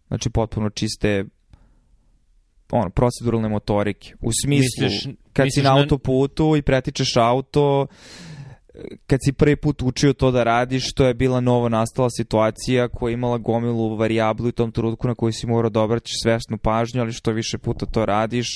znači 0.08 0.30
potpuno 0.30 0.70
čiste 0.70 1.24
ono, 2.70 2.90
proceduralne 2.90 3.48
motorike. 3.48 4.14
U 4.20 4.30
smislu, 4.44 4.84
misliš, 4.84 5.14
kad 5.32 5.44
misliš 5.44 5.62
si 5.62 5.62
na 5.62 5.76
autoputu 5.76 6.56
i 6.56 6.62
pretičeš 6.62 7.16
auto, 7.16 7.86
kad 9.06 9.20
si 9.24 9.32
prvi 9.32 9.56
put 9.56 9.82
učio 9.82 10.12
to 10.12 10.30
da 10.30 10.42
radiš, 10.42 10.92
to 10.92 11.06
je 11.06 11.14
bila 11.14 11.40
novo 11.40 11.68
nastala 11.68 12.10
situacija 12.10 12.88
koja 12.88 13.10
je 13.10 13.14
imala 13.14 13.38
gomilu 13.38 13.96
varijablu 13.96 14.48
u 14.48 14.52
tom 14.52 14.72
trenutku 14.72 15.08
na 15.08 15.14
koju 15.14 15.32
si 15.32 15.46
morao 15.46 15.70
da 15.70 15.80
obraćaš 15.80 16.12
svesnu 16.22 16.58
pažnju, 16.58 17.00
ali 17.00 17.12
što 17.12 17.32
više 17.32 17.58
puta 17.58 17.86
to 17.86 18.06
radiš, 18.06 18.46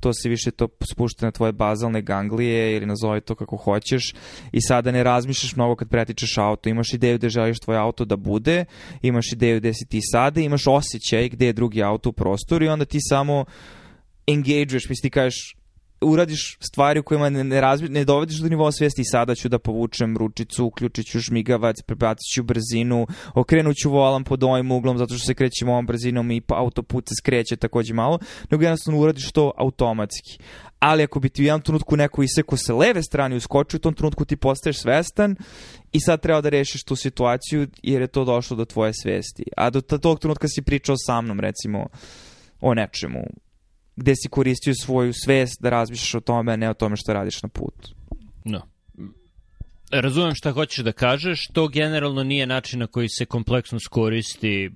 to 0.00 0.12
se 0.12 0.28
više 0.28 0.50
to 0.50 0.68
spušta 0.92 1.26
na 1.26 1.32
tvoje 1.32 1.52
bazalne 1.52 2.02
ganglije 2.02 2.76
ili 2.76 2.86
nazovi 2.86 3.20
to 3.20 3.34
kako 3.34 3.56
hoćeš 3.56 4.14
i 4.52 4.60
sada 4.60 4.90
ne 4.90 5.02
razmišljaš 5.02 5.56
mnogo 5.56 5.76
kad 5.76 5.88
pretičeš 5.88 6.38
auto. 6.38 6.68
Imaš 6.68 6.92
ideju 6.92 7.18
da 7.18 7.28
želiš 7.28 7.58
tvoj 7.58 7.76
auto 7.76 8.04
da 8.04 8.16
bude, 8.16 8.64
imaš 9.02 9.32
ideju 9.32 9.60
gde 9.60 9.74
si 9.74 9.86
ti 9.86 10.00
sada, 10.12 10.40
imaš 10.40 10.66
osjećaj 10.66 11.28
gde 11.28 11.46
je 11.46 11.52
drugi 11.52 11.82
auto 11.82 12.08
u 12.08 12.12
prostoru 12.12 12.64
i 12.64 12.68
onda 12.68 12.84
ti 12.84 12.98
samo 13.00 13.44
engageuješ, 14.26 14.88
misli 14.88 15.02
ti 15.02 15.10
kažeš 15.10 15.55
uradiš 16.00 16.58
stvari 16.60 17.00
u 17.00 17.02
kojima 17.02 17.30
ne, 17.30 17.44
ne, 17.44 17.60
razbi, 17.60 17.88
ne 17.88 18.04
dovediš 18.04 18.36
do 18.36 18.48
nivoa 18.48 18.72
svijesti 18.72 19.02
i 19.02 19.04
sada 19.04 19.34
ću 19.34 19.48
da 19.48 19.58
povučem 19.58 20.16
ručicu, 20.16 20.64
uključit 20.64 21.06
ću 21.06 21.18
žmigavac, 21.18 21.82
prebacit 21.82 22.34
ću 22.34 22.42
brzinu, 22.42 23.06
okrenut 23.34 23.76
ću 23.76 23.90
volan 23.90 24.24
pod 24.24 24.44
ovim 24.44 24.72
uglom 24.72 24.98
zato 24.98 25.14
što 25.14 25.26
se 25.26 25.34
krećem 25.34 25.68
ovom 25.68 25.86
brzinom 25.86 26.30
i 26.30 26.42
autoput 26.48 27.08
se 27.08 27.14
skreće 27.18 27.56
takođe 27.56 27.94
malo, 27.94 28.18
nego 28.50 28.64
jednostavno 28.64 29.00
uradiš 29.00 29.32
to 29.32 29.52
automatski. 29.56 30.38
Ali 30.78 31.02
ako 31.02 31.20
bi 31.20 31.28
ti 31.28 31.42
u 31.42 31.44
jednom 31.44 31.60
trenutku 31.60 31.96
neko 31.96 32.22
iseko 32.22 32.56
sa 32.56 32.74
leve 32.74 33.02
strane 33.02 33.36
uskočio, 33.36 33.76
u 33.76 33.80
tom 33.80 33.94
trenutku 33.94 34.24
ti 34.24 34.36
postaješ 34.36 34.78
svestan 34.78 35.36
i 35.92 36.00
sad 36.00 36.20
treba 36.20 36.40
da 36.40 36.48
rešiš 36.48 36.84
tu 36.84 36.96
situaciju 36.96 37.68
jer 37.82 38.00
je 38.00 38.06
to 38.06 38.24
došlo 38.24 38.56
do 38.56 38.64
tvoje 38.64 38.92
svesti. 38.94 39.44
A 39.56 39.70
do 39.70 39.80
tog 39.80 40.20
trenutka 40.20 40.48
si 40.48 40.62
pričao 40.62 40.96
sa 40.98 41.20
mnom, 41.20 41.40
recimo, 41.40 41.86
o 42.60 42.74
nečemu 42.74 43.20
gde 43.96 44.16
si 44.16 44.28
koristio 44.28 44.74
svoju 44.74 45.12
svest 45.12 45.62
da 45.62 45.70
razmišljaš 45.70 46.14
o 46.14 46.20
tome, 46.20 46.52
a 46.52 46.56
ne 46.56 46.70
o 46.70 46.74
tome 46.74 46.96
što 46.96 47.12
radiš 47.12 47.42
na 47.42 47.48
putu. 47.48 47.90
No. 48.44 48.62
Razumem 49.90 50.34
šta 50.34 50.52
hoćeš 50.52 50.84
da 50.84 50.92
kažeš, 50.92 51.46
to 51.52 51.68
generalno 51.68 52.22
nije 52.22 52.46
način 52.46 52.80
na 52.80 52.86
koji 52.86 53.08
se 53.08 53.24
kompleksnost 53.24 53.88
koristi 53.88 54.70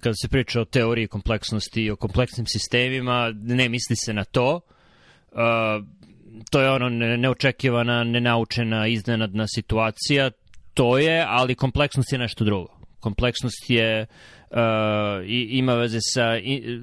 kada 0.00 0.14
se 0.14 0.28
priča 0.28 0.60
o 0.60 0.64
teoriji 0.64 1.08
kompleksnosti 1.08 1.82
i 1.82 1.90
o 1.90 1.96
kompleksnim 1.96 2.46
sistemima, 2.46 3.32
ne 3.34 3.68
misli 3.68 3.96
se 3.96 4.12
na 4.12 4.24
to. 4.24 4.60
Uh, 5.32 5.38
to 6.50 6.60
je 6.60 6.70
ono 6.70 6.88
neočekivana, 7.16 8.04
nenaučena, 8.04 8.86
iznenadna 8.86 9.46
situacija, 9.54 10.30
to 10.74 10.98
je, 10.98 11.24
ali 11.28 11.54
kompleksnost 11.54 12.12
je 12.12 12.18
nešto 12.18 12.44
drugo. 12.44 12.79
Kompleksnost 13.00 13.70
je 13.70 14.06
uh, 14.50 14.56
i, 15.26 15.48
ima 15.50 15.74
veze 15.74 15.98
sa 16.00 16.38
i, 16.38 16.80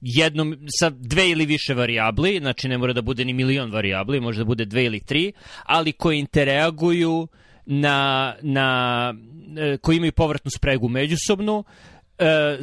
jednom, 0.00 0.56
sa 0.80 0.90
dve 0.90 1.30
ili 1.30 1.46
više 1.46 1.74
varijabli, 1.74 2.38
znači 2.38 2.68
ne 2.68 2.78
mora 2.78 2.92
da 2.92 3.02
bude 3.02 3.24
ni 3.24 3.32
milion 3.32 3.72
varijabli, 3.72 4.20
može 4.20 4.38
da 4.38 4.44
bude 4.44 4.64
dve 4.64 4.84
ili 4.84 5.00
tri, 5.00 5.32
ali 5.64 5.92
koji 5.92 6.18
interaguju 6.18 7.28
na, 7.66 8.34
na 8.42 9.14
e, 9.56 9.76
koji 9.76 9.96
imaju 9.96 10.12
povratnu 10.12 10.50
spregu 10.50 10.88
međusobnu, 10.88 11.58
uh, 11.58 11.64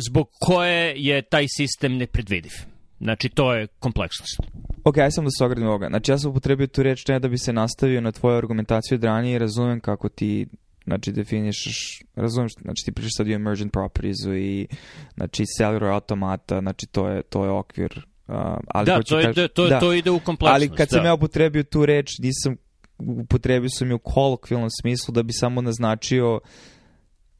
zbog 0.10 0.30
koje 0.40 0.94
je 0.98 1.22
taj 1.22 1.46
sistem 1.58 1.98
nepredvidiv. 1.98 2.52
Znači, 3.00 3.30
to 3.30 3.54
je 3.54 3.68
kompleksnost. 3.68 4.40
Ok, 4.84 4.98
ja 4.98 5.12
sam 5.12 5.24
da 5.24 5.30
se 5.30 5.46
ogradim 5.46 5.68
ovoga. 5.68 5.88
Znači, 5.88 6.12
ja 6.12 6.18
sam 6.18 6.32
upotrebio 6.32 6.68
tu 6.68 6.84
reč 6.84 7.08
ne 7.08 7.20
da 7.20 7.28
bi 7.28 7.38
se 7.38 7.54
nastavio 7.54 8.02
na 8.02 8.12
tvoju 8.12 8.38
argumentaciju 8.38 8.96
od 8.96 9.04
ranije 9.04 9.36
i 9.36 9.40
razumem 9.40 9.80
kako 9.80 10.10
ti 10.10 10.48
Znači, 10.86 11.12
definišeš, 11.12 12.02
razumiješ, 12.16 12.52
znači 12.62 12.86
ti 12.86 12.92
pričaš 12.92 13.12
sad 13.18 13.28
o 13.28 13.32
emergent 13.32 13.74
propertiesu 13.74 14.36
i 14.36 14.68
znači 15.16 15.44
cellular 15.58 15.84
automata, 15.84 16.60
znači 16.60 16.88
to 16.88 17.10
je, 17.10 17.22
to 17.22 17.46
je 17.46 17.52
okvir. 17.52 18.06
Uh, 18.28 18.36
ali 18.68 18.86
da, 18.86 19.02
to, 19.02 19.22
kaži, 19.22 19.48
to, 19.48 19.68
da, 19.68 19.80
to 19.80 19.94
ide 19.94 20.12
u 20.12 20.20
kompleksnost. 20.20 20.54
Ali 20.54 20.70
kad 20.70 20.90
da. 20.90 20.98
sam 20.98 21.06
ja 21.06 21.14
upotrebio 21.14 21.64
tu 21.64 21.86
reč, 21.86 22.10
nisam, 22.20 22.56
upotrebio 22.98 23.70
sam 23.70 23.90
je 23.90 23.96
u 23.96 24.00
kolokvilnom 24.00 24.70
smislu 24.82 25.12
da 25.12 25.24
bi 25.24 25.34
samo 25.34 25.62
naznačio 25.62 26.40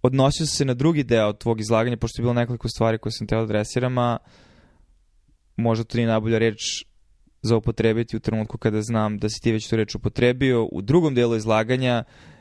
odnosio 0.02 0.46
se 0.46 0.66
na 0.66 0.74
drugi 0.74 1.04
deo 1.04 1.34
tvog 1.34 1.60
izlaganja, 1.60 1.98
pošto 1.98 2.22
je 2.22 2.24
bilo 2.24 2.34
nekoliko 2.34 2.70
stvari 2.70 2.98
koje 2.98 3.12
sam 3.12 3.28
teo 3.28 3.40
da 3.40 3.44
adresiram, 3.44 3.98
a 3.98 4.18
možda 5.56 5.84
to 5.84 5.98
nije 5.98 6.08
najbolja 6.08 6.38
reč 6.38 6.86
za 7.42 7.58
upotrebiti 7.58 8.18
u 8.18 8.20
trenutku 8.20 8.58
kada 8.58 8.82
znam 8.82 9.18
da 9.18 9.30
si 9.30 9.42
ti 9.42 9.52
već 9.52 9.70
tu 9.70 9.76
reč 9.76 9.96
upotrebio. 9.96 10.66
U 10.72 10.82
drugom 10.82 11.16
delu 11.16 11.36
izlaganja 11.36 12.04
uh, 12.08 12.35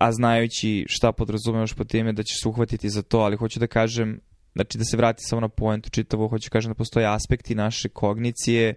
a 0.00 0.12
znajući 0.12 0.84
šta 0.88 1.12
podrazumevaš 1.12 1.74
po 1.74 1.84
time 1.84 2.12
da 2.12 2.22
ćeš 2.22 2.42
se 2.42 2.48
uhvatiti 2.48 2.90
za 2.90 3.02
to, 3.02 3.18
ali 3.18 3.36
hoću 3.36 3.60
da 3.60 3.66
kažem, 3.66 4.20
znači 4.54 4.78
da 4.78 4.84
se 4.84 4.96
vrati 4.96 5.22
samo 5.22 5.40
na 5.40 5.48
poentu 5.48 5.90
čitavo, 5.90 6.28
hoću 6.28 6.48
da 6.48 6.52
kažem 6.52 6.70
da 6.70 6.74
postoje 6.74 7.06
aspekti 7.06 7.54
naše 7.54 7.88
kognicije 7.88 8.74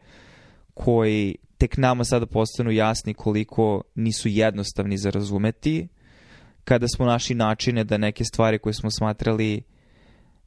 koji 0.73 1.35
tek 1.57 1.77
nama 1.77 2.03
sada 2.03 2.25
postanu 2.25 2.71
jasni 2.71 3.13
koliko 3.13 3.81
nisu 3.95 4.29
jednostavni 4.29 4.97
za 4.97 5.09
razumeti, 5.09 5.87
kada 6.63 6.87
smo 6.87 7.05
naši 7.05 7.35
načine 7.35 7.83
da 7.83 7.97
neke 7.97 8.23
stvari 8.23 8.59
koje 8.59 8.73
smo 8.73 8.91
smatrali 8.91 9.61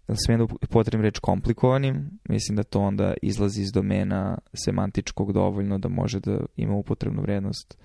da 0.08 0.14
smijem 0.16 0.46
da 0.46 0.66
potrebim 0.66 1.04
reč 1.04 1.18
komplikovanim, 1.18 2.10
mislim 2.28 2.56
da 2.56 2.62
to 2.62 2.80
onda 2.80 3.14
izlazi 3.22 3.62
iz 3.62 3.72
domena 3.72 4.38
semantičkog 4.54 5.32
dovoljno 5.32 5.78
da 5.78 5.88
može 5.88 6.20
da 6.20 6.38
ima 6.56 6.74
upotrebnu 6.74 7.22
vrednost. 7.22 7.78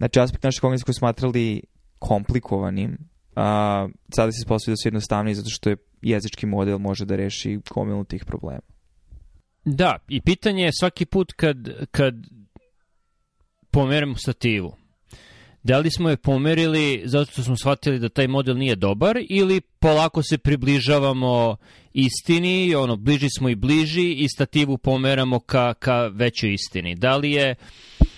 Znači, 0.00 0.20
aspekt 0.20 0.44
naše 0.44 0.60
kognicije 0.60 0.84
koje 0.84 0.94
smatrali 0.94 1.62
komplikovanim, 1.98 2.98
a, 3.36 3.88
sada 4.14 4.32
se 4.32 4.38
ispostavlja 4.38 4.72
da 4.72 4.76
su 4.76 4.88
jednostavniji 4.88 5.34
zato 5.34 5.50
što 5.50 5.70
je 5.70 5.76
jezički 6.02 6.46
model 6.46 6.78
može 6.78 7.04
da 7.04 7.16
reši 7.16 7.60
gomilu 7.70 8.04
tih 8.04 8.24
problema. 8.24 8.60
Da, 9.64 9.98
i 10.08 10.20
pitanje 10.20 10.64
je 10.64 10.72
svaki 10.80 11.06
put 11.06 11.32
kad, 11.32 11.56
kad 11.90 12.14
pomeramo 13.70 14.16
stativu, 14.16 14.76
da 15.62 15.78
li 15.78 15.90
smo 15.90 16.10
je 16.10 16.16
pomerili 16.16 17.02
zato 17.04 17.32
što 17.32 17.42
smo 17.42 17.56
shvatili 17.56 17.98
da 17.98 18.08
taj 18.08 18.28
model 18.28 18.56
nije 18.56 18.76
dobar 18.76 19.18
ili 19.30 19.60
polako 19.60 20.22
se 20.22 20.38
približavamo 20.38 21.56
istini, 21.92 22.74
ono, 22.74 22.96
bliži 22.96 23.28
smo 23.38 23.48
i 23.48 23.54
bliži 23.54 24.12
i 24.12 24.28
stativu 24.28 24.78
pomeramo 24.78 25.40
ka, 25.40 25.74
ka 25.74 26.06
većoj 26.06 26.52
istini. 26.54 26.94
Da 26.94 27.16
li 27.16 27.32
je... 27.32 27.54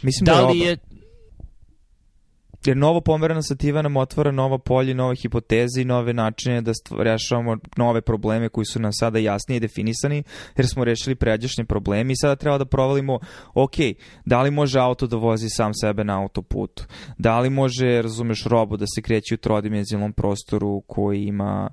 Mislim 0.02 0.24
da, 0.24 0.34
da 0.34 0.46
li 0.46 0.58
je 0.58 0.76
jer 2.66 2.76
novo 2.76 3.00
pomerana 3.00 3.42
stativa 3.42 3.82
nam 3.82 3.96
otvara 3.96 4.30
nova 4.30 4.58
polje, 4.58 4.94
nove 4.94 5.16
hipoteze 5.16 5.82
i 5.82 5.84
nove 5.84 6.12
načine 6.12 6.60
da 6.60 6.72
rešavamo 6.98 7.56
nove 7.76 8.00
probleme 8.00 8.48
koji 8.48 8.64
su 8.64 8.80
nam 8.80 8.92
sada 8.92 9.18
jasnije 9.18 9.60
definisani, 9.60 10.22
jer 10.56 10.66
smo 10.66 10.84
rešili 10.84 11.14
pređašnje 11.14 11.64
probleme 11.64 12.12
i 12.12 12.16
sada 12.16 12.36
treba 12.36 12.58
da 12.58 12.64
provalimo, 12.64 13.18
ok, 13.54 13.74
da 14.24 14.42
li 14.42 14.50
može 14.50 14.78
auto 14.80 15.06
da 15.06 15.16
vozi 15.16 15.48
sam 15.48 15.74
sebe 15.74 16.04
na 16.04 16.20
autoputu? 16.20 16.84
Da 17.18 17.40
li 17.40 17.50
može, 17.50 18.02
razumeš, 18.02 18.44
robo 18.44 18.76
da 18.76 18.86
se 18.94 19.02
kreće 19.02 19.34
u 19.34 19.38
trodimenzionalnom 19.38 20.12
prostoru 20.12 20.82
koji 20.86 21.24
ima 21.24 21.70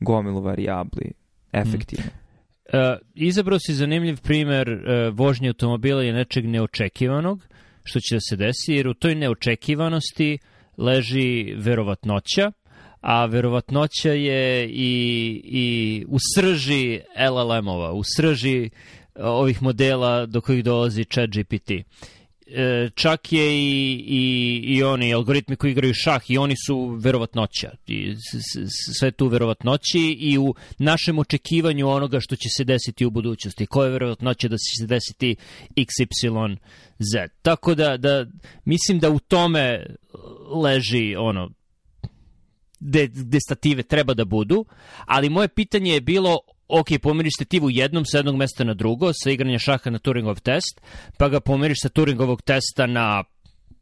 gomilu 0.00 0.40
variabli? 0.40 1.12
Efektivno. 1.52 2.04
Mm. 2.06 2.22
Uh, 2.72 2.98
izabrao 3.14 3.58
si 3.58 3.74
zanimljiv 3.74 4.20
primer 4.20 4.68
uh, 4.70 5.18
vožnje 5.18 5.48
automobila 5.48 6.04
i 6.04 6.12
nečeg 6.12 6.46
neočekivanog 6.46 7.46
što 7.84 8.00
će 8.00 8.14
da 8.14 8.20
se 8.20 8.36
desi, 8.36 8.72
jer 8.72 8.88
u 8.88 8.94
toj 8.94 9.14
neočekivanosti 9.14 10.38
leži 10.78 11.54
verovatnoća, 11.56 12.52
a 13.00 13.24
verovatnoća 13.26 14.12
je 14.12 14.68
i, 14.68 15.42
i 15.44 16.04
u 16.08 16.18
srži 16.34 17.00
LLM-ova, 17.30 17.92
u 17.92 18.02
srži 18.16 18.70
ovih 19.14 19.62
modela 19.62 20.26
do 20.26 20.40
kojih 20.40 20.64
dolazi 20.64 21.04
chat 21.04 21.30
GPT. 21.30 21.70
E, 22.54 22.90
čak 22.94 23.32
je 23.32 23.58
i, 23.58 24.04
i, 24.08 24.60
i 24.64 24.82
oni 24.82 25.14
algoritmi 25.14 25.56
koji 25.56 25.70
igraju 25.70 25.94
šah 25.94 26.30
i 26.30 26.38
oni 26.38 26.54
su 26.66 26.98
verovatnoća 27.00 27.70
i 27.86 28.14
sve 28.98 29.10
tu 29.10 29.26
verovatnoći 29.26 30.16
i 30.18 30.38
u 30.38 30.54
našem 30.78 31.18
očekivanju 31.18 31.88
onoga 31.88 32.20
što 32.20 32.36
će 32.36 32.48
se 32.56 32.64
desiti 32.64 33.06
u 33.06 33.10
budućnosti 33.10 33.66
koja 33.66 33.86
je 33.86 33.92
verovatnoća 33.92 34.48
da 34.48 34.56
će 34.56 34.80
se 34.80 34.86
desiti 34.86 35.36
XY 35.76 36.56
Z. 36.98 37.28
Tako 37.42 37.74
da, 37.74 37.96
da 37.96 38.26
mislim 38.64 38.98
da 38.98 39.10
u 39.10 39.18
tome 39.18 39.86
leži 40.62 41.16
ono 41.18 41.50
gde, 42.80 43.06
gde 43.06 43.38
stative 43.40 43.82
treba 43.82 44.14
da 44.14 44.24
budu, 44.24 44.64
ali 45.06 45.30
moje 45.30 45.48
pitanje 45.48 45.92
je 45.92 46.00
bilo 46.00 46.38
ok, 46.80 46.88
pomeriš 47.02 47.32
stativu 47.36 47.70
jednom 47.70 48.04
sa 48.06 48.18
jednog 48.18 48.36
mesta 48.36 48.64
na 48.64 48.74
drugo, 48.74 49.12
sa 49.12 49.30
igranja 49.30 49.58
šaha 49.58 49.90
na 49.90 49.98
Turingov 49.98 50.40
test, 50.40 50.80
pa 51.18 51.28
ga 51.28 51.40
pomeriš 51.40 51.82
sa 51.82 51.88
Turingovog 51.88 52.42
testa 52.42 52.86
na 52.86 53.24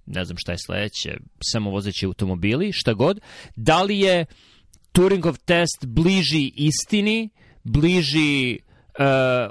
ne 0.06 0.24
znam 0.24 0.36
šta 0.38 0.52
je 0.52 0.58
sledeće, 0.58 1.16
samovozeći 1.52 2.06
automobili, 2.06 2.72
šta 2.72 2.92
god. 2.92 3.20
Da 3.56 3.82
li 3.82 4.00
je 4.00 4.26
Turingov 4.92 5.38
test 5.38 5.86
bliži 5.86 6.52
istini, 6.56 7.28
bliži 7.64 8.58
uh, 8.58 9.04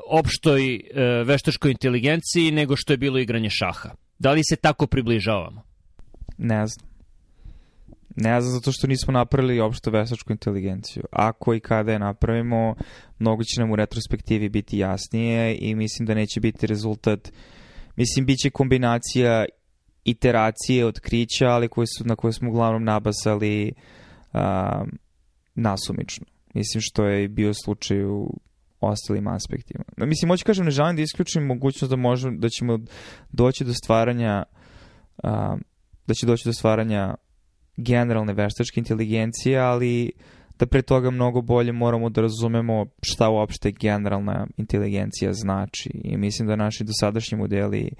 opštoj 0.09 0.75
uh, 0.75 1.27
veštačkoj 1.27 1.71
inteligenciji 1.71 2.51
nego 2.51 2.75
što 2.75 2.93
je 2.93 2.97
bilo 2.97 3.19
igranje 3.19 3.49
šaha? 3.49 3.89
Da 4.19 4.31
li 4.31 4.41
se 4.43 4.55
tako 4.55 4.87
približavamo? 4.87 5.63
Ne 6.37 6.67
znam. 6.67 6.88
Ne 8.21 8.41
znam, 8.41 8.53
zato 8.53 8.71
što 8.71 8.87
nismo 8.87 9.11
napravili 9.13 9.59
opšto 9.59 9.91
veštačku 9.91 10.31
inteligenciju. 10.31 11.03
Ako 11.11 11.53
i 11.53 11.59
kada 11.59 11.91
je 11.91 11.99
napravimo, 11.99 12.75
mnogo 13.19 13.43
će 13.43 13.61
nam 13.61 13.71
u 13.71 13.75
retrospektivi 13.75 14.49
biti 14.49 14.77
jasnije 14.77 15.57
i 15.59 15.75
mislim 15.75 16.05
da 16.05 16.13
neće 16.13 16.39
biti 16.39 16.67
rezultat, 16.67 17.31
mislim, 17.95 18.25
bit 18.25 18.37
će 18.39 18.49
kombinacija 18.49 19.45
iteracije, 20.05 20.85
otkrića, 20.85 21.47
ali 21.47 21.67
koje 21.67 21.87
su, 21.87 22.05
na 22.05 22.15
koje 22.15 22.33
smo 22.33 22.49
uglavnom 22.49 22.83
nabasali 22.83 23.73
a, 24.33 24.83
nasumično. 25.55 26.25
Mislim 26.53 26.81
što 26.81 27.05
je 27.05 27.27
bio 27.27 27.53
slučaj 27.53 28.05
u 28.05 28.33
ostalim 28.79 29.27
aspektima. 29.27 29.83
Mislim, 29.97 30.29
hoću 30.29 30.45
kažem, 30.45 30.65
ne 30.65 30.71
želim 30.71 30.95
da 30.95 31.01
isključim 31.01 31.43
mogućnost 31.43 31.89
da, 31.89 31.95
možemo, 31.95 32.37
da 32.37 32.49
ćemo 32.49 32.79
doći 33.31 33.63
do 33.63 33.73
stvaranja 33.73 34.43
a, 35.23 35.57
da 36.07 36.13
će 36.13 36.25
doći 36.25 36.47
do 36.47 36.53
stvaranja 36.53 37.15
generalne 37.79 38.33
veštačke 38.33 38.79
inteligencije, 38.79 39.59
ali 39.59 40.11
da 40.59 40.65
pre 40.65 40.81
toga 40.81 41.11
mnogo 41.11 41.41
bolje 41.41 41.71
moramo 41.71 42.09
da 42.09 42.21
razumemo 42.21 42.85
šta 43.01 43.29
uopšte 43.29 43.71
generalna 43.71 44.47
inteligencija 44.57 45.33
znači 45.33 45.89
i 46.03 46.17
mislim 46.17 46.47
da 46.47 46.55
naši 46.55 46.83
dosadašnji 46.83 47.37
modeli 47.37 47.91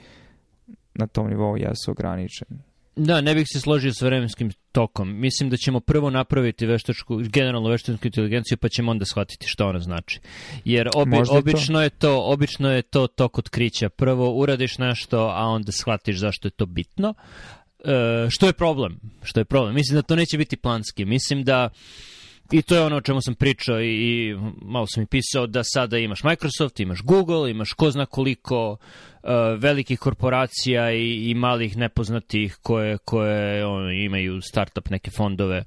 na 0.94 1.08
tom 1.08 1.30
nivou 1.30 1.58
jesu 1.58 1.92
ograničeni. 1.92 2.60
Da, 2.96 3.22
ne 3.22 3.36
bih 3.36 3.48
se 3.54 3.60
složio 3.60 3.94
sa 3.94 4.06
vremenskim 4.06 4.52
tokom. 4.72 5.20
Mislim 5.20 5.50
da 5.50 5.58
ćemo 5.58 5.80
prvo 5.80 6.10
napraviti 6.10 6.66
veštačku, 6.66 7.18
generalnu 7.18 7.70
veštačku 7.70 8.08
inteligenciju, 8.08 8.58
pa 8.58 8.70
ćemo 8.70 8.92
onda 8.92 9.06
shvatiti 9.06 9.48
šta 9.48 9.66
ona 9.66 9.80
znači. 9.80 10.20
Jer 10.66 10.90
obi, 10.96 11.18
obično, 11.32 11.80
to. 11.80 11.82
je 11.82 11.90
to, 11.90 12.24
obično 12.24 12.72
je 12.72 12.82
to 12.82 13.08
tok 13.08 13.38
otkrića. 13.38 13.90
Prvo 13.90 14.34
uradiš 14.34 14.78
nešto, 14.78 15.20
a 15.20 15.46
onda 15.46 15.72
shvatiš 15.72 16.20
zašto 16.20 16.48
je 16.48 16.52
to 16.52 16.66
bitno. 16.66 17.14
E, 17.84 18.28
što 18.30 18.46
je 18.46 18.54
problem? 18.54 19.00
Što 19.24 19.40
je 19.40 19.46
problem? 19.46 19.76
Mislim 19.76 19.96
da 19.96 20.02
to 20.02 20.16
neće 20.16 20.38
biti 20.38 20.58
planski. 20.58 21.06
Mislim 21.06 21.44
da 21.44 21.70
I 22.52 22.62
to 22.62 22.76
je 22.76 22.82
ono 22.82 22.96
o 22.96 23.02
čemu 23.02 23.22
sam 23.22 23.36
pričao 23.36 23.82
i, 23.82 24.36
malo 24.62 24.88
sam 24.88 25.04
i 25.04 25.06
pisao 25.06 25.48
da 25.48 25.64
sada 25.64 25.98
imaš 25.98 26.24
Microsoft, 26.24 26.80
imaš 26.80 27.02
Google, 27.04 27.52
imaš 27.52 27.74
ko 27.74 27.92
zna 27.92 28.06
koliko 28.06 28.72
uh, 28.72 29.30
velikih 29.58 30.00
korporacija 30.00 30.92
i, 30.92 31.30
i 31.30 31.34
malih 31.34 31.78
nepoznatih 31.78 32.58
koje, 32.62 32.98
koje 32.98 33.66
on, 33.66 33.94
imaju 33.94 34.42
startup 34.42 34.90
neke 34.90 35.12
fondove. 35.12 35.64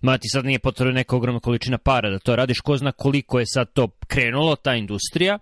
Ma 0.00 0.18
ti 0.18 0.28
sad 0.28 0.44
nije 0.44 0.58
potrebno 0.58 0.92
neka 0.92 1.16
ogromna 1.16 1.40
količina 1.40 1.78
para 1.78 2.10
da 2.10 2.18
to 2.18 2.36
radiš, 2.36 2.60
ko 2.60 2.76
zna 2.76 2.92
koliko 2.92 3.38
je 3.38 3.46
sad 3.46 3.72
to 3.72 3.88
krenulo, 4.06 4.56
ta 4.56 4.74
industrija 4.74 5.38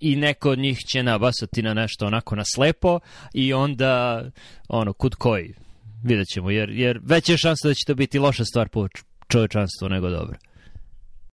i 0.00 0.16
neko 0.16 0.50
od 0.50 0.58
njih 0.58 0.78
će 0.78 1.02
nabasati 1.02 1.62
na 1.62 1.74
nešto 1.74 2.06
onako 2.06 2.36
na 2.36 2.42
slepo 2.54 3.00
i 3.34 3.52
onda 3.52 4.24
ono, 4.68 4.92
kud 4.92 5.14
koji, 5.14 5.54
vidjet 6.02 6.28
ćemo, 6.28 6.50
jer, 6.50 6.70
jer 6.70 7.00
veća 7.02 7.32
je 7.32 7.38
šansa 7.38 7.68
da 7.68 7.74
će 7.74 7.84
to 7.86 7.94
biti 7.94 8.18
loša 8.18 8.44
stvar 8.44 8.68
po 8.68 8.80
čovečanstvo 9.28 9.88
nego 9.88 10.10
dobro. 10.10 10.36